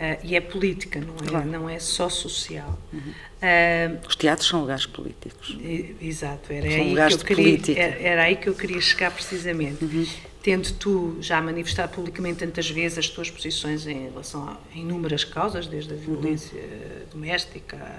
Uh, 0.00 0.16
e 0.24 0.34
é 0.34 0.40
política, 0.40 0.98
não 0.98 1.14
é, 1.14 1.28
claro. 1.28 1.46
não 1.46 1.68
é 1.68 1.78
só 1.78 2.08
social. 2.08 2.78
Uhum. 2.90 3.00
Uh, 3.00 4.00
Os 4.08 4.16
teatros 4.16 4.48
são 4.48 4.62
lugares 4.62 4.86
políticos. 4.86 5.58
Exato, 6.00 6.50
era 6.54 6.66
aí, 6.66 6.94
que 6.94 7.12
eu 7.12 7.18
queria, 7.18 7.78
era, 7.78 8.00
era, 8.00 8.22
aí 8.22 8.36
que 8.36 8.48
eu 8.48 8.54
queria 8.54 8.80
chegar 8.80 9.10
precisamente. 9.10 9.84
Uhum 9.84 10.06
tendo 10.42 10.72
tu 10.74 11.16
já 11.20 11.40
manifestado 11.40 11.92
publicamente 11.92 12.38
tantas 12.38 12.70
vezes 12.70 12.98
as 12.98 13.08
tuas 13.08 13.30
posições 13.30 13.86
em 13.86 14.08
relação 14.08 14.48
a 14.48 14.78
inúmeras 14.78 15.24
causas, 15.24 15.66
desde 15.66 15.92
a 15.92 15.96
uhum. 15.96 16.00
violência 16.00 16.58
uhum. 16.58 17.06
doméstica 17.12 17.98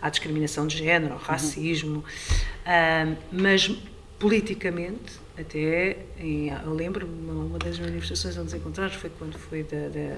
à 0.00 0.08
discriminação 0.08 0.66
de 0.66 0.78
género, 0.78 1.12
ao 1.12 1.18
uhum. 1.18 1.24
racismo, 1.24 1.96
uhum. 1.96 3.12
uh, 3.12 3.16
mas 3.32 3.70
politicamente, 4.18 5.20
até, 5.38 5.98
em, 6.18 6.48
eu 6.48 6.72
lembro 6.72 7.06
uma 7.06 7.58
das 7.58 7.78
manifestações 7.78 8.36
onde 8.36 8.44
nos 8.44 8.54
encontramos 8.54 8.94
foi 8.94 9.10
quando 9.10 9.38
foi 9.38 9.62
da, 9.64 9.88
da 9.88 10.16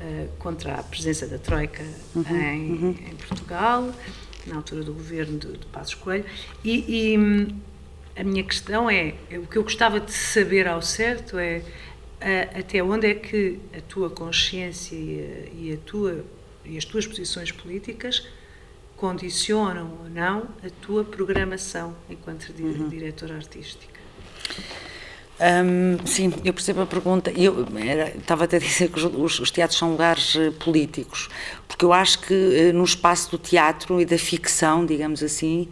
uh, 0.00 0.28
contra 0.38 0.76
a 0.76 0.82
presença 0.82 1.26
da 1.26 1.36
Troika 1.36 1.84
uhum. 2.14 2.24
Em, 2.36 2.72
uhum. 2.72 2.90
em, 2.90 3.16
Portugal, 3.16 3.92
na 4.46 4.56
altura 4.56 4.82
do 4.82 4.94
governo 4.94 5.38
de, 5.38 5.52
de 5.52 5.66
Passos 5.66 5.94
Coelho, 5.94 6.24
e, 6.64 7.12
e 7.12 7.54
a 8.18 8.24
minha 8.24 8.42
questão 8.42 8.90
é, 8.90 9.14
o 9.32 9.46
que 9.46 9.56
eu 9.56 9.62
gostava 9.62 10.00
de 10.00 10.12
saber 10.12 10.66
ao 10.66 10.82
certo 10.82 11.38
é 11.38 11.62
a, 12.20 12.58
até 12.58 12.82
onde 12.82 13.06
é 13.06 13.14
que 13.14 13.60
a 13.76 13.80
tua 13.80 14.10
consciência 14.10 14.96
e, 14.96 15.20
a, 15.20 15.56
e, 15.56 15.72
a 15.74 15.76
tua, 15.86 16.24
e 16.64 16.76
as 16.76 16.84
tuas 16.84 17.06
posições 17.06 17.52
políticas 17.52 18.26
condicionam 18.96 19.96
ou 20.02 20.10
não 20.10 20.48
a 20.64 20.70
tua 20.82 21.04
programação 21.04 21.94
enquanto 22.10 22.52
uhum. 22.58 22.88
diretora 22.88 23.36
artística. 23.36 23.98
Um, 25.40 26.04
sim, 26.04 26.34
eu 26.44 26.52
percebo 26.52 26.80
a 26.80 26.86
pergunta. 26.86 27.30
Eu 27.30 27.64
era, 27.76 28.08
estava 28.08 28.42
até 28.42 28.56
a 28.56 28.60
dizer 28.60 28.90
que 28.90 28.98
os, 28.98 29.38
os, 29.38 29.50
teatros 29.52 29.78
são 29.78 29.92
lugares 29.92 30.34
uh, 30.34 30.50
políticos, 30.58 31.28
porque 31.68 31.84
eu 31.84 31.92
acho 31.92 32.18
que 32.22 32.34
uh, 32.34 32.72
no 32.76 32.82
espaço 32.82 33.30
do 33.30 33.38
teatro 33.38 34.00
e 34.00 34.04
da 34.04 34.18
ficção, 34.18 34.84
digamos 34.84 35.22
assim, 35.22 35.68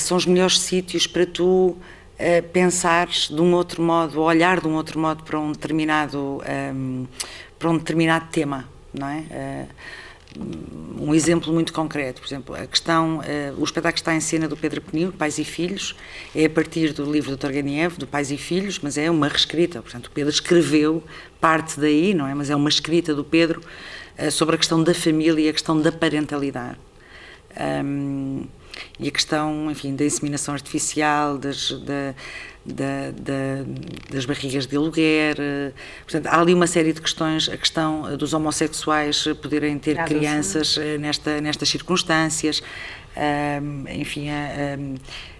são 0.00 0.16
os 0.16 0.26
melhores 0.26 0.58
sítios 0.58 1.06
para 1.06 1.26
tu 1.26 1.76
uh, 2.14 2.42
pensares 2.52 3.28
de 3.28 3.40
um 3.40 3.54
outro 3.54 3.82
modo, 3.82 4.20
olhar 4.20 4.60
de 4.60 4.66
um 4.66 4.74
outro 4.74 4.98
modo 4.98 5.22
para 5.22 5.38
um 5.38 5.52
determinado, 5.52 6.18
um, 6.18 6.40
ehm, 6.44 7.06
para 7.58 7.70
um 7.70 7.78
determinado 7.78 8.26
tema, 8.30 8.68
não 8.92 9.08
é? 9.08 9.18
Uh, 9.18 9.68
um 10.98 11.14
exemplo 11.14 11.52
muito 11.52 11.72
concreto, 11.72 12.20
por 12.20 12.26
exemplo, 12.26 12.56
a 12.56 12.66
questão, 12.66 13.18
uh, 13.18 13.22
o 13.56 13.62
espetáculo 13.62 13.98
está 13.98 14.14
em 14.14 14.20
cena 14.20 14.48
do 14.48 14.56
Pedro 14.56 14.80
Penil, 14.80 15.12
Pais 15.12 15.38
e 15.38 15.44
Filhos, 15.44 15.94
é 16.34 16.46
a 16.46 16.50
partir 16.50 16.92
do 16.92 17.10
livro 17.10 17.30
do 17.30 17.36
Turgenev, 17.36 17.96
do 17.98 18.06
Pais 18.06 18.32
e 18.32 18.36
Filhos, 18.36 18.80
mas 18.82 18.98
é 18.98 19.08
uma 19.08 19.28
reescrita, 19.28 19.80
portanto 19.80 20.06
o 20.06 20.10
Pedro 20.10 20.32
escreveu 20.32 21.04
parte 21.40 21.78
daí, 21.78 22.14
não 22.14 22.26
é? 22.26 22.34
Mas 22.34 22.50
é 22.50 22.56
uma 22.56 22.68
escrita 22.68 23.14
do 23.14 23.22
Pedro 23.22 23.60
sobre 24.32 24.54
a 24.54 24.58
questão 24.58 24.82
da 24.82 24.94
família 24.94 25.46
e 25.46 25.48
a 25.48 25.52
questão 25.52 25.80
da 25.80 25.92
parentalidade. 25.92 26.78
Um, 27.56 28.42
ehm, 28.42 28.48
e 28.98 29.08
a 29.08 29.10
questão, 29.10 29.70
enfim, 29.70 29.94
da 29.94 30.04
inseminação 30.04 30.54
artificial, 30.54 31.38
das, 31.38 31.70
da, 31.70 32.14
da, 32.64 33.10
da, 33.10 33.64
das 34.10 34.24
barrigas 34.24 34.66
de 34.66 34.76
aluguer. 34.76 35.36
Eh, 35.38 35.72
portanto, 36.02 36.26
há 36.26 36.40
ali 36.40 36.54
uma 36.54 36.66
série 36.66 36.92
de 36.92 37.00
questões, 37.00 37.48
a 37.48 37.56
questão 37.56 38.16
dos 38.16 38.32
homossexuais 38.32 39.24
poderem 39.42 39.78
ter 39.78 40.02
crianças 40.04 40.78
eh, 40.78 40.98
nesta, 40.98 41.40
nestas 41.40 41.68
circunstâncias, 41.68 42.62
um, 43.16 43.88
enfim, 43.88 44.28
um, 44.30 44.94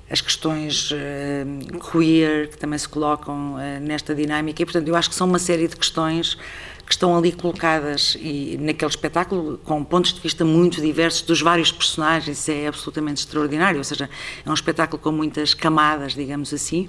as 0.08 0.20
questões 0.20 0.92
um, 0.92 1.78
queer 1.78 2.48
que 2.48 2.58
também 2.58 2.78
se 2.78 2.88
colocam 2.88 3.56
nesta 3.80 4.14
dinâmica 4.14 4.62
e, 4.62 4.64
portanto, 4.64 4.86
eu 4.86 4.94
acho 4.94 5.08
que 5.08 5.14
são 5.16 5.26
uma 5.26 5.38
série 5.38 5.66
de 5.66 5.74
questões 5.74 6.38
que 6.86 6.92
estão 6.92 7.16
ali 7.16 7.32
colocadas 7.32 8.16
e 8.20 8.58
naquele 8.60 8.90
espetáculo 8.90 9.58
com 9.64 9.82
pontos 9.82 10.12
de 10.12 10.20
vista 10.20 10.44
muito 10.44 10.80
diversos 10.80 11.22
dos 11.22 11.40
vários 11.40 11.72
personagens, 11.72 12.48
é 12.48 12.66
absolutamente 12.66 13.20
extraordinário, 13.20 13.78
ou 13.78 13.84
seja, 13.84 14.08
é 14.44 14.50
um 14.50 14.54
espetáculo 14.54 15.00
com 15.00 15.10
muitas 15.10 15.54
camadas, 15.54 16.14
digamos 16.14 16.52
assim. 16.52 16.88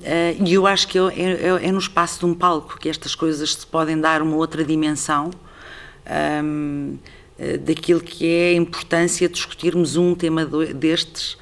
Uh, 0.00 0.44
e 0.44 0.54
eu 0.54 0.66
acho 0.66 0.88
que 0.88 0.98
é, 0.98 1.02
é, 1.02 1.66
é, 1.68 1.72
no 1.72 1.78
espaço 1.78 2.18
de 2.18 2.26
um 2.26 2.34
palco 2.34 2.78
que 2.78 2.88
estas 2.88 3.14
coisas 3.14 3.54
se 3.54 3.66
podem 3.66 3.98
dar 3.98 4.20
uma 4.22 4.36
outra 4.36 4.64
dimensão 4.64 5.30
um, 6.42 6.98
uh, 7.38 7.58
daquilo 7.58 8.00
que 8.00 8.26
é 8.26 8.50
a 8.50 8.54
importância 8.54 9.28
de 9.28 9.34
discutirmos 9.34 9.96
um 9.96 10.14
tema 10.14 10.44
destes 10.44 11.38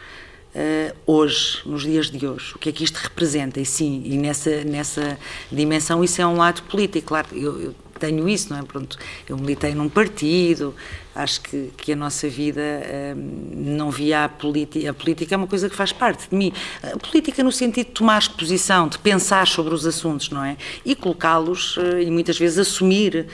Uh, 0.54 0.94
hoje, 1.06 1.60
nos 1.64 1.82
dias 1.82 2.10
de 2.10 2.26
hoje, 2.26 2.52
o 2.54 2.58
que 2.58 2.68
é 2.68 2.72
que 2.72 2.84
isto 2.84 2.96
representa, 2.96 3.58
e 3.58 3.64
sim, 3.64 4.02
e 4.04 4.18
nessa, 4.18 4.62
nessa 4.64 5.18
dimensão 5.50 6.04
isso 6.04 6.20
é 6.20 6.26
um 6.26 6.36
lado 6.36 6.62
político, 6.64 7.08
claro, 7.08 7.28
eu, 7.32 7.58
eu 7.58 7.74
tenho 7.98 8.28
isso, 8.28 8.52
não 8.52 8.58
é? 8.60 8.62
Pronto, 8.62 8.98
eu 9.26 9.38
militei 9.38 9.74
num 9.74 9.88
partido, 9.88 10.74
acho 11.14 11.40
que, 11.40 11.70
que 11.74 11.92
a 11.92 11.96
nossa 11.96 12.28
vida 12.28 12.60
uh, 12.60 13.14
não 13.56 13.90
via 13.90 14.24
a 14.24 14.28
política, 14.28 14.90
a 14.90 14.92
política 14.92 15.34
é 15.34 15.38
uma 15.38 15.46
coisa 15.46 15.70
que 15.70 15.74
faz 15.74 15.90
parte 15.90 16.28
de 16.28 16.36
mim, 16.36 16.52
a 16.82 16.98
política 16.98 17.42
no 17.42 17.50
sentido 17.50 17.86
de 17.86 17.92
tomar 17.92 18.20
posição, 18.36 18.88
de 18.88 18.98
pensar 18.98 19.46
sobre 19.46 19.72
os 19.72 19.86
assuntos, 19.86 20.28
não 20.28 20.44
é? 20.44 20.58
E 20.84 20.94
colocá-los, 20.94 21.78
uh, 21.78 21.98
e 21.98 22.10
muitas 22.10 22.38
vezes 22.38 22.58
assumir 22.58 23.26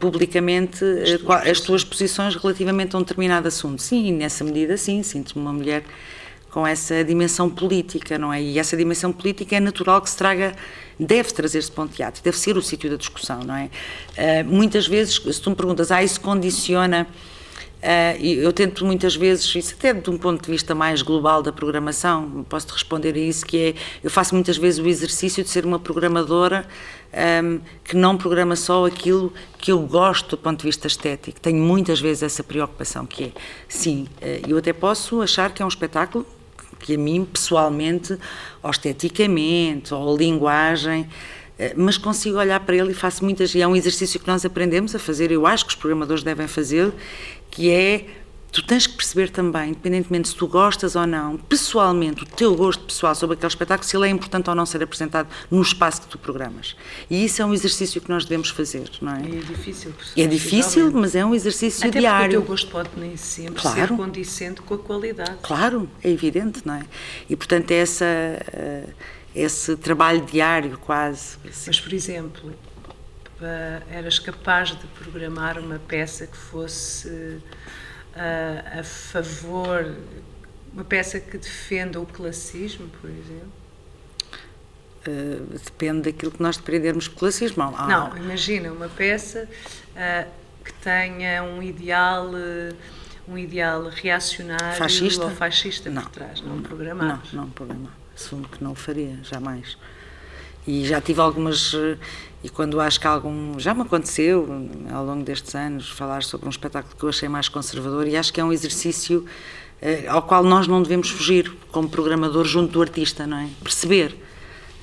publicamente 0.00 0.82
as 0.82 1.20
tuas, 1.20 1.46
as 1.46 1.60
tuas 1.60 1.84
posições 1.84 2.34
relativamente 2.34 2.96
a 2.96 2.98
um 2.98 3.02
determinado 3.02 3.46
assunto. 3.46 3.82
Sim, 3.82 4.10
nessa 4.10 4.42
medida 4.42 4.74
sim, 4.78 5.02
sinto-me 5.02 5.42
uma 5.42 5.52
mulher 5.52 5.84
com 6.56 6.66
essa 6.66 7.04
dimensão 7.04 7.50
política, 7.50 8.16
não 8.16 8.32
é? 8.32 8.40
E 8.40 8.58
essa 8.58 8.74
dimensão 8.78 9.12
política 9.12 9.56
é 9.56 9.60
natural 9.60 10.00
que 10.00 10.08
se 10.08 10.16
traga, 10.16 10.56
deve 10.98 11.30
trazer-se 11.30 11.70
para 11.70 11.84
um 11.84 11.86
teatro, 11.86 12.22
deve 12.24 12.38
ser 12.38 12.56
o 12.56 12.62
sítio 12.62 12.88
da 12.88 12.96
discussão, 12.96 13.40
não 13.40 13.54
é? 13.54 13.68
Uh, 14.16 14.44
muitas 14.46 14.86
vezes, 14.86 15.16
se 15.16 15.38
tu 15.38 15.50
me 15.50 15.56
perguntas, 15.56 15.90
ah, 15.90 16.02
isso 16.02 16.18
condiciona 16.18 17.06
Uh, 17.76 18.24
eu 18.24 18.52
tento 18.54 18.84
muitas 18.86 19.14
vezes, 19.14 19.54
isso 19.54 19.74
até 19.78 19.92
de 19.92 20.10
um 20.10 20.16
ponto 20.16 20.42
de 20.42 20.50
vista 20.50 20.74
mais 20.74 21.02
global 21.02 21.42
da 21.42 21.52
programação, 21.52 22.44
posso-te 22.48 22.72
responder 22.72 23.14
a 23.14 23.18
isso, 23.18 23.44
que 23.46 23.56
é, 23.58 23.74
eu 24.02 24.10
faço 24.10 24.34
muitas 24.34 24.56
vezes 24.56 24.80
o 24.80 24.88
exercício 24.88 25.44
de 25.44 25.50
ser 25.50 25.64
uma 25.64 25.78
programadora 25.78 26.66
um, 27.44 27.60
que 27.84 27.94
não 27.94 28.16
programa 28.16 28.56
só 28.56 28.86
aquilo 28.86 29.32
que 29.58 29.70
eu 29.70 29.78
gosto 29.80 30.30
do 30.30 30.38
ponto 30.38 30.60
de 30.60 30.64
vista 30.64 30.86
estético. 30.86 31.38
Tenho 31.38 31.62
muitas 31.62 32.00
vezes 32.00 32.24
essa 32.24 32.42
preocupação, 32.42 33.06
que 33.06 33.24
é, 33.24 33.32
sim, 33.68 34.08
uh, 34.22 34.50
eu 34.50 34.56
até 34.56 34.72
posso 34.72 35.20
achar 35.20 35.52
que 35.52 35.62
é 35.62 35.64
um 35.64 35.68
espetáculo 35.68 36.26
que 36.78 36.94
a 36.94 36.98
mim, 36.98 37.24
pessoalmente, 37.24 38.18
ou 38.62 38.70
esteticamente, 38.70 39.92
ou 39.94 40.16
linguagem, 40.16 41.08
eh, 41.58 41.74
mas 41.76 41.96
consigo 41.96 42.38
olhar 42.38 42.60
para 42.60 42.76
ele 42.76 42.92
e 42.92 42.94
faço 42.94 43.24
muitas, 43.24 43.54
e 43.54 43.62
é 43.62 43.66
um 43.66 43.74
exercício 43.74 44.20
que 44.20 44.26
nós 44.26 44.44
aprendemos 44.44 44.94
a 44.94 44.98
fazer, 44.98 45.30
eu 45.30 45.46
acho 45.46 45.64
que 45.64 45.70
os 45.70 45.76
programadores 45.76 46.22
devem 46.22 46.46
fazer, 46.46 46.92
que 47.50 47.70
é 47.70 48.06
tu 48.56 48.62
tens 48.62 48.86
que 48.86 48.94
perceber 48.96 49.30
também, 49.30 49.70
independentemente 49.70 50.28
se 50.28 50.34
tu 50.34 50.46
gostas 50.46 50.96
ou 50.96 51.06
não, 51.06 51.36
pessoalmente, 51.36 52.22
o 52.22 52.26
teu 52.26 52.54
gosto 52.56 52.84
pessoal 52.84 53.14
sobre 53.14 53.34
aquele 53.34 53.48
espetáculo, 53.48 53.86
se 53.88 53.96
ele 53.96 54.06
é 54.06 54.10
importante 54.10 54.48
ou 54.48 54.56
não 54.56 54.64
ser 54.64 54.82
apresentado 54.82 55.28
no 55.50 55.60
espaço 55.60 56.02
que 56.02 56.08
tu 56.08 56.18
programas. 56.18 56.74
E 57.10 57.24
isso 57.24 57.42
é 57.42 57.44
um 57.44 57.52
exercício 57.52 58.00
que 58.00 58.08
nós 58.08 58.24
devemos 58.24 58.48
fazer, 58.48 58.90
não 59.02 59.12
é? 59.14 59.20
É 59.20 59.40
difícil. 59.40 59.94
É 60.16 60.26
difícil, 60.26 60.90
mas 60.90 61.14
é 61.14 61.24
um 61.24 61.34
exercício 61.34 61.86
Até 61.86 61.98
diário. 62.00 62.24
Porque 62.24 62.36
o 62.36 62.40
teu 62.40 62.48
gosto 62.48 62.70
pode 62.70 62.90
nem 62.96 63.16
sempre 63.16 63.60
Claro. 63.60 63.76
ser 63.78 63.88
condicente 63.88 64.62
com 64.62 64.74
a 64.74 64.78
qualidade. 64.78 65.36
Claro, 65.42 65.88
é 66.02 66.10
evidente, 66.10 66.62
não 66.64 66.74
é? 66.74 66.86
E 67.28 67.36
portanto 67.36 67.70
é 67.70 67.74
essa, 67.76 68.04
eh, 68.04 68.84
esse 69.34 69.76
trabalho 69.76 70.22
diário 70.22 70.78
quase. 70.78 71.36
assim. 71.48 71.64
Mas, 71.66 71.78
por 71.80 71.92
exemplo, 71.92 72.52
eras 73.90 74.18
capaz 74.18 74.70
de 74.70 74.86
programar 74.98 75.58
uma 75.58 75.78
peça 75.78 76.26
que 76.26 76.36
fosse 76.36 77.38
ah, 78.16 78.80
a 78.80 78.82
favor, 78.82 79.94
uma 80.72 80.84
peça 80.84 81.20
que 81.20 81.36
defenda 81.38 82.00
o 82.00 82.06
classismo, 82.06 82.88
por 83.00 83.08
exemplo? 83.10 83.52
Eh, 85.06 85.40
depende 85.64 86.10
daquilo 86.10 86.32
que 86.32 86.42
nós 86.42 86.56
depreendermos 86.56 87.06
pelo 87.08 87.20
classismo. 87.20 87.62
Há- 87.62 87.86
Não, 87.86 88.16
imagina 88.16 88.72
uma 88.72 88.88
peça 88.88 89.48
ah, 89.96 90.26
que 90.64 90.72
tenha 90.74 91.42
um 91.44 91.62
ideal, 91.62 92.30
eh, 92.36 92.74
um 93.28 93.38
ideal 93.38 93.84
reacionário 93.88 94.76
Fascista? 94.78 95.24
ou 95.24 95.30
fascista 95.30 95.90
Não. 95.90 96.02
por 96.02 96.10
trás, 96.10 96.40
não 96.40 96.56
Não, 96.56 96.62
programar. 96.62 97.22
não 97.32 97.48
programa. 97.50 97.90
Assumo 98.16 98.48
que 98.48 98.62
não 98.64 98.72
o 98.72 98.74
faria, 98.74 99.18
jamais. 99.22 99.76
E 100.66 100.84
já 100.84 101.00
tive 101.00 101.20
algumas. 101.20 101.72
eh, 101.74 101.96
E 102.44 102.48
quando 102.48 102.78
acho 102.80 103.00
que 103.00 103.06
algum. 103.06 103.58
Já 103.58 103.74
me 103.74 103.82
aconteceu, 103.82 104.46
eh, 104.88 104.92
ao 104.92 105.04
longo 105.04 105.24
destes 105.24 105.54
anos, 105.54 105.88
falar 105.90 106.22
sobre 106.22 106.46
um 106.46 106.50
espetáculo 106.50 106.94
que 106.96 107.02
eu 107.02 107.08
achei 107.08 107.28
mais 107.28 107.48
conservador 107.48 108.06
e 108.06 108.16
acho 108.16 108.32
que 108.32 108.40
é 108.40 108.44
um 108.44 108.52
exercício 108.52 109.24
eh, 109.80 110.06
ao 110.06 110.22
qual 110.22 110.44
nós 110.44 110.66
não 110.68 110.82
devemos 110.82 111.08
fugir, 111.10 111.52
como 111.72 111.88
programador, 111.88 112.44
junto 112.44 112.72
do 112.72 112.80
artista, 112.82 113.26
não 113.26 113.38
é? 113.38 113.48
Perceber. 113.62 114.14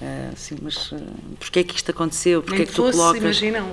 Eh, 0.02 0.32
sim, 0.36 0.58
mas 0.62 0.92
uh, 0.92 1.00
porquê 1.40 1.60
é 1.60 1.64
que 1.64 1.76
isto 1.76 1.92
aconteceu? 1.92 2.42
Porquê 2.42 2.58
Nem 2.60 2.64
é 2.64 2.66
que 2.66 2.74
tu 2.74 2.84
fosse, 2.84 2.98
colocas. 2.98 3.22
imagina, 3.22 3.66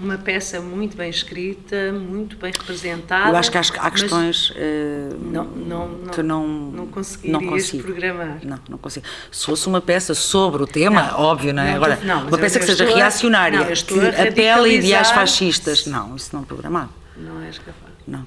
uma 0.00 0.18
peça 0.18 0.60
muito 0.60 0.96
bem 0.96 1.08
escrita, 1.08 1.92
muito 1.92 2.36
bem 2.36 2.50
representada. 2.52 3.30
Eu 3.30 3.36
acho 3.36 3.50
que 3.50 3.58
há, 3.58 3.60
há 3.60 3.90
questões 3.90 4.52
eh, 4.56 5.10
Não, 5.20 5.44
não, 5.44 5.88
não, 5.88 6.06
que 6.12 6.20
eu 6.20 6.24
não, 6.24 6.48
não 6.48 6.86
conseguirias 6.88 7.44
consigo. 7.44 7.82
programar. 7.84 8.38
Não, 8.42 8.58
não 8.68 8.78
consigo. 8.78 9.06
Se 9.30 9.46
fosse 9.46 9.68
uma 9.68 9.80
peça 9.80 10.14
sobre 10.14 10.62
o 10.62 10.66
tema, 10.66 11.14
óbvio, 11.16 11.52
não 11.54 11.62
é? 11.62 11.68
Não, 11.70 11.76
Agora, 11.76 11.98
não, 12.02 12.26
uma 12.26 12.38
peça 12.38 12.58
que 12.58 12.66
seja 12.66 12.84
a- 12.84 12.94
reacionária, 12.94 13.58
não, 13.60 13.66
que 13.66 14.00
apela 14.28 14.66
a 14.66 14.68
ideais 14.68 15.10
fascistas, 15.10 15.86
não, 15.86 16.16
isso 16.16 16.34
não 16.34 16.42
programado. 16.42 16.90
Não 17.16 17.40
és 17.42 17.56
capaz. 17.58 17.92
Não, 18.06 18.20
não 18.20 18.26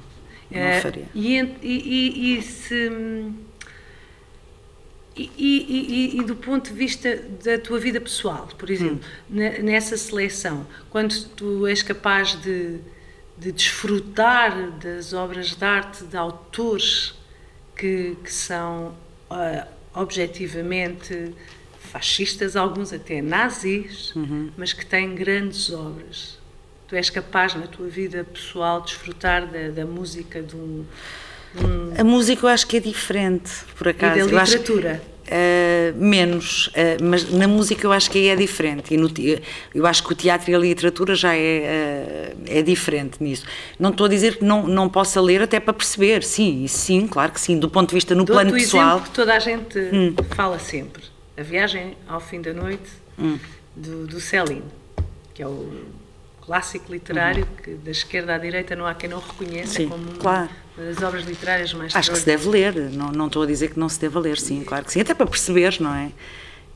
Eh, 0.52 0.80
faria. 0.82 1.06
E, 1.16 1.38
e, 1.38 1.58
e- 1.64 2.38
e 2.38 2.42
se. 2.42 2.92
E, 5.38 5.66
e- 5.70 6.16
e- 6.18 6.20
e 6.20 6.24
do 6.24 6.36
ponto 6.36 6.70
de 6.72 6.76
vista 6.78 7.16
da 7.44 7.58
tua 7.60 7.80
vida 7.80 8.00
pessoal, 8.02 8.48
por 8.58 8.70
exemplo, 8.70 8.96
Hum. 9.30 9.36
ne- 9.38 9.60
nessa 9.60 9.96
seleção, 9.98 10.66
quando 10.90 11.14
tu 11.36 11.68
és 11.68 11.84
capaz 11.84 12.36
de, 12.42 12.78
de 13.38 13.52
desfrutar 13.52 14.72
das 14.80 15.14
obras 15.14 15.56
de 15.56 15.64
arte 15.66 16.04
de 16.06 16.18
autores 16.18 17.14
que, 17.76 18.16
que 18.24 18.32
são 18.32 18.96
ah, 19.30 19.68
objetivamente 19.94 21.34
fascistas, 21.80 22.56
alguns 22.56 22.94
até 22.94 23.22
nazis, 23.22 24.14
Uhum. 24.16 24.50
mas 24.58 24.72
que 24.74 24.86
têm 24.86 25.16
grandes 25.16 25.70
obras. 25.72 26.38
Tu 26.88 26.96
és 26.96 27.10
capaz 27.10 27.56
na 27.56 27.68
tua 27.68 27.88
vida 27.88 28.24
pessoal 28.24 28.82
de 28.82 28.88
desfrutar 28.88 29.48
da, 29.48 29.70
da 29.70 29.86
música 29.86 30.42
de 30.42 30.56
um, 30.56 30.86
de 31.56 31.66
um- 31.66 31.94
A 31.98 32.04
música 32.04 32.46
eu 32.46 32.50
acho 32.50 32.68
que 32.68 32.78
é 32.78 32.80
diferente, 32.80 33.50
por 33.78 33.88
acaso. 33.88 34.30
da 34.30 34.42
acho 34.42 34.52
que- 34.60 34.74
literatura? 34.74 35.02
Eh, 35.34 35.94
menos, 35.96 36.70
eh, 36.74 36.98
mas 37.02 37.32
na 37.32 37.48
música 37.48 37.88
eu 37.88 37.92
acho 37.94 38.12
que 38.12 38.18
aí 38.18 38.28
é 38.28 38.36
diferente. 38.36 38.94
E 38.94 38.98
no 38.98 39.10
eu 39.74 39.86
acho 39.88 40.04
que 40.04 40.12
o 40.12 40.16
teatro 40.16 40.52
e 40.52 40.56
a 40.56 40.60
literatura 40.60 41.16
já 41.16 41.34
é, 41.34 41.40
eh, 41.40 42.36
é 42.48 42.62
diferente 42.62 43.24
nisso. 43.24 43.46
Não 43.80 43.92
estou 43.92 44.06
a 44.06 44.10
dizer 44.10 44.38
que 44.38 44.44
não, 44.44 44.68
não 44.68 44.90
possa 44.90 45.22
ler 45.22 45.42
até 45.42 45.60
para 45.60 45.74
perceber, 45.74 46.22
sim, 46.24 46.68
sim, 46.68 47.08
claro 47.08 47.32
que 47.32 47.40
sim, 47.40 47.58
do 47.58 47.70
ponto 47.70 47.90
de 47.90 47.96
vista 47.96 48.14
no 48.14 48.26
Dou-te 48.26 48.42
plano 48.42 48.52
pessoal. 48.54 48.88
exemplo 48.98 49.04
que 49.10 49.16
toda 49.16 49.34
a 49.34 49.40
gente 49.40 49.80
Hum. 49.80 50.14
fala 50.36 50.60
sempre. 50.60 51.02
A 51.38 51.42
viagem 51.44 51.96
ao 52.08 52.20
fim 52.20 52.42
da 52.42 52.54
noite 52.54 52.90
Hum. 53.18 53.40
do, 53.76 54.06
do 54.08 54.20
Céline, 54.20 54.64
que 55.34 55.42
é 55.42 55.48
o 55.48 55.72
clássico 56.46 56.92
literário 56.92 57.48
que 57.64 57.72
da 57.76 57.92
esquerda 57.92 58.36
à 58.36 58.38
direita 58.38 58.76
não 58.76 58.86
há 58.86 58.94
quem 58.94 59.10
não 59.10 59.20
reconheça 59.20 59.76
Sim, 59.76 59.88
como 59.88 60.06
claro. 60.20 60.44
uma 60.50 60.50
das 60.78 61.02
obras 61.04 61.26
literárias 61.26 61.74
mais 61.74 61.96
Acho 61.96 62.12
que 62.12 62.18
se 62.18 62.26
deve 62.26 62.48
ler, 62.48 62.74
não, 62.92 63.12
não 63.12 63.28
estou 63.28 63.44
a 63.44 63.46
dizer 63.46 63.72
que 63.72 63.80
não 63.80 63.90
se 63.90 64.00
deva 64.00 64.20
ler, 64.20 64.38
sim, 64.38 64.64
claro 64.64 64.86
que 64.86 64.92
sim, 64.92 65.02
até 65.02 65.14
para 65.14 65.28
perceber, 65.28 65.80
não 65.80 65.94
é? 65.94 66.12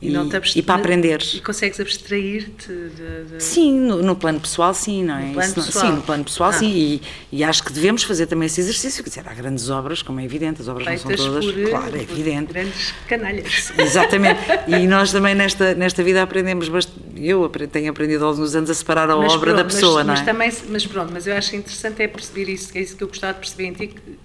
E, 0.00 0.10
não 0.10 0.28
e 0.54 0.62
para 0.62 0.74
aprender. 0.74 1.22
E 1.34 1.40
consegues 1.40 1.80
abstrair-te 1.80 2.66
de, 2.68 3.24
de- 3.36 3.42
Sim, 3.42 3.72
no, 3.80 4.02
no 4.02 4.14
plano 4.14 4.38
pessoal, 4.38 4.74
sim, 4.74 5.02
não 5.02 5.16
é? 5.16 5.22
No 5.22 5.40
Isso 5.40 5.56
não- 5.58 5.64
pessoal. 5.64 5.86
Sim, 5.86 5.92
no 5.92 6.02
plano 6.02 6.24
pessoal, 6.24 6.50
Ah. 6.50 6.52
sim, 6.52 6.68
e, 6.70 7.02
e 7.32 7.42
acho 7.42 7.64
que 7.64 7.72
devemos 7.72 8.02
fazer 8.02 8.26
também 8.26 8.44
esse 8.44 8.60
exercício, 8.60 9.02
quer 9.02 9.08
dizer, 9.08 9.24
há 9.26 9.32
grandes 9.32 9.70
obras, 9.70 10.02
como 10.02 10.20
é 10.20 10.24
evidente, 10.24 10.60
as 10.60 10.68
obras 10.68 10.86
não 10.86 10.96
feitas 10.98 11.20
são 11.20 11.32
todas, 11.32 11.46
por, 11.50 11.70
claro, 11.70 11.96
é 11.96 12.02
evidente. 12.02 12.52
grandes 12.52 12.92
canalhas. 13.08 13.72
Exatamente. 13.78 14.40
E 14.68 14.86
nós 14.86 15.10
também 15.12 15.34
nesta, 15.34 15.74
nesta 15.74 16.02
vida 16.04 16.22
aprendemos 16.22 16.68
bastante. 16.68 17.00
Eu 17.16 17.48
tenho 17.48 17.90
aprendido 17.90 18.22
ao 18.22 18.32
longo 18.32 18.42
dos 18.42 18.54
anos 18.54 18.68
a 18.68 18.74
separar 18.74 19.08
a 19.08 19.16
Mas 19.16 19.32
obra 19.32 19.54
da 19.54 19.64
pronto, 19.64 19.72
pessoa, 19.74 20.04
mas, 20.04 20.06
não 20.06 20.12
é? 20.12 20.16
mas 20.18 20.26
também, 20.26 20.70
mas 20.72 20.86
pronto, 20.86 21.10
mas 21.10 21.26
eu 21.26 21.34
acho 21.34 21.56
interessante 21.56 22.02
é 22.02 22.06
perceber 22.08 22.50
isso, 22.50 22.70
que 22.70 22.78
é 22.78 22.82
isso 22.82 22.94
que 22.96 23.02
eu 23.02 23.08
gostava 23.08 23.32
de 23.32 23.38
perceber 23.40 23.64
em 23.64 23.72
ti, 23.72 23.86
que 23.88 24.18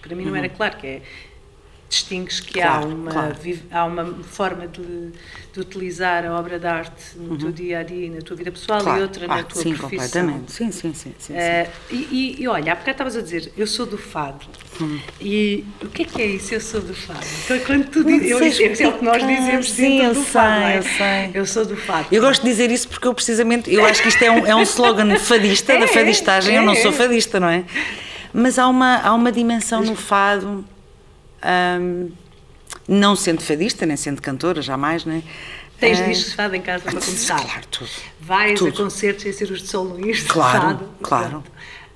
para 0.00 0.16
mim 0.16 0.24
não 0.24 0.34
era 0.34 0.48
claro, 0.48 0.78
que 0.78 0.86
é 0.86 1.02
distingues 1.88 2.40
que 2.40 2.60
há, 2.60 2.80
Uhum. 2.80 2.80
Claro, 2.80 2.96
uma, 2.96 3.10
claro. 3.10 3.36
há 3.70 3.84
uma 3.84 4.04
forma 4.24 4.66
de, 4.68 4.82
de 5.52 5.60
utilizar 5.60 6.24
a 6.26 6.38
obra 6.38 6.58
de 6.58 6.66
arte 6.66 7.16
no 7.16 7.38
teu 7.38 7.50
dia 7.50 7.78
a 7.80 7.82
dia 7.82 8.06
e 8.06 8.10
na 8.10 8.20
tua 8.20 8.36
vida 8.36 8.50
pessoal 8.52 8.78
Uhum. 8.80 8.84
Claro, 8.84 9.00
e 9.00 9.02
outra 9.02 9.26
na 9.26 9.34
ah, 9.38 9.42
tua 9.42 9.62
sim, 9.62 9.74
profissão. 9.74 9.90
completamente. 9.90 10.52
Sim, 10.52 10.70
sim, 10.70 10.92
sim. 10.92 10.94
sim, 10.94 11.14
sim. 11.18 11.34
Eh, 11.34 11.68
e, 11.90 12.36
e, 12.40 12.48
olha, 12.48 12.72
há 12.72 12.74
bocado 12.74 12.90
estavas 12.90 13.16
a 13.16 13.20
dizer, 13.22 13.52
eu 13.56 13.66
sou 13.66 13.86
do 13.86 13.96
fado. 13.98 14.46
Hum. 14.80 14.98
E 15.20 15.64
o 15.82 15.88
que 15.88 16.02
é 16.02 16.04
que 16.04 16.22
é 16.22 16.26
isso, 16.26 16.54
eu 16.54 16.60
sou 16.60 16.80
do 16.80 16.94
fado? 16.94 17.26
Então, 17.44 17.58
quando 17.60 17.88
tu 17.90 18.04
dizes, 18.04 18.30
eu, 18.30 18.38
sei 18.74 18.86
é 18.86 18.88
o 18.88 18.92
que 18.98 19.04
nós 19.04 19.26
dizemos 19.26 19.70
Sim, 19.70 20.02
eu 20.02 20.14
do 20.14 20.22
fado, 20.22 20.60
não 20.60 20.66
é? 20.68 20.82
sei, 20.82 20.90
eu 20.90 20.96
sei. 20.96 21.30
Eu 21.34 21.46
sou 21.46 21.64
do 21.64 21.76
fado. 21.76 22.06
Eu 22.12 22.22
gosto 22.22 22.42
de 22.42 22.48
dizer 22.48 22.70
isso 22.70 22.86
porque 22.88 23.08
eu 23.08 23.14
precisamente, 23.14 23.72
eu 23.72 23.84
acho 23.84 24.02
que 24.02 24.08
isto 24.08 24.22
é 24.22 24.30
um, 24.30 24.46
é 24.46 24.54
um 24.54 24.62
slogan 24.62 25.16
fadista, 25.18 25.72
É, 25.72 25.80
da 25.80 25.88
fadistagem, 25.88 26.54
eu 26.54 26.62
não 26.62 26.74
sou 26.76 26.90
é. 26.90 26.94
fadista, 26.94 27.40
não 27.40 27.48
é? 27.48 27.64
Mas 28.32 28.58
há 28.58 28.68
uma, 28.68 28.98
há 28.98 29.12
uma 29.14 29.32
dimensão 29.32 29.82
no 29.82 29.96
fado, 29.96 30.64
hum, 31.80 32.10
não 32.88 33.14
sendo 33.16 33.40
fadista, 33.42 33.84
nem 33.86 33.96
sendo 33.96 34.20
cantora, 34.22 34.62
jamais, 34.62 35.04
não 35.04 35.14
é? 35.14 35.22
Tens 35.78 36.00
Ah, 36.00 36.06
discos 36.08 36.30
de 36.30 36.36
fado 36.36 36.56
em 36.56 36.60
casa 36.60 36.82
para 36.84 36.92
começar? 37.00 37.40
Claro, 37.40 37.66
tudo. 37.70 37.90
Vais 38.20 38.58
Tudo. 38.58 38.74
a 38.74 38.76
concertos 38.84 39.22
sem 39.22 39.32
ser 39.32 39.50
os 39.50 39.62
de 39.62 39.68
São 39.68 39.84
Luís? 39.84 40.22
Claro, 40.22 40.60
fado? 40.60 40.88
claro. 41.02 41.44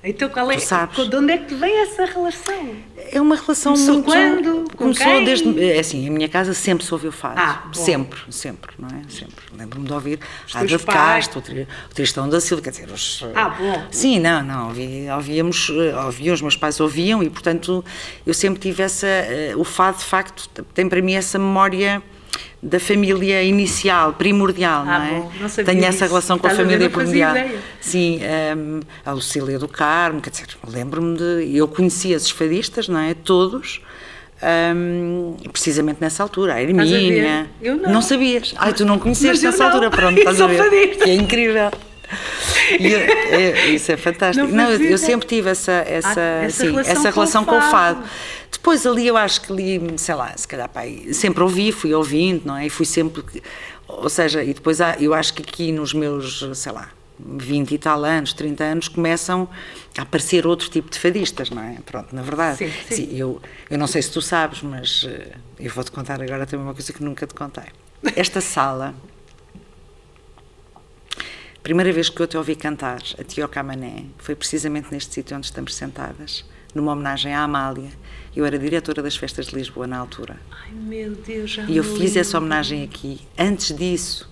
Então 0.05 0.27
qual 0.27 0.51
é, 0.51 0.55
Tu 0.55 0.61
sabes. 0.63 1.09
de 1.09 1.15
onde 1.15 1.31
é 1.31 1.37
que 1.37 1.55
vem 1.55 1.79
essa 1.81 2.03
relação? 2.05 2.75
É 3.11 3.21
uma 3.21 3.35
relação 3.37 3.71
Começou 3.73 3.93
muito... 3.93 4.05
quando? 4.11 4.69
Com 4.71 4.77
Começou 4.77 5.05
quem? 5.05 5.23
desde... 5.23 5.63
É 5.63 5.79
assim, 5.79 6.05
a 6.07 6.11
minha 6.11 6.27
casa 6.27 6.53
sempre 6.53 6.85
se 6.85 6.93
ouviu 6.93 7.09
fado. 7.11 7.39
Ah, 7.39 7.63
bom. 7.67 7.73
sempre, 7.73 8.19
sempre, 8.29 8.73
não 8.77 8.89
é? 8.89 9.01
Sempre. 9.09 9.45
Lembro-me 9.57 9.87
de 9.87 9.93
ouvir 9.93 10.19
Os 10.45 10.53
Ada 10.55 10.65
de. 10.65 10.77
Castro, 10.79 11.39
o 11.39 11.93
Tristão 11.93 12.27
da 12.27 12.41
Silva, 12.41 12.61
quer 12.61 12.71
dizer, 12.71 12.89
os... 12.91 13.23
Ah, 13.33 13.49
bom. 13.49 13.83
Sim, 13.91 14.19
não, 14.19 14.43
não, 14.43 14.67
ouvi- 14.67 15.07
ouvíamos, 15.09 15.71
eh, 15.71 15.95
ouviam, 16.05 16.33
os 16.33 16.41
meus 16.41 16.57
pais 16.57 16.79
ouviam 16.81 17.23
e, 17.23 17.29
portanto, 17.29 17.83
eu 18.27 18.33
sempre 18.33 18.59
tive 18.59 18.83
essa... 18.83 19.07
eh, 19.07 19.53
O 19.55 19.63
fado, 19.63 19.99
de 19.99 20.03
facto, 20.03 20.49
tem 20.73 20.89
para 20.89 21.01
mim 21.01 21.13
essa 21.13 21.39
memória 21.39 22.03
da 22.61 22.79
família 22.79 23.43
inicial, 23.43 24.13
primordial, 24.13 24.85
Ah, 24.87 24.99
não 24.99 25.05
é? 25.05 25.09
bom, 25.19 25.31
não 25.41 25.49
Tenho 25.49 25.79
essa 25.83 25.91
disso. 25.91 26.05
relação 26.05 26.37
com 26.39 26.47
a 26.47 26.49
Estás 26.51 26.59
a 26.59 26.69
família 26.69 26.87
não 26.87 26.93
primordial. 26.95 27.31
ideia. 27.35 27.59
Sim, 27.81 28.19
hum, 28.57 28.79
a 29.05 29.11
Lucília 29.11 29.59
do 29.59 29.67
Carmo, 29.67 30.21
quer 30.21 30.29
dizer, 30.29 30.47
lembro-me 30.67 31.17
de. 31.17 31.55
Eu 31.57 31.67
conhecia 31.67 32.15
esses 32.15 32.29
fadistas, 32.29 32.87
não 32.87 32.99
é? 32.99 33.13
Todos, 33.13 33.81
hum, 34.75 35.35
precisamente 35.51 35.97
nessa 36.01 36.23
altura. 36.23 36.53
A? 36.55 36.61
Hermínia. 36.61 37.47
Eu 37.61 37.75
não. 37.77 38.01
sabias? 38.01 38.53
Ai, 38.57 38.73
tu 38.73 38.85
não 38.85 38.97
conhecias 38.97 39.43
eu 39.43 39.51
nessa 39.51 39.63
não. 39.63 39.71
altura, 39.71 39.89
pronto, 39.91 40.17
estás 40.19 40.39
a 40.41 40.47
ver? 40.47 40.97
é 41.01 41.13
incrível. 41.15 41.69
Eu- 42.79 42.99
é- 42.99 43.67
isso 43.71 43.91
é 43.91 43.97
fantástico. 43.97 44.47
Não 44.47 44.55
Não, 44.55 44.69
eu, 44.71 44.81
eu 44.91 44.97
sempre 44.97 45.27
tive 45.27 45.49
essa, 45.49 45.71
essa, 45.71 46.19
Ah, 46.21 46.43
essa 46.45 46.57
sim, 46.63 46.71
relação 46.71 46.91
essa 46.93 47.01
com 47.01 47.07
o 47.09 47.11
relação 47.13 47.45
com 47.45 47.57
o 47.57 47.61
fado. 47.61 48.03
Depois 48.53 48.85
ali 48.85 49.05
eu 49.07 49.17
acho 49.17 49.41
que 49.41 49.51
ali, 49.51 49.81
sei 49.97 50.15
lá, 50.15 50.33
se 50.37 50.47
calhar 50.47 50.69
pai, 50.69 51.07
sempre 51.11 51.43
ouvi, 51.43 51.71
fui 51.71 51.93
ouvindo, 51.93 52.45
não 52.45 52.55
é? 52.55 52.67
E 52.67 52.69
fui 52.69 52.85
sempre. 52.85 53.23
Ou 53.87 54.07
seja, 54.09 54.41
e 54.43 54.53
depois 54.53 54.79
há- 54.79 54.95
eu 54.99 55.13
acho 55.13 55.33
que 55.33 55.41
aqui 55.41 55.71
nos 55.71 55.93
meus, 55.93 56.43
sei 56.55 56.71
lá, 56.71 56.89
20 57.19 57.73
e 57.73 57.77
tal 57.77 58.03
anos, 58.05 58.31
30 58.33 58.63
anos, 58.63 58.87
começam 58.87 59.47
a 59.97 60.01
aparecer 60.01 60.47
outro 60.47 60.69
tipo 60.69 60.89
de 60.89 60.97
fadistas, 60.97 61.49
não 61.49 61.61
é? 61.61 61.77
Pronto, 61.85 62.15
na 62.15 62.21
verdade. 62.21 62.57
Sim, 62.57 62.71
sim. 62.89 63.09
eu, 63.17 63.41
eu 63.69 63.77
não 63.77 63.85
sei 63.87 64.01
se 64.01 64.11
tu 64.11 64.21
sabes, 64.21 64.61
mas 64.61 65.05
eh, 65.07 65.33
eu 65.59 65.69
vou-te 65.71 65.91
contar 65.91 66.21
agora 66.21 66.45
também 66.45 66.65
uma 66.65 66.73
coisa 66.73 66.91
que 66.93 67.03
nunca 67.03 67.27
te 67.27 67.33
contei. 67.33 67.65
Esta 68.15 68.39
sala, 68.41 68.95
a 71.17 71.59
primeira 71.61 71.91
vez 71.91 72.09
que 72.09 72.19
eu 72.21 72.27
te 72.27 72.37
ouvi 72.37 72.55
cantar 72.55 73.01
a 73.19 73.23
Tio 73.23 73.47
Camané 73.47 74.05
foi 74.17 74.35
precisamente 74.35 74.87
neste 74.91 75.13
sítio 75.13 75.35
onde 75.37 75.45
estamos 75.45 75.75
sentadas, 75.75 76.45
numa 76.73 76.91
homenagem 76.93 77.33
à 77.33 77.41
Amália. 77.43 77.91
Eu 78.35 78.45
era 78.45 78.57
diretora 78.57 79.01
das 79.03 79.15
festas 79.15 79.47
de 79.47 79.55
Lisboa 79.55 79.85
na 79.85 79.97
altura. 79.97 80.37
Ai 80.51 80.71
meu 80.73 81.11
Deus, 81.15 81.51
já 81.51 81.63
E 81.65 81.77
eu 81.77 81.83
fiz 81.83 81.99
lembro. 81.99 82.19
essa 82.19 82.37
homenagem 82.37 82.83
aqui. 82.83 83.21
Antes 83.37 83.75
disso, 83.75 84.27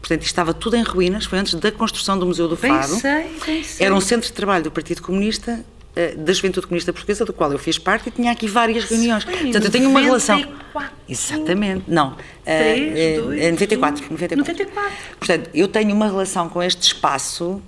portanto, 0.00 0.22
estava 0.22 0.54
tudo 0.54 0.76
em 0.76 0.82
ruínas, 0.82 1.24
foi 1.24 1.38
antes 1.38 1.54
da 1.54 1.72
construção 1.72 2.18
do 2.18 2.26
Museu 2.26 2.46
do 2.48 2.56
Bem 2.56 2.70
Fado. 2.70 2.94
sei, 2.94 3.26
bem 3.44 3.62
sei. 3.64 3.86
Era 3.86 3.94
um 3.94 4.00
centro 4.00 4.28
de 4.28 4.32
trabalho 4.32 4.62
do 4.64 4.70
Partido 4.70 5.02
Comunista, 5.02 5.64
eh, 5.96 6.14
da 6.14 6.32
Juventude 6.32 6.66
Comunista 6.68 6.92
Portuguesa, 6.92 7.24
do 7.24 7.32
qual 7.32 7.50
eu 7.50 7.58
fiz 7.58 7.76
parte, 7.76 8.08
e 8.08 8.12
tinha 8.12 8.30
aqui 8.30 8.46
várias 8.46 8.84
reuniões. 8.84 9.24
em 9.24 9.30
Portanto, 9.44 9.64
eu 9.64 9.70
tenho 9.70 9.90
uma 9.90 10.00
relação. 10.00 10.38
94. 10.38 10.94
Exatamente, 11.08 11.84
não. 11.88 12.16
eh, 12.46 12.72
Três, 12.74 12.98
eh, 12.98 13.20
dois, 13.20 13.40
eh, 13.42 13.50
94, 13.50 14.04
um. 14.04 14.10
94. 14.10 14.36
94. 14.64 14.92
Portanto, 15.18 15.50
eu 15.52 15.66
tenho 15.68 15.92
uma 15.92 16.06
relação 16.06 16.48
com 16.48 16.62
este 16.62 16.82
espaço 16.82 17.60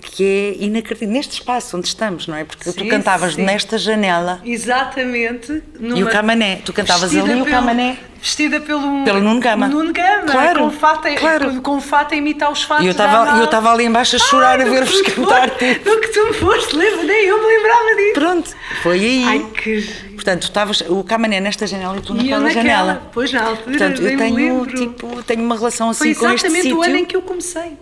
que 0.00 0.24
é 0.58 0.64
inacreditável. 0.64 1.14
Neste 1.14 1.32
espaço 1.34 1.76
onde 1.76 1.86
estamos, 1.88 2.26
não 2.26 2.36
é? 2.36 2.44
Porque 2.44 2.64
tu 2.72 2.80
Sim, 2.82 2.88
cantavas 2.88 3.34
sim. 3.34 3.42
nesta 3.42 3.76
janela. 3.78 4.40
Exatamente. 4.44 5.62
E 5.80 6.02
o 6.02 6.08
Camané, 6.08 6.56
tu 6.64 6.72
cantavas 6.72 7.10
vestida 7.10 7.30
ali 7.30 7.38
e 7.38 7.42
o 7.42 7.44
pelo- 7.44 7.56
Camané. 7.56 7.98
Vestida 8.20 8.58
pelo, 8.58 9.04
Pelo 9.04 9.20
Nuno 9.20 9.38
Gama. 9.38 9.68
Nuno 9.68 9.92
Gama, 9.92 10.22
Claro, 10.22 10.60
com 10.60 10.70
fato, 10.70 11.06
a- 11.08 11.14
claro. 11.14 11.60
com, 11.60 11.78
fato 11.78 12.14
a 12.14 12.16
imitar 12.16 12.50
os 12.50 12.62
fatos 12.62 12.82
E 12.84 12.88
eu 12.88 12.92
estava 12.92 13.18
Amália. 13.18 13.40
eu 13.40 13.44
estava 13.44 13.70
ali 13.70 13.84
embaixo 13.84 14.16
a 14.16 14.18
chorar 14.18 14.58
Ai, 14.60 14.66
a 14.66 14.70
ver-vos 14.70 14.98
tu 15.02 15.12
cantar. 15.12 15.50
tipo. 15.50 15.84
Do 15.90 16.00
que 16.00 16.08
tu 16.08 16.26
me 16.28 16.32
foste, 16.32 16.74
lembra, 16.74 17.02
nem 17.02 17.26
eu 17.26 17.38
me 17.38 17.46
lembrava 17.54 17.94
disso. 17.96 18.12
Pronto, 18.14 18.50
foi 18.82 18.98
aí. 18.98 19.24
Ai, 19.26 19.46
que. 19.62 19.82
Portanto, 20.14 20.40
tu 20.40 20.44
estavas 20.44 20.80
o 20.88 21.04
Camané 21.04 21.38
nesta 21.38 21.66
janela 21.66 21.98
e 21.98 22.00
tu 22.00 22.14
E 22.16 22.30
eu 22.30 22.40
naquela 22.40 22.40
naquela, 22.40 22.62
janela. 22.62 23.10
pois 23.12 23.30
na 23.30 23.42
altura, 23.42 23.62
Portanto, 23.64 24.02
eu 24.02 24.16
tenho, 24.16 24.66
tipo, 24.68 25.22
tenho 25.24 25.42
uma 25.42 25.56
relação 25.56 25.90
assim 25.90 26.14
Foi 26.14 26.28
com 26.28 26.34
este 26.34 26.46
exatamente 26.46 26.72
o 26.72 26.82
ano 26.82 26.90
em 26.92 26.98
sítio. 27.00 27.06
que 27.08 27.16
eu 27.16 27.22
comecei. 27.22 27.72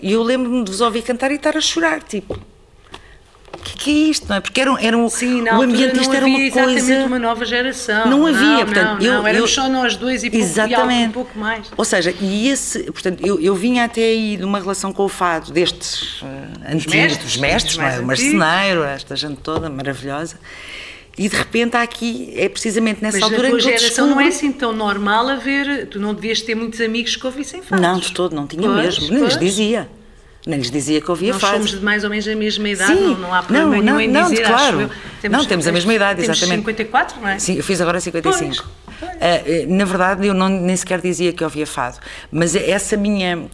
E 0.00 0.12
eu 0.12 0.22
lembro-me 0.22 0.62
de 0.64 0.70
vos 0.70 0.80
ouvir 0.80 1.02
cantar 1.02 1.30
e 1.30 1.36
estar 1.36 1.56
a 1.56 1.60
chorar, 1.60 2.02
tipo. 2.02 2.38
O 3.54 3.58
que, 3.68 3.76
que 3.78 3.90
é 3.90 4.10
isto, 4.10 4.28
não 4.28 4.36
é? 4.36 4.40
Porque 4.40 4.60
era, 4.60 4.70
um- 4.70 4.78
era 4.78 4.96
um, 4.96 5.08
Sim, 5.08 5.42
o 5.42 5.62
ambiente, 5.62 5.98
isto 5.98 6.14
era 6.14 6.24
uma 6.26 6.38
exatamente 6.38 6.82
coisa. 6.84 7.06
uma 7.06 7.18
nova 7.18 7.44
geração. 7.44 8.06
Não 8.08 8.24
havia, 8.26 8.40
não, 8.40 8.64
portanto, 8.64 8.98
não, 9.00 9.06
eu- 9.06 9.12
não, 9.14 9.26
éramos 9.26 9.50
eu- 9.50 9.62
só 9.62 9.68
nós 9.68 9.96
dois 9.96 10.22
e 10.22 10.30
pouco, 10.30 10.44
e 10.44 10.48
Exatamente. 10.48 11.08
um 11.08 11.12
pouco 11.12 11.38
mais. 11.38 11.66
Ou 11.76 11.84
seja, 11.84 12.14
e 12.20 12.48
esse, 12.48 12.84
portanto, 12.92 13.26
eu, 13.26 13.40
eu 13.40 13.54
vinha 13.56 13.84
até 13.84 14.02
aí 14.02 14.36
de 14.36 14.44
uma 14.44 14.60
relação 14.60 14.92
com 14.92 15.04
o 15.04 15.08
fado 15.08 15.50
destes 15.52 16.20
eh, 16.22 16.72
antigos, 16.74 16.86
mestres, 16.94 17.36
mestres, 17.38 17.76
não 17.78 17.86
é? 17.86 17.98
o 17.98 18.06
marceneiro, 18.06 18.84
esta 18.84 19.16
gente 19.16 19.38
toda 19.40 19.68
maravilhosa. 19.68 20.38
E 21.18 21.28
de 21.28 21.36
repente 21.36 21.76
há 21.76 21.82
aqui, 21.82 22.32
é 22.36 22.48
precisamente 22.48 23.02
nessa 23.02 23.18
Mas 23.18 23.20
na 23.30 23.34
altura 23.36 23.48
tua 23.50 23.58
em 23.58 23.62
que 23.62 23.68
eu 23.74 23.78
geração 23.78 24.06
não 24.06 24.20
é 24.20 24.24
descubro- 24.24 24.48
assim 24.48 24.58
tão 24.58 24.72
normal 24.72 25.28
haver. 25.28 25.86
Tu 25.88 25.98
não 25.98 26.12
devias 26.12 26.42
ter 26.42 26.54
muitos 26.54 26.80
amigos 26.80 27.16
que 27.16 27.24
ouvissem 27.26 27.62
fados. 27.62 27.82
Não, 27.82 27.98
de 27.98 28.12
todo, 28.12 28.34
não 28.36 28.46
tinha 28.46 28.62
Pois, 28.62 28.98
mesmo. 28.98 29.14
Nem 29.14 29.24
lhes 29.24 29.36
pois. 29.36 29.38
dizia. 29.44 29.88
Nem 30.46 30.58
lhes 30.60 30.70
dizia 30.70 31.00
que 31.00 31.10
ouvia 31.10 31.32
Nós 31.32 31.40
fado. 31.40 31.54
somos 31.54 31.70
de 31.72 31.80
mais 31.80 32.04
ou 32.04 32.10
menos 32.10 32.28
a 32.28 32.34
mesma 32.36 32.68
idade, 32.68 32.92
Sim, 32.94 33.00
não, 33.00 33.18
não 33.18 33.34
há 33.34 33.42
problema 33.42 33.64
não, 33.66 33.72
nenhum 33.82 33.84
não, 33.94 34.00
em 34.00 34.08
não, 34.08 34.30
dizer, 34.30 34.46
claro. 34.46 34.80
eu. 35.22 35.30
Não, 35.30 35.44
temos 35.44 35.66
a 35.66 35.72
mesma 35.72 35.92
idade, 35.94 36.20
temos 36.20 36.36
exatamente. 36.36 36.60
54, 36.66 37.20
não 37.20 37.28
é? 37.28 37.38
Sim, 37.40 37.56
eu 37.56 37.64
fiz 37.64 37.80
agora 37.80 37.98
55. 37.98 38.64
Pois, 39.00 39.10
Ah, 39.20 39.42
eh, 39.44 39.64
na 39.68 39.84
verdade, 39.84 40.24
eu 40.26 40.32
não, 40.34 40.48
nem 40.48 40.76
sequer 40.76 41.00
dizia 41.00 41.32
que 41.32 41.42
ouvia 41.42 41.66
fado. 41.66 41.98
Mas 42.30 42.54
essa 42.54 42.96
minha. 42.96 43.46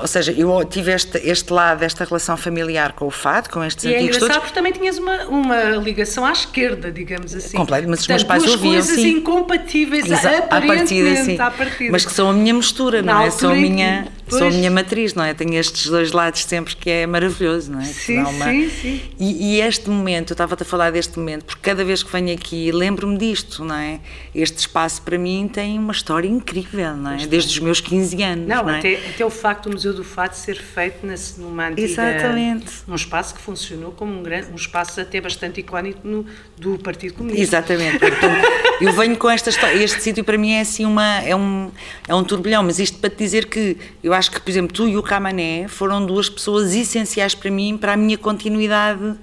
Ou 0.00 0.06
seja, 0.06 0.32
eu 0.32 0.64
tive 0.64 0.92
este, 0.92 1.18
este 1.18 1.52
lado, 1.52 1.82
esta 1.82 2.04
relação 2.04 2.36
familiar 2.36 2.92
com 2.92 3.06
o 3.06 3.10
fado, 3.10 3.48
com 3.50 3.62
estes 3.64 3.84
E 3.84 3.88
é 3.92 3.96
antigos 3.96 4.16
engraçado 4.16 4.36
todos. 4.36 4.48
porque 4.50 4.54
também 4.54 4.72
tinhas 4.72 4.98
uma, 4.98 5.24
uma 5.26 5.56
ligação 5.76 6.24
à 6.24 6.32
esquerda, 6.32 6.90
digamos 6.92 7.34
assim. 7.34 7.56
Completo, 7.56 7.88
mas 7.88 8.00
os 8.00 8.08
meus 8.08 8.22
pais 8.24 8.42
duas 8.42 8.54
ouviam, 8.54 8.72
coisas 8.74 8.94
sim. 8.96 9.08
incompatíveis, 9.18 10.04
Exa- 10.10 10.30
à 10.30 10.38
aparentemente, 10.38 11.02
partida, 11.04 11.24
sim. 11.24 11.38
à 11.40 11.50
partida. 11.50 11.92
Mas 11.92 12.04
que 12.04 12.12
são 12.12 12.30
a 12.30 12.32
minha 12.32 12.54
mistura, 12.54 13.02
Na 13.02 13.14
não 13.14 13.20
é? 13.22 13.30
São 13.30 13.50
a 13.50 13.54
minha, 13.54 14.06
pois. 14.30 14.38
são 14.38 14.48
a 14.48 14.50
minha 14.50 14.70
matriz, 14.70 15.14
não 15.14 15.24
é? 15.24 15.34
Tenho 15.34 15.54
estes 15.54 15.86
dois 15.86 16.12
lados 16.12 16.44
sempre 16.44 16.74
que 16.76 16.88
é 16.88 17.06
maravilhoso, 17.06 17.70
não 17.72 17.80
é? 17.80 17.84
Sim, 17.84 18.22
dá 18.22 18.26
sim, 18.44 18.70
sim. 18.70 19.00
E, 19.18 19.56
e 19.56 19.60
este 19.60 19.90
momento, 19.90 20.30
eu 20.30 20.34
estava-te 20.34 20.62
a 20.62 20.66
falar 20.66 20.90
deste 20.90 21.18
momento, 21.18 21.44
porque 21.44 21.60
cada 21.62 21.84
vez 21.84 22.02
que 22.02 22.10
venho 22.10 22.32
aqui 22.34 22.70
lembro-me 22.72 23.16
disto, 23.18 23.64
não 23.64 23.74
é? 23.74 24.00
Este 24.34 24.58
espaço 24.58 25.02
para 25.02 25.18
mim 25.18 25.48
tem 25.52 25.78
uma 25.78 25.92
história 25.92 26.28
incrível, 26.28 26.96
não 26.96 27.12
é? 27.12 27.26
Desde 27.26 27.50
os 27.50 27.58
meus 27.58 27.80
15 27.80 28.22
anos, 28.22 28.48
Não, 28.48 28.62
não, 28.62 28.70
é? 28.70 28.78
até, 28.78 28.94
até 29.08 29.24
o 29.24 29.30
facto 29.30 29.68
do 29.68 29.72
Museu 29.74 29.92
do 29.94 30.04
Fado 30.04 30.34
ser 30.36 30.56
feito 30.60 31.06
nesse- 31.06 31.40
numa 31.40 31.68
antiga... 31.68 31.82
Exatamente. 31.82 32.66
Num 32.86 32.94
espaço 32.94 33.34
que 33.34 33.40
funcionou 33.40 33.92
como 33.92 34.12
um, 34.18 34.22
grande, 34.22 34.50
um 34.50 34.56
espaço 34.56 35.00
até 35.00 35.20
bastante 35.20 35.60
icónico 35.60 36.00
no, 36.06 36.26
do 36.58 36.78
Partido 36.78 37.14
Comunista. 37.14 37.42
Exatamente. 37.42 37.98
Portanto, 37.98 38.46
eu 38.80 38.92
venho 38.92 39.16
com 39.16 39.30
esta 39.30 39.50
história. 39.50 39.82
Este 39.82 40.02
sítio 40.02 40.24
para 40.24 40.36
mim 40.38 40.52
é 40.52 40.60
assim 40.60 40.84
uma 40.84 41.20
é 41.22 41.34
um 41.34 41.70
é 42.08 42.14
um 42.14 42.22
turbilhão, 42.24 42.62
mas 42.62 42.78
isto 42.78 42.98
para 42.98 43.10
te 43.10 43.16
dizer 43.16 43.46
que 43.46 43.76
eu 44.02 44.12
acho 44.12 44.19
que, 44.28 44.40
por 44.40 44.50
exemplo, 44.50 44.74
tu 44.74 44.88
e 44.88 44.96
o 44.96 45.02
Camané 45.02 45.68
foram 45.68 46.04
duas 46.04 46.28
pessoas 46.28 46.74
essenciais 46.74 47.34
para 47.34 47.50
mim, 47.50 47.78
para 47.78 47.92
a 47.92 47.96
minha 47.96 48.18
continuidade 48.18 49.16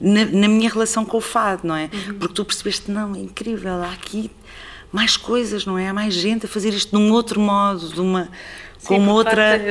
na, 0.00 0.24
na 0.26 0.48
minha 0.48 0.68
relação 0.70 1.04
com 1.04 1.16
o 1.16 1.20
fado, 1.20 1.66
não 1.66 1.74
é? 1.74 1.88
Porque 2.18 2.34
tu 2.34 2.44
percebeste, 2.44 2.90
não, 2.90 3.14
é 3.14 3.18
incrível, 3.18 3.82
há 3.82 3.92
aqui 3.92 4.30
mais 4.92 5.16
coisas, 5.16 5.64
não 5.64 5.78
é? 5.78 5.88
Há 5.88 5.94
mais 5.94 6.14
gente 6.14 6.46
a 6.46 6.48
fazer 6.48 6.72
isto 6.74 6.90
de 6.90 7.02
um 7.02 7.10
outro 7.12 7.40
modo, 7.40 7.88
de 7.88 8.00
uma 8.00 8.28
Sim, 8.86 9.04
com 9.04 9.08
outra 9.08 9.34
facto, 9.34 9.66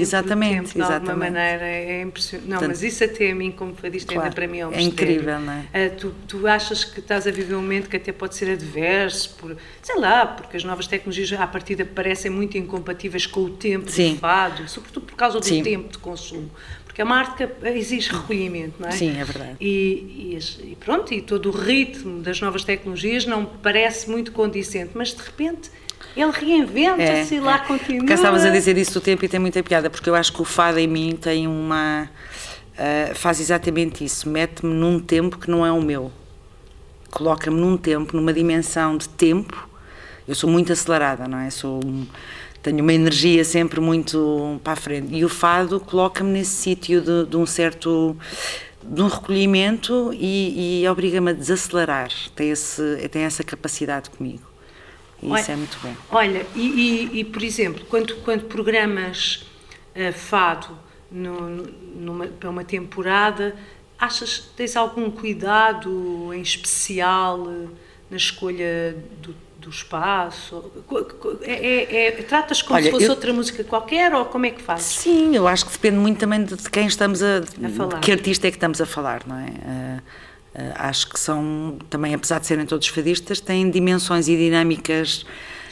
Exatamente, 0.00 0.54
tempo, 0.54 0.68
de 0.74 0.82
alguma 0.82 0.96
exatamente. 0.96 1.32
maneira, 1.32 1.64
é 1.66 2.02
impressionante. 2.02 2.48
Não, 2.48 2.58
Portanto, 2.58 2.68
mas 2.76 2.82
isso 2.82 3.04
até 3.04 3.30
a 3.30 3.34
mim, 3.34 3.50
como 3.52 3.74
fadista, 3.74 4.12
ainda 4.12 4.22
claro, 4.22 4.34
para 4.34 4.46
mim 4.48 4.58
é 4.58 4.66
um 4.66 4.72
é 4.72 4.76
mistério. 4.76 5.12
incrível, 5.12 5.40
não 5.40 5.52
é? 5.52 5.64
Ah, 5.72 5.90
tu, 5.96 6.14
tu 6.26 6.46
achas 6.46 6.84
que 6.84 7.00
estás 7.00 7.26
a 7.26 7.30
viver 7.30 7.54
um 7.54 7.60
momento 7.60 7.88
que 7.88 7.96
até 7.96 8.12
pode 8.12 8.34
ser 8.34 8.50
adverso, 8.50 9.34
por, 9.36 9.56
sei 9.82 9.96
lá, 9.98 10.26
porque 10.26 10.56
as 10.56 10.64
novas 10.64 10.86
tecnologias 10.86 11.32
à 11.38 11.46
partida 11.46 11.84
parecem 11.84 12.30
muito 12.30 12.58
incompatíveis 12.58 13.26
com 13.26 13.40
o 13.40 13.50
tempo 13.50 13.90
Sim. 13.90 14.14
do 14.14 14.20
fado, 14.20 14.68
sobretudo 14.68 15.06
por 15.06 15.14
causa 15.16 15.38
do 15.38 15.44
Sim. 15.46 15.62
tempo 15.62 15.88
de 15.92 15.98
consumo. 15.98 16.50
Porque 16.84 17.02
a 17.02 17.04
marca 17.04 17.52
exige 17.64 18.10
recolhimento, 18.10 18.74
não 18.80 18.88
é? 18.88 18.92
Sim, 18.92 19.20
é 19.20 19.24
verdade. 19.24 19.56
E, 19.60 20.34
e 20.36 20.68
e 20.72 20.76
pronto, 20.76 21.14
e 21.14 21.22
todo 21.22 21.50
o 21.50 21.52
ritmo 21.52 22.20
das 22.20 22.40
novas 22.40 22.64
tecnologias 22.64 23.24
não 23.24 23.44
parece 23.44 24.10
muito 24.10 24.32
condicente, 24.32 24.90
mas 24.94 25.14
de 25.14 25.22
repente 25.22 25.70
ele 26.20 26.32
reinventa-se 26.32 27.36
e 27.36 27.40
lá 27.40 27.60
continua. 27.60 28.00
Porque 28.00 28.12
estavas 28.12 28.44
a 28.44 28.50
dizer 28.50 28.76
isso 28.76 28.94
do 28.94 29.00
tempo 29.00 29.24
e 29.24 29.28
tem 29.28 29.38
muita 29.38 29.62
piada, 29.62 29.88
porque 29.88 30.10
eu 30.10 30.14
acho 30.14 30.32
que 30.32 30.42
o 30.42 30.44
fado 30.44 30.78
em 30.78 30.86
mim 30.88 31.16
tem 31.20 31.46
uma. 31.46 32.10
ah, 32.76 33.14
faz 33.14 33.40
exatamente 33.40 34.04
isso, 34.04 34.28
mete-me 34.28 34.74
num 34.74 34.98
tempo 34.98 35.38
que 35.38 35.48
não 35.48 35.64
é 35.64 35.70
o 35.70 35.80
meu. 35.80 36.10
Coloca-me 37.10 37.58
num 37.58 37.76
tempo, 37.76 38.16
numa 38.16 38.32
dimensão 38.32 38.96
de 38.96 39.08
tempo. 39.08 39.68
Eu 40.26 40.34
sou 40.34 40.50
muito 40.50 40.72
acelerada, 40.72 41.26
não 41.26 41.38
é? 41.38 41.48
Sou, 41.50 41.80
tenho 42.62 42.82
uma 42.82 42.92
energia 42.92 43.44
sempre 43.44 43.80
muito 43.80 44.60
para 44.62 44.74
a 44.74 44.76
frente. 44.76 45.14
E 45.14 45.24
o 45.24 45.28
fado 45.28 45.80
coloca-me 45.80 46.30
nesse 46.30 46.50
sítio 46.50 47.00
de, 47.00 47.26
de 47.26 47.36
um 47.36 47.46
certo. 47.46 48.16
de 48.82 49.00
um 49.00 49.06
recolhimento 49.06 50.10
e, 50.12 50.82
e 50.82 50.88
obriga-me 50.88 51.30
a 51.30 51.32
desacelerar. 51.32 52.10
Tem, 52.34 52.50
esse, 52.50 53.08
tem 53.10 53.22
essa 53.22 53.42
capacidade 53.42 54.10
comigo. 54.10 54.47
E 55.22 55.28
Olha- 55.30 55.40
isso 55.40 55.50
é 55.50 55.56
muito 55.56 55.78
bom. 55.82 55.94
Olha, 56.10 56.46
e, 56.54 56.60
e- 57.12 57.20
e, 57.20 57.24
por 57.24 57.42
exemplo, 57.42 57.84
quando, 57.88 58.16
quando 58.22 58.44
programas 58.44 59.44
eh, 59.94 60.12
fado 60.12 60.78
no- 61.10 61.66
numa, 61.96 62.26
para 62.26 62.48
uma 62.50 62.62
temporada, 62.64 63.56
achas 63.98 64.38
que 64.38 64.48
tens 64.56 64.76
algum 64.76 65.10
cuidado 65.10 66.30
em 66.32 66.40
especial 66.40 67.46
eh, 67.50 67.66
na 68.10 68.16
escolha 68.16 68.96
do, 69.20 69.34
do 69.58 69.70
espaço? 69.70 70.70
É, 71.42 71.52
é- 71.66 72.06
é- 72.06 72.10
tratas 72.22 72.62
como 72.62 72.76
Olha, 72.76 72.84
se 72.84 72.90
fosse 72.92 73.06
eu- 73.06 73.10
outra 73.10 73.32
música 73.32 73.64
qualquer 73.64 74.14
ou 74.14 74.24
como 74.26 74.46
é 74.46 74.50
que 74.50 74.62
fazes? 74.62 74.86
Sim, 74.86 75.34
eu 75.34 75.48
acho 75.48 75.66
que 75.66 75.72
depende 75.72 75.96
muito 75.96 76.18
também 76.20 76.44
de 76.44 76.56
quem 76.70 76.86
estamos 76.86 77.20
a, 77.22 77.38
A 77.38 77.68
falar. 77.70 77.94
de 77.94 78.00
que 78.00 78.12
artista 78.12 78.46
é 78.46 78.50
que 78.52 78.56
estamos 78.56 78.80
a 78.80 78.86
falar, 78.86 79.22
não 79.26 79.36
é? 79.36 79.48
Ah, 79.66 79.98
acho 80.74 81.08
que 81.08 81.18
são 81.18 81.78
também, 81.88 82.14
apesar 82.14 82.38
de 82.40 82.46
serem 82.46 82.66
todos 82.66 82.88
fadistas, 82.88 83.40
têm 83.40 83.70
dimensões 83.70 84.28
e 84.28 84.36
dinâmicas 84.36 85.24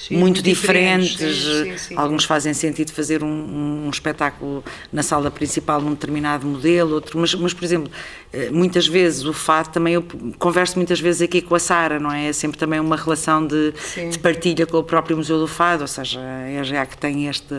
Sim, 0.08 0.16
muito 0.18 0.40
diferentes, 0.40 1.16
diferentes. 1.16 1.80
sim, 1.82 1.88
sim. 1.88 1.94
Alguns 1.96 2.24
fazem 2.24 2.54
sentido 2.54 2.92
fazer 2.92 3.24
um, 3.24 3.86
um- 3.86 3.90
espetáculo 3.90 4.62
na 4.92 5.02
sala 5.02 5.30
principal 5.30 5.80
num 5.80 5.90
determinado 5.90 6.46
modelo, 6.46 6.94
outro, 6.94 7.18
mas, 7.18 7.34
mas, 7.34 7.52
por 7.52 7.64
exemplo, 7.64 7.90
eh, 8.32 8.50
muitas 8.50 8.86
vezes 8.86 9.24
o 9.24 9.32
fado 9.32 9.70
também 9.70 9.94
eu 9.94 10.04
converso 10.38 10.76
muitas 10.76 11.00
vezes 11.00 11.22
aqui 11.22 11.40
com 11.40 11.54
a 11.54 11.58
Sara, 11.58 11.98
não 11.98 12.12
é? 12.12 12.28
É 12.28 12.32
sempre 12.32 12.56
também 12.58 12.78
uma 12.78 12.96
relação 12.96 13.44
de, 13.46 13.72
de 14.10 14.18
partilha 14.18 14.64
com 14.66 14.76
o 14.76 14.84
próprio 14.84 15.16
Museu 15.16 15.38
do 15.38 15.48
Fado, 15.48 15.82
ou 15.82 15.88
seja, 15.88 16.20
é 16.20 16.62
já 16.62 16.84
que 16.86 16.96
tem 16.96 17.26
este, 17.28 17.54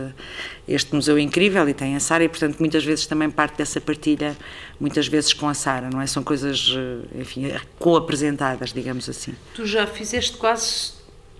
este 0.68 0.94
museu 0.96 1.18
incrível 1.20 1.68
e 1.68 1.74
tem 1.74 1.96
a 1.96 2.00
Sara 2.00 2.24
e, 2.24 2.30
portanto, 2.30 2.58
muitas 2.60 2.84
vezes 2.86 3.06
também 3.06 3.30
parte 3.30 3.58
dessa 3.58 3.82
partilha, 3.82 4.38
muitas 4.80 5.08
vezes 5.08 5.34
com 5.34 5.50
a 5.50 5.54
Sara, 5.54 5.90
não 5.92 6.02
é? 6.02 6.08
São 6.08 6.24
coisas, 6.24 6.74
eh, 6.78 7.22
enfim, 7.22 7.52
co-apresentadas, 7.80 8.72
digamos 8.72 9.10
assim. 9.10 9.34
Tu 9.54 9.66
já 9.66 9.86
fizeste 9.88 10.38
quase 10.38 10.97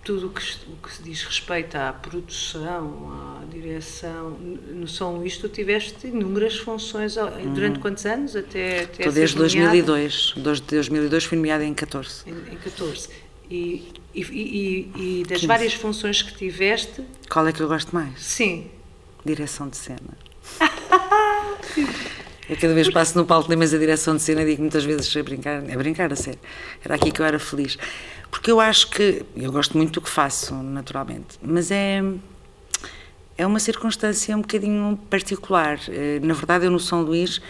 tudo 0.08 0.28
o 0.28 0.30
que, 0.30 0.40
o 0.72 0.76
que 0.86 0.94
se 0.94 1.02
diz 1.02 1.22
respeito 1.22 1.76
à 1.76 1.92
produção, 1.92 3.12
à 3.42 3.44
direção. 3.44 4.30
No 4.30 4.88
São 4.88 5.16
Luís 5.18 5.36
tu 5.36 5.50
tiveste 5.50 6.06
inúmeras 6.06 6.56
funções 6.56 7.18
ao- 7.18 7.30
durante 7.30 7.78
quantos 7.78 8.06
anos? 8.06 8.34
Até, 8.34 8.84
até 8.84 8.92
Estou 9.02 9.12
desde 9.12 9.36
nomeada? 9.36 9.70
2002, 9.82 10.32
desde 10.38 10.62
2002 10.64 11.24
fui 11.24 11.36
nomeada 11.36 11.62
em 11.62 11.74
14. 11.74 12.22
Em, 12.26 12.54
em 12.54 12.56
14. 12.56 13.08
E, 13.50 13.92
e, 14.14 14.22
e, 14.22 14.92
e 15.20 15.22
das 15.24 15.40
15. 15.40 15.46
várias 15.46 15.74
funções 15.74 16.22
que 16.22 16.34
tiveste, 16.34 17.02
Qual 17.28 17.46
é 17.46 17.52
que 17.52 17.60
eu 17.60 17.68
gosto 17.68 17.94
mais? 17.94 18.18
sim, 18.18 18.70
Direção 19.26 19.68
de 19.68 19.76
cena. 19.76 20.16
Eu 22.48 22.56
cada 22.56 22.72
vez 22.72 22.88
passo 22.88 23.18
no 23.18 23.26
palco 23.26 23.46
da 23.46 23.56
mesa 23.56 23.78
direção 23.78 24.16
de 24.16 24.22
cena 24.22 24.42
e 24.42 24.46
digo 24.46 24.62
muitas 24.62 24.82
vezes 24.82 25.14
a 25.14 25.22
brincar, 25.22 25.58
a 25.58 25.76
brincar 25.76 26.10
a 26.10 26.16
sério. 26.16 26.40
Era 26.82 26.94
aqui 26.94 27.10
que 27.10 27.20
eu 27.20 27.26
era 27.26 27.38
feliz. 27.38 27.76
Porque 28.30 28.50
eu 28.50 28.58
acho 28.58 28.88
que, 28.90 29.22
eu 29.36 29.52
gosto 29.52 29.76
muito 29.76 29.92
do 29.92 30.00
que 30.00 30.08
faço, 30.08 30.54
naturalmente, 30.54 31.38
mas 31.42 31.70
é, 31.70 32.02
é 33.36 33.46
uma 33.46 33.58
circunstância 33.58 34.34
um 34.34 34.40
bocadinho 34.40 34.98
particular. 35.10 35.78
Eh, 35.88 36.20
Na 36.22 36.32
verdade, 36.32 36.64
eu 36.64 36.70
no 36.70 36.80
São 36.80 37.02
Luís, 37.02 37.40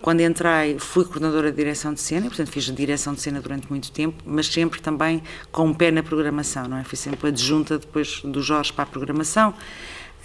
quando 0.00 0.20
entrei, 0.20 0.78
fui 0.78 1.04
coordenadora 1.04 1.50
de 1.50 1.56
direção 1.56 1.92
de 1.92 2.00
cena, 2.00 2.26
portanto 2.26 2.50
fiz 2.50 2.64
direção 2.64 3.12
de 3.12 3.20
cena 3.20 3.40
durante 3.40 3.68
muito 3.68 3.90
tempo, 3.90 4.22
mas 4.26 4.46
sempre 4.46 4.80
também 4.80 5.22
com 5.52 5.66
um 5.66 5.74
pé 5.74 5.90
na 5.90 6.02
programação, 6.02 6.66
não 6.66 6.78
é? 6.78 6.84
Fui 6.84 6.96
sempre 6.96 7.28
adjunta 7.28 7.78
depois 7.78 8.20
do 8.22 8.42
Jorge 8.42 8.72
para 8.72 8.84
a 8.84 8.86
programação. 8.86 9.54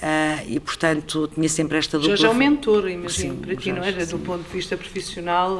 Ah, 0.03 0.43
e 0.47 0.59
portanto 0.59 1.29
tinha 1.33 1.47
sempre 1.47 1.77
esta 1.77 1.97
dupla 1.99 2.15
Jorge 2.17 2.25
é 2.25 2.29
um 2.29 2.33
mentor, 2.33 2.89
imagino, 2.89 3.35
Sim, 3.35 3.41
para 3.41 3.53
o 3.53 3.55
ti, 3.55 3.71
não 3.71 3.83
era? 3.83 4.03
Do 4.05 4.17
sim. 4.17 4.23
ponto 4.23 4.43
de 4.43 4.49
vista 4.53 4.75
profissional, 4.75 5.59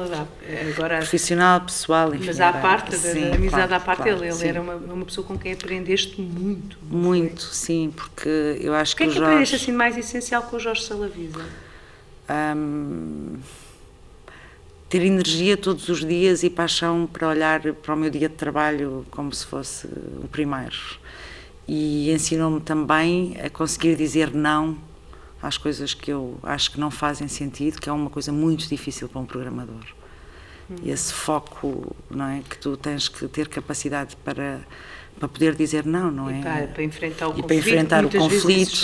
agora 0.72 0.96
profissional, 0.98 1.60
pessoal, 1.60 2.12
enfim. 2.14 2.26
Mas 2.26 2.40
à 2.40 2.52
parte, 2.52 2.90
da- 2.90 2.96
sim, 2.96 3.28
da 3.28 3.36
amizade 3.36 3.68
claro, 3.68 3.74
à 3.74 3.80
parte, 3.80 4.02
claro, 4.02 4.24
ele, 4.24 4.34
ele 4.34 4.48
era 4.48 4.60
uma, 4.60 4.74
uma 4.74 5.04
pessoa 5.04 5.24
com 5.26 5.38
quem 5.38 5.52
aprendeste 5.52 6.20
muito. 6.20 6.76
Muito, 6.90 7.42
sim, 7.42 7.92
porque 7.94 8.28
eu 8.60 8.74
acho 8.74 8.94
O 8.94 8.96
que 8.96 9.04
é 9.04 9.06
que 9.06 9.12
que 9.12 9.18
o 9.20 9.22
aprendeste 9.22 9.52
Jorge... 9.52 9.64
assim 9.64 9.72
mais 9.72 9.96
essencial 9.96 10.42
com 10.42 10.56
o 10.56 10.60
Jorge 10.60 10.82
Salavisa? 10.82 11.44
hum, 12.56 13.36
ter 14.88 15.02
energia 15.04 15.56
todos 15.56 15.88
os 15.88 16.04
dias 16.04 16.42
e 16.42 16.50
paixão 16.50 17.08
para 17.10 17.28
olhar 17.28 17.60
para 17.74 17.94
o 17.94 17.96
meu 17.96 18.10
dia 18.10 18.28
de 18.28 18.34
trabalho 18.34 19.06
como 19.10 19.32
se 19.32 19.46
fosse 19.46 19.86
o 20.22 20.28
primeiro. 20.30 20.76
E 21.66 22.10
ensinou-me 22.12 22.60
também 22.60 23.36
a 23.42 23.48
conseguir 23.48 23.96
dizer 23.96 24.32
não 24.34 24.76
às 25.40 25.56
coisas 25.56 25.94
que 25.94 26.10
eu 26.10 26.38
acho 26.42 26.70
que 26.72 26.80
não 26.80 26.90
fazem 26.90 27.28
sentido, 27.28 27.80
que 27.80 27.88
é 27.88 27.92
uma 27.92 28.10
coisa 28.10 28.30
muito 28.32 28.68
difícil 28.68 29.08
para 29.08 29.20
um 29.20 29.26
programador. 29.26 29.84
E 30.82 30.90
Esse 30.90 31.12
foco, 31.12 31.94
não 32.10 32.26
é, 32.26 32.42
que 32.48 32.56
tu 32.58 32.76
tens 32.76 33.08
que 33.08 33.26
ter 33.28 33.48
capacidade 33.48 34.16
para 34.24 34.60
para 35.18 35.28
poder 35.28 35.54
dizer 35.54 35.84
não, 35.84 36.10
não 36.10 36.30
é? 36.30 36.38
E 36.38 36.42
para, 36.42 36.66
para 36.68 36.82
enfrentar 36.82 37.28
o 37.28 37.30
E 37.30 37.42
conflito. 37.42 37.46
para 37.46 37.56
enfrentar 37.56 38.04
o 38.04 38.10
conflito. 38.10 38.80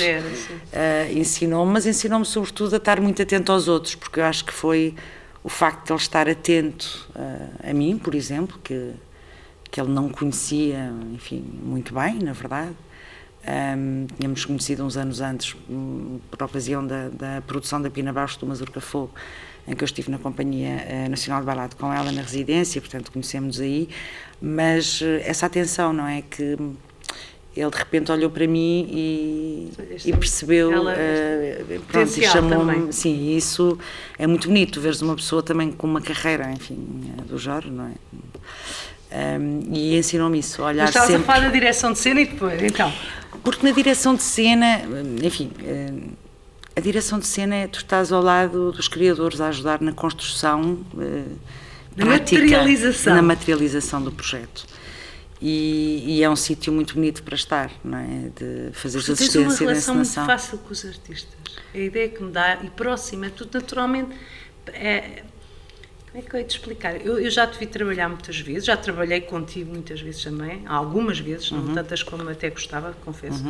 Ah, 0.72 1.10
ensinou-me, 1.12 1.72
mas 1.72 1.86
ensinou-me 1.86 2.24
sobretudo 2.24 2.74
a 2.74 2.76
estar 2.76 3.00
muito 3.00 3.20
atento 3.22 3.50
aos 3.50 3.66
outros, 3.66 3.94
porque 3.94 4.20
eu 4.20 4.24
acho 4.24 4.44
que 4.44 4.52
foi 4.52 4.94
o 5.42 5.48
facto 5.48 5.86
de 5.86 5.92
ele 5.92 6.00
estar 6.00 6.28
atento 6.28 7.08
ah, 7.16 7.70
a 7.70 7.72
mim, 7.72 7.98
por 7.98 8.14
exemplo, 8.14 8.58
que, 8.62 8.92
que 9.70 9.80
ele 9.80 9.90
não 9.90 10.08
conhecia, 10.08 10.92
enfim, 11.14 11.44
muito 11.62 11.92
bem, 11.94 12.18
na 12.20 12.32
verdade. 12.32 12.74
Ahm, 13.46 14.06
tínhamos 14.18 14.44
conhecido 14.44 14.84
uns 14.84 14.96
anos 14.96 15.20
antes, 15.20 15.54
hum, 15.70 16.18
por 16.30 16.42
ocasião 16.42 16.86
da, 16.86 17.08
da 17.08 17.42
produção 17.46 17.80
da 17.80 17.88
Pina 17.90 18.12
Bausch 18.12 18.38
do 18.38 18.46
Mazurca 18.46 18.80
Fogo, 18.80 19.12
em 19.66 19.74
que 19.74 19.82
eu 19.82 19.86
estive 19.86 20.10
na 20.10 20.18
Companhia 20.18 20.84
eh, 20.88 21.08
Nacional 21.08 21.40
de 21.40 21.46
Balado 21.46 21.76
com 21.76 21.92
ela 21.92 22.10
na 22.10 22.20
residência, 22.22 22.80
portanto 22.80 23.12
conhecemos 23.12 23.60
aí, 23.60 23.88
mas 24.40 25.00
eh, 25.02 25.22
essa 25.24 25.46
atenção, 25.46 25.92
não 25.92 26.06
é? 26.06 26.22
Que 26.22 26.56
hum, 26.60 26.74
ele 27.56 27.70
de 27.70 27.76
repente 27.76 28.10
olhou 28.12 28.30
para 28.30 28.46
mim 28.46 28.86
e, 28.90 29.72
e 30.04 30.12
percebeu, 30.16 30.72
ela- 30.72 30.94
eh, 30.96 31.64
pronto, 31.86 32.06
e 32.20 32.22
chamou-me, 32.32 32.92
sim, 32.92 33.36
isso 33.36 33.78
é 34.18 34.26
muito 34.26 34.48
bonito, 34.48 34.80
veres 34.80 35.00
uma 35.02 35.14
pessoa 35.16 35.42
também 35.42 35.70
com 35.72 35.86
uma 35.86 36.00
carreira, 36.00 36.50
enfim, 36.52 36.76
do 37.26 37.38
Jorge, 37.38 37.70
não 37.70 37.86
é? 37.86 37.92
Ahm, 39.10 39.60
e 39.72 39.96
ensinou-me 39.96 40.38
isso, 40.38 40.62
olhar 40.62 40.82
Mas 40.82 40.90
estavas 40.90 41.08
a 41.08 41.12
sempre... 41.12 41.26
falar 41.26 41.40
da 41.40 41.48
direção 41.48 41.92
de 41.92 41.98
cena 41.98 42.20
e 42.20 42.26
depois, 42.26 42.62
então. 42.62 42.92
Porque 43.42 43.66
na 43.66 43.72
direção 43.72 44.14
de 44.14 44.22
cena, 44.22 44.82
enfim, 45.22 45.50
a 46.76 46.80
direção 46.80 47.18
de 47.18 47.26
cena 47.26 47.54
é 47.54 47.66
tu 47.66 47.78
estás 47.78 48.12
ao 48.12 48.22
lado 48.22 48.70
dos 48.72 48.86
criadores 48.86 49.40
a 49.40 49.48
ajudar 49.48 49.80
na 49.80 49.92
construção, 49.92 50.78
eh, 50.98 51.24
Na 51.96 52.04
prática, 52.06 52.40
materialização. 52.42 53.14
na 53.14 53.22
materialização 53.22 54.02
do 54.02 54.12
projeto. 54.12 54.66
E, 55.40 56.04
e 56.06 56.22
é 56.22 56.28
um 56.28 56.36
sítio 56.36 56.72
muito 56.72 56.94
bonito 56.94 57.22
para 57.22 57.36
estar, 57.36 57.70
não 57.84 57.98
é? 57.98 58.30
De 58.34 58.70
fazer 58.72 58.98
Tu 59.00 59.06
tens 59.06 59.18
uma 59.36 59.46
assistência 59.46 59.66
relação 59.66 59.94
muito 59.94 60.14
fácil 60.14 60.58
com 60.58 60.72
os 60.72 60.84
artistas. 60.84 61.38
A 61.72 61.78
ideia 61.78 62.08
que 62.08 62.22
me 62.22 62.32
dá, 62.32 62.58
e 62.62 62.70
próxima, 62.70 63.30
tu 63.30 63.48
naturalmente. 63.52 64.10
É, 64.68 65.22
como 66.18 66.26
é 66.26 66.30
que 66.30 66.36
eu 66.36 66.40
ia 66.40 66.46
te 66.46 66.50
explicar? 66.50 67.06
Eu, 67.06 67.18
eu 67.20 67.30
já 67.30 67.46
te 67.46 67.58
vi 67.58 67.66
trabalhar 67.66 68.08
muitas 68.08 68.38
vezes, 68.40 68.64
já 68.64 68.76
trabalhei 68.76 69.20
contigo 69.20 69.70
muitas 69.72 70.00
vezes 70.00 70.22
também, 70.24 70.62
algumas 70.66 71.18
vezes, 71.18 71.50
Uhum. 71.52 71.62
não 71.66 71.74
tantas 71.74 72.02
como 72.02 72.28
até 72.28 72.50
gostava, 72.50 72.92
confesso. 73.04 73.44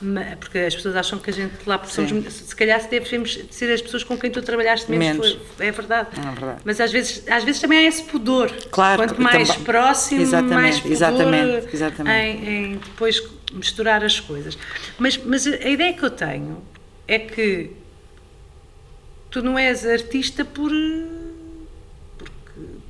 Ma- 0.00 0.36
porque 0.38 0.58
as 0.58 0.74
pessoas 0.74 0.96
acham 0.96 1.18
que 1.18 1.30
a 1.30 1.32
gente 1.32 1.52
lá, 1.66 1.82
somos, 1.84 2.32
se 2.32 2.54
calhar 2.56 2.80
se 2.80 2.88
devemos 2.88 3.38
ser 3.50 3.72
as 3.72 3.82
pessoas 3.82 4.04
com 4.04 4.16
quem 4.16 4.30
tu 4.30 4.40
trabalhaste 4.42 4.90
menos, 4.90 5.26
Menos. 5.28 5.38
foi- 5.56 5.66
é 5.66 5.70
verdade. 5.72 6.08
É 6.20 6.30
verdade. 6.30 6.60
Mas 6.64 6.80
às 6.80 6.92
vezes, 6.92 7.24
às 7.28 7.42
vezes 7.44 7.60
também 7.60 7.78
há 7.78 7.88
esse 7.88 8.04
pudor. 8.04 8.50
Claro, 8.70 9.02
Quanto 9.02 9.20
mais 9.20 9.48
também- 9.48 9.64
próximo, 9.64 10.20
Exatamente, 10.22 10.54
mais 10.54 10.76
pudor 10.80 10.92
exatamente, 10.92 11.68
exatamente. 11.74 12.46
Em, 12.46 12.48
em 12.72 12.76
depois 12.76 13.22
misturar 13.52 14.04
as 14.04 14.18
coisas. 14.20 14.56
Mas, 14.98 15.16
mas 15.18 15.46
a 15.46 15.68
ideia 15.68 15.92
que 15.92 16.02
eu 16.04 16.10
tenho 16.10 16.62
é 17.06 17.18
que 17.18 17.70
tu 19.30 19.42
não 19.42 19.58
és 19.58 19.86
artista 19.86 20.44
por, 20.44 20.70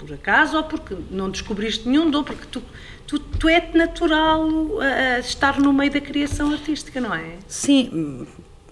por 0.07 0.13
acaso 0.15 0.57
ou 0.57 0.65
porque 0.65 0.97
não 1.11 1.31
descobriste 1.31 1.89
nenhum 1.89 2.11
dom, 2.11 2.25
porque 2.25 2.45
tu, 2.51 2.63
tu, 3.07 3.19
tu 3.19 3.49
é 3.49 3.71
natural 3.75 4.49
a, 4.81 5.15
a 5.17 5.19
estar 5.21 5.61
no 5.61 5.73
meio 5.73 5.93
da 5.93 6.01
criação 6.01 6.51
artística, 6.53 7.01
não 7.01 7.15
é? 7.15 7.37
Sim, 7.47 8.27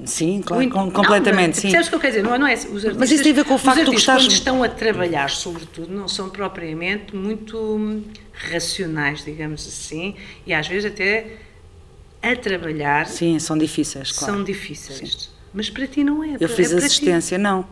sim, 0.05 0.43
claro, 0.45 0.67
não, 0.69 0.91
completamente, 0.91 1.49
mas 1.55 1.57
sim. 1.57 1.71
Percebes 1.71 1.87
o 1.87 1.91
que 1.91 1.97
eu 1.97 2.01
quero 2.01 2.13
dizer? 2.15 2.25
Não, 2.25 2.35
é- 2.35 2.39
não 2.39 2.47
é? 2.49 2.55
Os 2.55 2.61
artistas, 2.65 2.97
Mas 2.97 3.11
isso 3.13 3.23
tem 3.23 3.33
a 3.33 3.35
ver 3.37 3.45
com 3.45 3.55
o 3.55 3.59
facto 3.59 3.85
de 3.85 3.91
gostares- 3.93 4.25
quando 4.25 4.33
estão 4.33 4.63
a 4.65 4.69
trabalhar, 4.69 5.31
sobretudo, 5.31 5.93
não 5.95 6.09
são 6.09 6.29
propriamente 6.31 7.15
muito 7.15 8.03
racionais, 8.33 9.25
digamos 9.25 9.67
assim, 9.67 10.17
e 10.47 10.53
às 10.53 10.67
vezes 10.67 10.91
até 10.91 11.37
a 12.23 12.35
trabalhar 12.37 13.07
Sim, 13.07 13.39
são 13.39 13.57
difíceis, 13.57 14.11
claro. 14.13 14.35
são 14.35 14.45
difíceis. 14.45 15.31
Mas 15.53 15.69
para 15.69 15.85
ti 15.85 16.05
não 16.05 16.23
é. 16.23 16.35
Eu 16.35 16.39
para- 16.39 16.49
fiz 16.49 16.69
é 16.69 16.71
para 16.71 16.81
ti. 16.81 16.87
assistência, 16.87 17.37
não. 17.37 17.67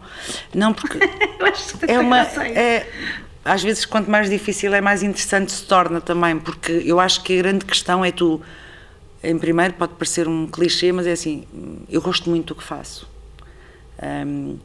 Não, 0.53 0.73
porque 0.75 0.99
Eu 1.39 1.47
acho 1.47 1.79
que 1.79 1.89
é 1.89 1.97
uma. 2.01 2.23
É, 2.23 2.85
às 3.49 3.63
vezes, 3.63 3.85
quanto 3.85 4.11
mais 4.11 4.29
difícil 4.29 4.75
é, 4.75 4.81
mais 4.81 5.03
interessante 5.03 5.53
se 5.53 5.65
torna 5.65 6.01
também, 6.01 6.39
porque 6.39 6.83
eu 6.85 7.01
acho 7.01 7.23
que 7.23 7.39
a 7.39 7.43
grande 7.43 7.65
questão 7.65 8.05
é 8.05 8.13
tu. 8.13 8.41
Em 9.23 9.37
primeiro, 9.39 9.75
pode 9.75 9.95
parecer 9.95 10.29
um 10.29 10.47
clichê, 10.47 10.93
mas 10.93 11.07
é 11.07 11.13
assim: 11.13 11.45
eu 11.89 12.01
gosto 12.01 12.29
muito 12.31 12.49
do 12.49 12.55
que 12.55 12.63
faço. 12.63 13.09
Ahm, 14.01 14.57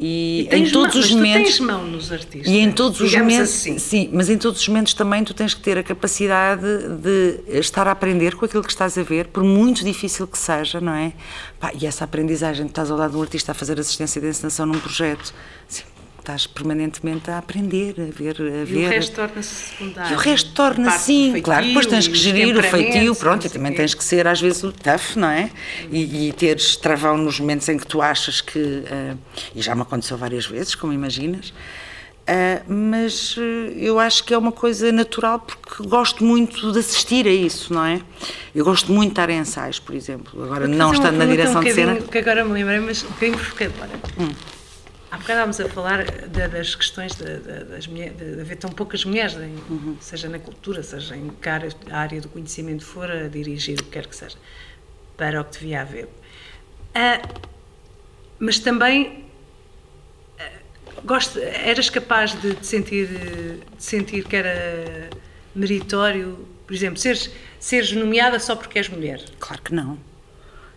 e, 0.00 0.48
E 0.52 0.56
em 0.56 0.70
todos 0.70 0.94
mão, 0.94 1.04
os 1.04 1.10
momentos. 1.10 1.60
Mão 1.60 1.84
nos 1.84 2.12
artistas. 2.12 2.46
E 2.46 2.58
em 2.58 2.70
todos 2.70 3.00
os 3.00 3.12
momentos, 3.12 3.40
Assim. 3.40 3.78
sim, 3.80 4.08
mas 4.12 4.30
em 4.30 4.38
todos 4.38 4.60
os 4.60 4.68
momentos 4.68 4.94
também 4.94 5.24
tu 5.24 5.34
tens 5.34 5.54
que 5.54 5.60
ter 5.60 5.76
a 5.76 5.82
capacidade 5.82 6.62
de 7.02 7.40
estar 7.58 7.88
a 7.88 7.90
aprender 7.90 8.36
com 8.36 8.44
aquilo 8.44 8.62
que 8.62 8.70
estás 8.70 8.96
a 8.96 9.02
ver, 9.02 9.26
por 9.26 9.42
muito 9.42 9.84
difícil 9.84 10.26
que 10.28 10.38
seja, 10.38 10.80
não 10.80 10.92
é? 10.94 11.12
Pá, 11.58 11.72
e 11.78 11.84
essa 11.84 12.04
aprendizagem, 12.04 12.66
tu 12.66 12.70
estás 12.70 12.90
ao 12.92 12.96
lado 12.96 13.10
de 13.10 13.16
um 13.16 13.22
artista 13.22 13.50
a 13.50 13.54
fazer 13.54 13.78
assistência 13.80 14.20
de 14.20 14.28
encenação 14.28 14.66
num 14.66 14.78
projeto, 14.78 15.34
assim, 15.68 15.82
estás 16.28 16.46
permanentemente 16.46 17.30
a 17.30 17.38
aprender, 17.38 17.94
a 17.98 18.12
ver, 18.14 18.36
a 18.38 18.62
E 18.62 18.64
ver. 18.64 18.86
o 18.86 18.90
resto 18.90 19.16
torna-se 19.16 19.54
secundário. 19.70 20.12
E 20.12 20.14
o 20.14 20.18
resto 20.18 20.52
torna 20.52 20.90
sim, 20.90 21.32
do 21.32 21.42
claro, 21.42 21.66
depois 21.66 21.86
tens 21.86 22.04
feitio 22.04 22.12
que 22.12 22.18
gerir 22.18 22.56
o 22.58 22.62
feitio, 22.62 23.14
pronto, 23.16 23.46
e 23.46 23.50
também 23.50 23.72
tens 23.72 23.94
que 23.94 24.04
ser 24.04 24.26
às 24.26 24.38
vezes 24.38 24.62
o 24.62 24.70
tough, 24.70 25.16
não 25.16 25.28
é? 25.28 25.50
E, 25.90 26.28
e 26.28 26.32
teres 26.34 26.76
travão 26.76 27.16
nos 27.16 27.40
momentos 27.40 27.66
em 27.70 27.78
que 27.78 27.86
tu 27.86 28.02
achas 28.02 28.42
que, 28.42 28.58
eh, 28.58 29.14
e 29.54 29.62
já 29.62 29.74
me 29.74 29.80
aconteceu 29.82 30.18
várias 30.18 30.44
vezes, 30.46 30.74
como 30.74 30.92
imaginas, 30.92 31.52
Ah, 32.30 32.60
mas 32.68 33.36
eh, 33.38 33.72
eu 33.78 33.98
acho 33.98 34.22
que 34.22 34.34
é 34.34 34.36
uma 34.38 34.52
coisa 34.52 34.92
natural 34.92 35.40
porque 35.40 35.82
gosto 35.88 36.22
muito 36.22 36.72
de 36.72 36.78
assistir 36.78 37.26
a 37.26 37.30
isso, 37.32 37.72
não 37.72 37.82
é? 37.86 38.02
Eu 38.54 38.66
gosto 38.66 38.92
muito 38.92 39.08
de 39.08 39.12
estar 39.12 39.30
em 39.30 39.38
ensaios, 39.38 39.78
por 39.78 39.94
exemplo. 39.94 40.44
Agora, 40.44 40.68
não 40.68 40.92
estando 40.92 41.16
na 41.16 41.24
direção 41.24 41.62
um 41.62 41.64
de 41.64 41.72
cena. 41.72 41.94
Que 41.96 42.18
agora 42.18 42.44
me 42.44 42.52
lembrei, 42.52 42.80
mas 42.80 43.02
um 43.02 43.08
bocadinho 43.08 43.38
provocadora. 43.38 43.92
Hum. 44.20 44.57
Há 45.10 45.16
bocado 45.16 45.50
estávamos 45.50 45.60
a 45.60 45.68
falar 45.70 46.04
da- 46.28 46.48
das 46.48 46.74
questões 46.74 47.14
de, 47.14 47.24
de- 47.38 47.64
das 47.64 47.86
de, 47.86 48.10
de 48.10 48.40
haver 48.42 48.56
tão 48.56 48.70
poucas 48.70 49.04
mulheres, 49.04 49.34
em- 49.36 49.56
Uhum. 49.70 49.96
seja 50.00 50.28
na 50.28 50.38
cultura, 50.38 50.82
seja 50.82 51.16
em 51.16 51.30
que 51.30 51.48
área, 51.48 51.70
a 51.90 51.98
área 52.00 52.20
do 52.20 52.28
conhecimento 52.28 52.84
for, 52.84 53.10
a 53.10 53.26
dirigir 53.28 53.78
o 53.80 53.84
que 53.84 53.90
quer 53.90 54.06
que 54.06 54.14
seja, 54.14 54.36
para 55.16 55.40
o 55.40 55.44
que 55.44 55.52
devia 55.60 55.80
haver. 55.80 56.08
Ah, 56.94 57.22
mas 58.38 58.58
também 58.58 59.24
ah, 60.38 60.50
gosto, 61.04 61.38
eras 61.38 61.88
capaz 61.88 62.34
de, 62.40 62.54
de 62.54 62.66
sentir, 62.66 63.08
eh, 63.10 63.56
de 63.78 63.82
sentir 63.82 64.24
que 64.28 64.36
era 64.36 65.08
meritório, 65.54 66.46
por 66.66 66.74
exemplo, 66.74 66.98
seres, 66.98 67.30
seres 67.58 67.92
nomeada 67.92 68.38
só 68.38 68.54
porque 68.54 68.78
és 68.78 68.88
mulher. 68.90 69.24
Claro 69.40 69.62
que 69.62 69.72
não. 69.74 69.98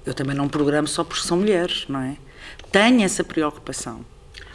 Eu 0.06 0.14
também 0.14 0.36
não 0.36 0.48
programo 0.48 0.88
só 0.88 1.04
porque 1.04 1.28
são 1.28 1.38
mulheres, 1.38 1.86
não 1.90 2.00
é? 2.02 2.16
Tenho 2.72 3.04
essa 3.04 3.24
preocupação. 3.26 4.06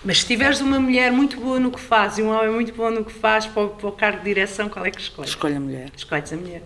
Mas 0.06 0.20
se 0.20 0.26
tiveres 0.26 0.60
uma 0.60 0.78
mulher 0.78 1.10
muito 1.10 1.40
boa 1.40 1.58
no 1.58 1.72
que 1.72 1.80
faz 1.80 2.16
e 2.16 2.22
um 2.22 2.28
homem 2.28 2.48
muito 2.48 2.72
bom 2.72 2.88
no 2.92 3.04
que 3.04 3.12
faz 3.12 3.44
para 3.44 3.64
o, 3.64 3.70
para 3.70 3.88
o 3.88 3.92
cargo 3.92 4.18
de 4.18 4.24
direção, 4.24 4.68
qual 4.68 4.86
é 4.86 4.90
que 4.92 5.00
escolhes? 5.00 5.30
Escolho 5.30 5.56
a 5.56 5.60
mulher. 5.60 5.90
Escolhes 5.96 6.32
a 6.32 6.36
mulher. 6.36 6.62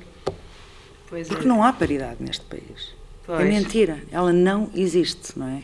Pois 1.08 1.26
Porque 1.26 1.46
é. 1.46 1.48
não 1.48 1.64
há 1.64 1.72
paridade 1.72 2.16
neste 2.20 2.44
país. 2.44 2.94
Pois. 3.24 3.40
É 3.40 3.44
mentira. 3.44 3.98
Ela 4.12 4.30
não 4.30 4.70
existe, 4.74 5.38
não 5.38 5.48
é? 5.48 5.62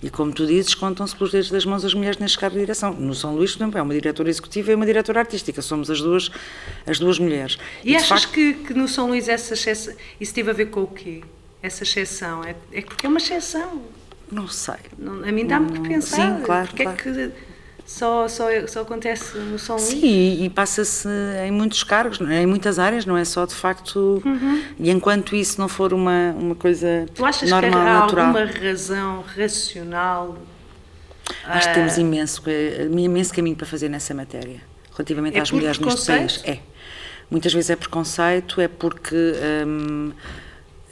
E 0.00 0.08
como 0.08 0.32
tu 0.32 0.46
dizes, 0.46 0.74
contam-se 0.74 1.16
pelos 1.16 1.32
dedos 1.32 1.50
das 1.50 1.64
mãos 1.64 1.84
as 1.84 1.92
mulheres 1.92 2.18
neste 2.18 2.38
cargo 2.38 2.54
de 2.54 2.60
direção. 2.60 2.94
No 2.94 3.12
São 3.16 3.34
Luís, 3.34 3.50
por 3.50 3.62
exemplo, 3.64 3.78
é 3.80 3.82
uma 3.82 3.94
diretora 3.94 4.30
executiva 4.30 4.70
e 4.70 4.74
uma 4.76 4.86
diretora 4.86 5.18
artística. 5.18 5.60
Somos 5.60 5.90
as 5.90 6.00
duas, 6.00 6.30
as 6.86 7.00
duas 7.00 7.18
mulheres. 7.18 7.58
E, 7.82 7.88
de 7.88 7.96
achas 7.96 8.22
facto, 8.22 8.32
que, 8.32 8.54
que 8.54 8.74
no 8.74 8.86
São 8.86 9.08
Luís 9.08 9.28
essa 9.28 9.54
exceção, 9.54 9.92
isso 10.20 10.32
teve 10.32 10.50
a 10.50 10.54
ver 10.54 10.66
com 10.66 10.84
o 10.84 10.86
quê? 10.86 11.24
Essa 11.60 11.82
exceção? 11.82 12.44
É, 12.44 12.54
é 12.72 12.80
porque 12.80 13.06
é 13.06 13.08
uma 13.08 13.18
exceção. 13.18 13.82
Não 14.30 14.46
sei. 14.48 14.74
Não- 14.98 15.22
a 15.26 15.32
mim 15.32 15.46
dá-me 15.46 15.72
que 15.72 15.80
pensar. 15.88 16.16
sim, 16.38 16.42
claro, 16.44 16.66
Porque 16.68 16.82
claro. 16.82 16.98
é 16.98 17.02
que 17.02 17.32
só, 17.86 18.28
só, 18.28 18.48
só 18.66 18.82
acontece 18.82 19.38
no 19.38 19.58
São 19.58 19.76
Luís? 19.76 19.88
Sim, 19.88 20.00
e, 20.04 20.44
e 20.44 20.50
passa-se 20.50 21.08
em 21.46 21.50
muitos 21.50 21.82
cargos, 21.82 22.20
é? 22.20 22.42
em 22.42 22.46
muitas 22.46 22.78
áreas, 22.78 23.06
não 23.06 23.16
é 23.16 23.24
só 23.24 23.46
de 23.46 23.54
facto. 23.54 24.22
E 24.78 24.90
enquanto 24.90 25.34
isso 25.34 25.58
não 25.60 25.68
for 25.68 25.92
uma, 25.94 26.34
uma 26.38 26.54
coisa 26.54 27.06
Tu 27.14 27.24
achas 27.24 27.48
normal, 27.50 27.70
que 27.70 27.76
há 27.76 27.94
natural. 28.00 28.26
alguma 28.26 28.44
razão 28.44 29.24
racional? 29.36 30.36
Acho 31.44 31.64
que 31.66 31.70
ah, 31.70 31.74
temos 31.74 31.96
imenso, 31.98 32.42
eh, 32.46 32.88
imenso 32.90 33.32
caminho 33.34 33.56
para 33.56 33.66
fazer 33.66 33.88
nessa 33.88 34.12
matéria, 34.14 34.60
relativamente 34.92 35.36
É 35.38 35.40
às 35.40 35.50
mulheres 35.50 35.78
neste 35.78 36.06
país. 36.06 36.42
É. 36.44 36.58
Muitas 37.30 37.52
vezes 37.52 37.68
é 37.70 37.76
preconceito, 37.76 38.60
é 38.60 38.68
porque 38.68 39.14
hum, 39.66 40.12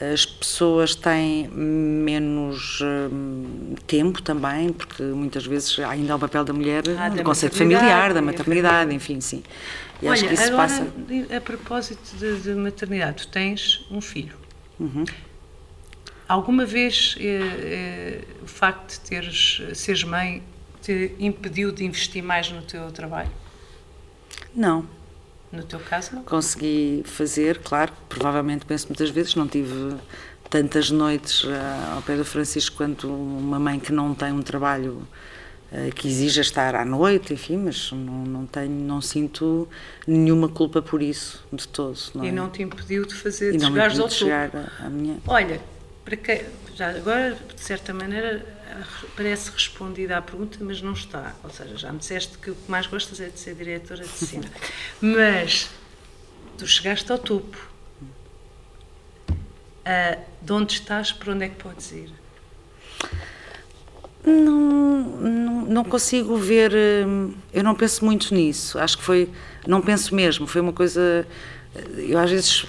as 0.00 0.26
pessoas 0.26 0.94
têm 0.94 1.48
menos 1.48 2.80
hum, 2.82 3.74
tempo 3.86 4.20
também, 4.20 4.70
porque 4.70 5.02
muitas 5.02 5.46
vezes 5.46 5.78
ainda 5.78 6.12
há 6.12 6.16
o 6.16 6.18
papel 6.18 6.44
da 6.44 6.52
mulher 6.52 6.82
Ah, 6.98 7.08
no 7.08 7.24
conceito 7.24 7.56
familiar, 7.56 8.12
da 8.12 8.18
a 8.18 8.22
maternidade, 8.22 8.94
enfim, 8.94 9.20
sim. 9.20 9.42
E 10.02 10.08
acho 10.08 10.24
Olha, 10.24 10.28
que 10.28 10.34
isso 10.34 10.52
agora, 10.52 10.68
passa. 10.68 10.86
a 11.34 11.40
propósito 11.40 12.16
de, 12.18 12.40
de 12.40 12.54
maternidade, 12.54 13.26
tu 13.26 13.28
tens 13.28 13.86
um 13.90 14.00
filho. 14.00 14.36
Uhum. 14.78 15.04
Alguma 16.28 16.66
vez 16.66 17.16
eh, 17.18 17.40
eh, 17.58 18.24
o 18.42 18.46
facto 18.46 18.90
de 18.90 19.00
teres, 19.00 19.62
seres 19.74 20.04
mãe 20.04 20.42
te 20.82 21.12
impediu 21.18 21.72
de 21.72 21.84
investir 21.84 22.22
mais 22.22 22.50
no 22.50 22.60
teu 22.62 22.90
trabalho? 22.90 23.30
Não, 24.54 24.86
No 25.56 25.62
teu 25.64 25.80
caso, 25.80 26.14
não? 26.16 26.22
consegui 26.22 27.02
fazer, 27.06 27.58
claro, 27.58 27.92
provavelmente 28.08 28.64
penso 28.66 28.86
muitas 28.88 29.10
vezes, 29.10 29.34
não 29.34 29.46
tive 29.48 29.96
tantas 30.50 30.90
noites 30.90 31.44
ah, 31.46 31.94
ao 31.96 32.02
pé 32.02 32.16
do 32.16 32.24
Francisco 32.24 32.76
quanto 32.76 33.08
uma 33.08 33.58
mãe 33.58 33.80
que 33.80 33.92
não 33.92 34.14
tem 34.14 34.32
um 34.32 34.42
trabalho 34.42 35.02
ah, 35.72 35.90
que 35.94 36.06
exija 36.08 36.40
estar 36.40 36.74
à 36.74 36.84
noite, 36.84 37.32
enfim, 37.34 37.56
mas 37.56 37.90
não, 37.92 38.24
não 38.24 38.46
tenho, 38.46 38.70
não 38.70 39.00
sinto 39.00 39.68
nenhuma 40.06 40.48
culpa 40.48 40.80
por 40.82 41.02
isso, 41.02 41.44
de 41.52 41.66
todo. 41.66 41.98
Não 42.14 42.24
E 42.24 42.28
é? 42.28 42.32
não 42.32 42.48
te 42.50 42.62
impediu 42.62 43.04
de 43.06 43.14
fazer, 43.14 43.54
E 43.54 43.58
de 43.58 43.64
impediu 43.64 43.82
ao 43.82 43.88
de 43.90 43.96
topo. 43.98 44.10
chegar 44.10 44.50
à- 44.54 44.86
à 44.86 44.88
minha... 44.90 45.16
Olha, 45.26 45.60
para 46.04 46.16
que, 46.16 46.44
já 46.76 46.90
agora, 46.90 47.34
de 47.54 47.60
certa 47.60 47.94
maneira, 47.94 48.44
parece 49.16 49.50
respondida 49.50 50.18
à 50.18 50.22
pergunta, 50.22 50.58
mas 50.60 50.82
não 50.82 50.92
está. 50.92 51.34
Ou 51.42 51.48
seja, 51.48 51.74
já 51.74 51.90
me 51.90 51.98
disseste 51.98 52.36
que 52.36 52.50
o 52.50 52.54
que 52.54 52.70
mais 52.70 52.86
gostas 52.86 53.18
é 53.18 53.30
de 53.30 53.40
ser 53.40 53.54
diretora 53.54 54.02
de 54.04 54.08
cine. 54.10 54.46
mas 55.00 55.70
tu 56.58 56.66
chegaste 56.66 57.10
ao 57.10 57.18
topo. 57.18 57.56
Ah, 59.86 60.18
de 60.42 60.52
onde 60.52 60.74
estás, 60.74 61.12
para 61.12 61.32
onde 61.32 61.46
é 61.46 61.48
que 61.48 61.54
podes 61.54 61.90
ir? 61.92 62.10
Não, 64.26 65.00
não, 65.00 65.62
não 65.62 65.84
consigo 65.84 66.36
ver, 66.36 66.72
hum, 67.06 67.32
eu 67.54 67.64
não 67.64 67.74
penso 67.74 68.04
muito 68.04 68.34
nisso, 68.34 68.78
acho 68.78 68.98
que 68.98 69.04
foi, 69.04 69.30
não 69.66 69.80
penso 69.80 70.14
mesmo, 70.14 70.48
foi 70.48 70.60
uma 70.60 70.72
coisa, 70.72 71.24
eu 71.96 72.18
às 72.18 72.28
vezes 72.28 72.66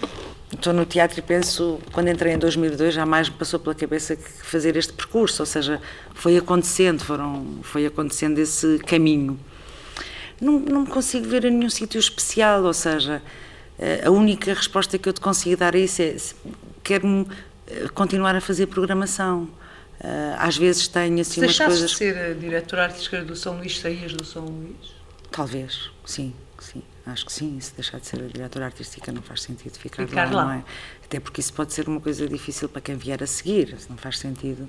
estou 0.54 0.74
no 0.74 0.86
teatro 0.86 1.20
e 1.20 1.22
penso, 1.22 1.80
quando 1.91 2.10
entrei 2.10 2.34
em 2.34 2.38
2002 2.38 2.93
jamais 2.93 3.30
me 3.30 3.36
passou 3.36 3.60
pela 3.60 3.76
cabeça 3.76 4.16
que 4.16 4.24
fazer 4.24 4.76
este 4.78 4.93
percurso, 4.93 5.41
ou 5.41 5.45
seja, 5.45 5.82
foi 6.14 6.38
acontecendo, 6.38 7.04
foram, 7.04 7.60
foi 7.64 7.86
acontecendo 7.86 8.39
esse 8.39 8.80
caminho. 8.80 9.39
Não, 10.39 10.60
não 10.60 10.86
consigo 10.86 11.28
ver 11.28 11.45
em 11.45 11.52
nenhum 11.52 11.70
sítio 11.70 12.00
especial, 12.00 12.64
ou 12.64 12.74
seja, 12.74 13.22
eh, 13.80 14.04
a 14.06 14.12
única 14.12 14.54
resposta 14.54 14.98
que 14.98 15.10
eu 15.10 15.14
te 15.14 15.20
consigo 15.20 15.58
dar 15.58 15.76
a 15.76 15.80
isso 15.80 16.02
é 16.02 16.16
quero 16.84 17.28
eh, 17.68 17.88
continuar 17.93 18.36
a 18.36 18.41
fazer 18.41 18.68
programação. 18.68 19.50
Eh, 20.00 20.36
Às 20.38 20.56
vezes 20.56 20.88
tenho 20.88 21.20
assim 21.20 21.41
Se 21.41 21.48
umas 21.48 21.58
coisas. 21.58 21.89
de 21.91 21.98
ser 21.98 22.18
a 22.18 22.34
diretora 22.34 22.84
artística 22.84 23.24
do 23.24 23.36
São 23.36 23.58
Luís, 23.58 23.80
saías 23.80 24.14
do 24.14 24.24
São 24.24 24.45
Luís? 24.45 24.95
Talvez, 25.32 25.89
sim, 26.06 26.34
sim. 26.64 26.82
Acho 27.05 27.26
que 27.26 27.32
sim. 27.32 27.60
Se 27.60 27.74
deixar 27.74 27.99
de 27.99 28.08
ser 28.08 28.22
a 28.22 28.28
diretora 28.28 28.66
artística 28.66 29.12
não 29.12 29.22
faz 29.22 29.41
sentido 29.43 29.78
ficar, 29.78 30.05
Ficar 30.08 30.32
lá, 30.34 30.43
lá. 30.43 30.55
é? 30.58 30.64
Até 31.05 31.20
porque 31.20 31.39
isso 31.39 31.53
pode 31.53 31.74
ser 31.74 31.88
uma 31.88 32.01
coisa 32.01 32.28
difícil 32.28 32.68
para 32.68 32.82
quem 32.82 32.95
vier 32.97 33.24
a 33.24 33.28
seguir, 33.28 33.78
não 33.89 33.95
faz 33.97 34.20
sentido. 34.20 34.68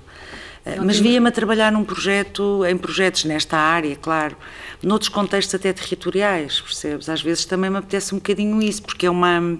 Eh, 0.65 0.75
Não 0.77 0.85
Mas 0.85 0.99
via-me 0.99 1.27
a 1.27 1.31
trabalhar 1.31 1.71
num 1.71 1.83
projeto, 1.83 2.65
em 2.65 2.77
projetos 2.77 3.25
nesta 3.25 3.57
área, 3.57 3.93
claro, 3.97 4.37
noutros 4.81 5.09
contextos 5.09 5.53
até 5.55 5.73
territoriais, 5.73 6.61
percebes? 6.61 7.09
Às 7.09 7.21
vezes 7.21 7.43
também 7.45 7.69
me 7.69 7.77
apetece 7.77 8.15
um 8.15 8.19
bocadinho 8.19 8.61
isso, 8.61 8.81
porque 8.83 9.05
é 9.05 9.09
uma. 9.09 9.59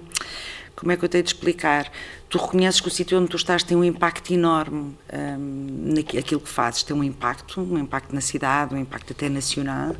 Como 0.74 0.90
é 0.90 0.96
que 0.96 1.04
eu 1.04 1.08
tenho 1.10 1.22
de 1.22 1.28
explicar? 1.30 1.92
Tu 2.30 2.38
reconheces 2.38 2.80
que 2.80 2.88
o 2.88 2.90
sítio 2.90 3.18
onde 3.18 3.28
tu 3.28 3.36
estás 3.36 3.62
tem 3.62 3.76
um 3.76 3.84
impacto 3.84 4.32
enorme 4.32 4.96
hum, 5.12 5.92
naquilo 6.14 6.40
que 6.40 6.48
fazes, 6.48 6.82
tem 6.82 6.96
um 6.96 7.04
impacto, 7.04 7.60
um 7.60 7.76
impacto 7.76 8.14
na 8.14 8.20
cidade, 8.22 8.74
um 8.74 8.78
impacto 8.78 9.12
até 9.12 9.28
nacional. 9.28 9.94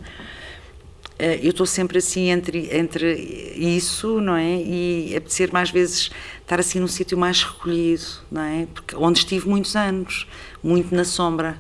Eh, 1.20 1.38
eu 1.42 1.50
estou 1.50 1.66
sempre 1.66 1.98
assim 1.98 2.30
entre, 2.30 2.74
entre 2.74 3.12
isso, 3.58 4.22
não 4.22 4.34
é? 4.34 4.56
E 4.56 5.14
apetecer 5.14 5.52
mais 5.52 5.70
vezes 5.70 6.10
estar 6.40 6.58
assim 6.58 6.80
num 6.80 6.88
sítio 6.88 7.18
mais 7.18 7.42
recolhido, 7.42 8.06
não 8.32 8.40
é? 8.40 8.66
Porque, 8.72 8.96
onde 8.96 9.18
estive 9.18 9.46
muitos 9.46 9.76
anos, 9.76 10.26
muito 10.62 10.94
na 10.94 11.04
sombra. 11.04 11.58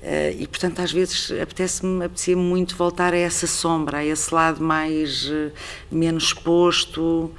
Eh, 0.00 0.36
e, 0.38 0.46
portanto, 0.46 0.78
às 0.80 0.92
vezes 0.92 1.32
apetece-me 1.42 2.04
apetecia 2.04 2.36
muito 2.36 2.76
voltar 2.76 3.12
a 3.12 3.16
essa 3.16 3.48
sombra, 3.48 3.98
a 3.98 4.04
esse 4.04 4.32
lado 4.32 4.62
mais, 4.62 5.28
eh, 5.28 5.50
menos 5.90 6.24
exposto. 6.24 7.32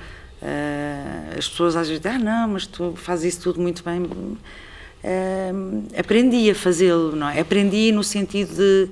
As 1.37 1.47
pessoas 1.49 1.75
às 1.75 1.87
vezes 1.87 2.03
dizem, 2.03 2.17
ah, 2.17 2.23
não, 2.23 2.49
mas 2.49 2.67
tu 2.67 2.93
fazes 2.97 3.33
isso 3.33 3.43
tudo 3.43 3.59
muito 3.61 3.83
bem. 3.83 4.05
Aprendi 5.97 6.49
a 6.51 6.55
fazê-lo, 6.55 7.15
não 7.15 7.27
é? 7.29 7.39
Aprendi 7.39 7.91
no 7.91 8.03
sentido 8.03 8.53
de 8.53 8.89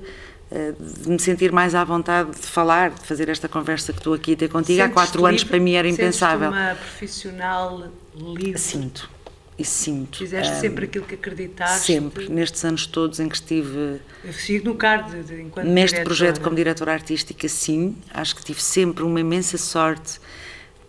de 0.50 1.08
me 1.10 1.18
sentir 1.18 1.50
mais 1.50 1.74
à 1.74 1.82
vontade 1.84 2.30
de 2.32 2.46
falar, 2.46 2.90
de 2.90 3.00
fazer 3.06 3.28
esta 3.28 3.48
conversa 3.48 3.92
que 3.92 3.98
estou 3.98 4.14
aqui 4.14 4.34
a 4.34 4.36
ter 4.36 4.48
contigo. 4.48 4.82
Há 4.82 4.88
quatro 4.88 5.24
anos 5.26 5.42
livre? 5.42 5.50
para 5.50 5.60
mim 5.60 5.72
era 5.74 5.88
impensável. 5.88 6.50
uma 6.50 6.74
profissional 6.74 7.84
livre. 8.14 8.58
Sinto, 8.58 9.10
e 9.58 9.64
sinto. 9.64 10.18
Fizeste 10.18 10.52
Ah, 10.52 10.60
sempre 10.60 10.84
aquilo 10.84 11.04
que 11.04 11.14
acreditaste. 11.14 11.86
Sempre, 11.86 12.28
nestes 12.28 12.64
anos 12.64 12.86
todos 12.86 13.18
em 13.20 13.28
que 13.28 13.34
estive 13.36 14.00
Eu 14.24 14.32
sigo 14.32 14.66
no 14.66 14.74
card 14.76 15.22
de, 15.22 15.42
enquanto 15.42 15.66
neste 15.66 15.94
diretora. 15.96 16.04
projeto 16.04 16.40
como 16.40 16.54
diretora 16.56 16.92
artística, 16.92 17.48
sim, 17.48 17.96
acho 18.12 18.36
que 18.36 18.44
tive 18.44 18.60
sempre 18.62 19.02
uma 19.04 19.20
imensa 19.20 19.58
sorte 19.58 20.14
de 20.14 20.20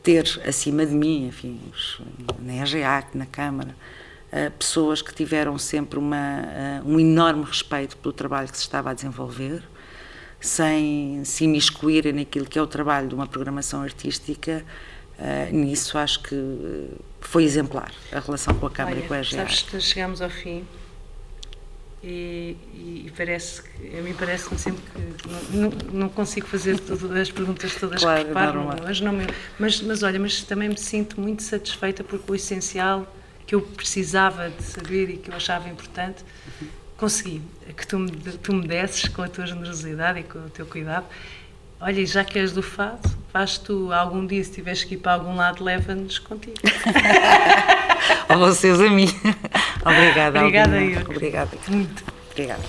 ter 0.04 0.42
acima 0.48 0.86
de 0.86 0.94
mim, 0.94 1.28
enfim, 1.28 1.60
na 2.40 2.54
EGAC, 2.64 3.18
na 3.18 3.26
Câmara, 3.26 3.70
eh, 3.70 4.05
pessoas 4.58 5.02
que 5.02 5.14
tiveram 5.14 5.58
sempre 5.58 5.98
uma, 6.00 6.18
eh, 6.18 6.82
um 6.86 7.00
enorme 7.00 7.44
respeito 7.44 7.96
pelo 7.98 8.14
trabalho 8.14 8.50
que 8.50 8.58
se 8.58 8.64
estava 8.64 8.92
a 8.92 8.94
desenvolver, 8.94 9.64
sem 10.40 11.24
se 11.24 11.46
imiscuírem 11.46 12.14
naquilo 12.14 12.46
que 12.46 12.60
é 12.60 12.62
o 12.62 12.68
trabalho 12.68 13.08
de 13.08 13.16
uma 13.16 13.28
programação 13.28 13.82
artística. 13.82 14.64
eh, 15.18 15.50
nisso 15.52 15.98
acho 15.98 16.20
que 16.22 16.36
eh, 16.36 16.88
foi 17.22 17.44
exemplar 17.46 17.92
a 18.12 18.20
relação 18.20 18.54
com 18.56 18.66
a 18.68 18.70
Câmara 18.72 18.98
Olha, 18.98 19.06
e 19.06 19.08
com 19.08 19.14
a 19.14 19.18
EGAC. 19.20 19.36
sabes 19.36 19.62
que 19.62 19.80
chegamos 19.80 20.22
ao 20.22 20.30
fim 20.30 20.66
E, 22.04 22.56
e 23.08 23.14
parece 23.18 23.64
que, 23.64 23.98
a 23.98 24.02
mim 24.02 24.14
parece-me 24.14 24.60
sempre 24.60 24.82
que 24.92 25.58
não, 25.58 25.72
não, 26.02 26.10
consigo 26.10 26.46
fazer 26.46 26.78
tudo, 26.80 27.12
as 27.18 27.32
perguntas 27.32 27.74
todas 27.76 28.02
Claro, 28.02 28.20
que 28.20 28.26
preparo, 28.26 28.64
mas, 28.84 29.00
não 29.02 29.12
me- 29.14 29.26
mas, 29.58 29.82
mas 29.82 30.04
olha, 30.04 30.20
mas 30.20 30.44
também 30.44 30.70
me 30.70 30.78
sinto 30.78 31.20
muito 31.20 31.42
satisfeita 31.42 32.04
porque 32.04 32.32
o 32.32 32.36
essencial 32.36 33.08
que 33.46 33.56
eu 33.56 33.62
precisava 33.62 34.50
de 34.50 34.64
saber 34.64 35.10
e 35.10 35.18
que 35.18 35.30
eu 35.30 35.36
achava 35.36 35.70
importante, 35.70 36.24
consegui 36.98 37.42
que 37.76 37.86
tu 37.86 38.00
me, 38.00 38.12
tu 38.12 38.54
me 38.54 38.68
desses 38.68 39.08
com 39.08 39.22
a 39.22 39.28
tua 39.28 39.46
generosidade 39.46 40.20
e 40.20 40.24
com 40.24 40.40
o 40.40 40.50
teu 40.50 40.66
cuidado. 40.66 41.06
Olha, 41.80 42.06
já 42.06 42.24
que 42.24 42.40
és 42.40 42.54
do 42.54 42.64
fado, 42.64 43.10
vais 43.34 43.58
tu 43.58 43.92
algum 43.92 44.26
dia, 44.26 44.44
se 44.44 44.52
tiveres 44.52 44.84
que 44.84 44.96
ir 44.96 44.98
para 44.98 45.14
algum 45.14 45.36
lado, 45.36 45.64
leva-nos 45.64 46.20
contigo. 46.20 46.56
a 48.30 48.38
vocês, 48.38 48.80
a 48.80 48.90
mim. 48.90 49.08
Obrigada, 49.86 50.40
Obrigada, 50.40 50.82
eu 50.82 51.02
Obrigada. 51.02 51.58
Muito. 51.68 52.04
Obrigada. 52.32 52.64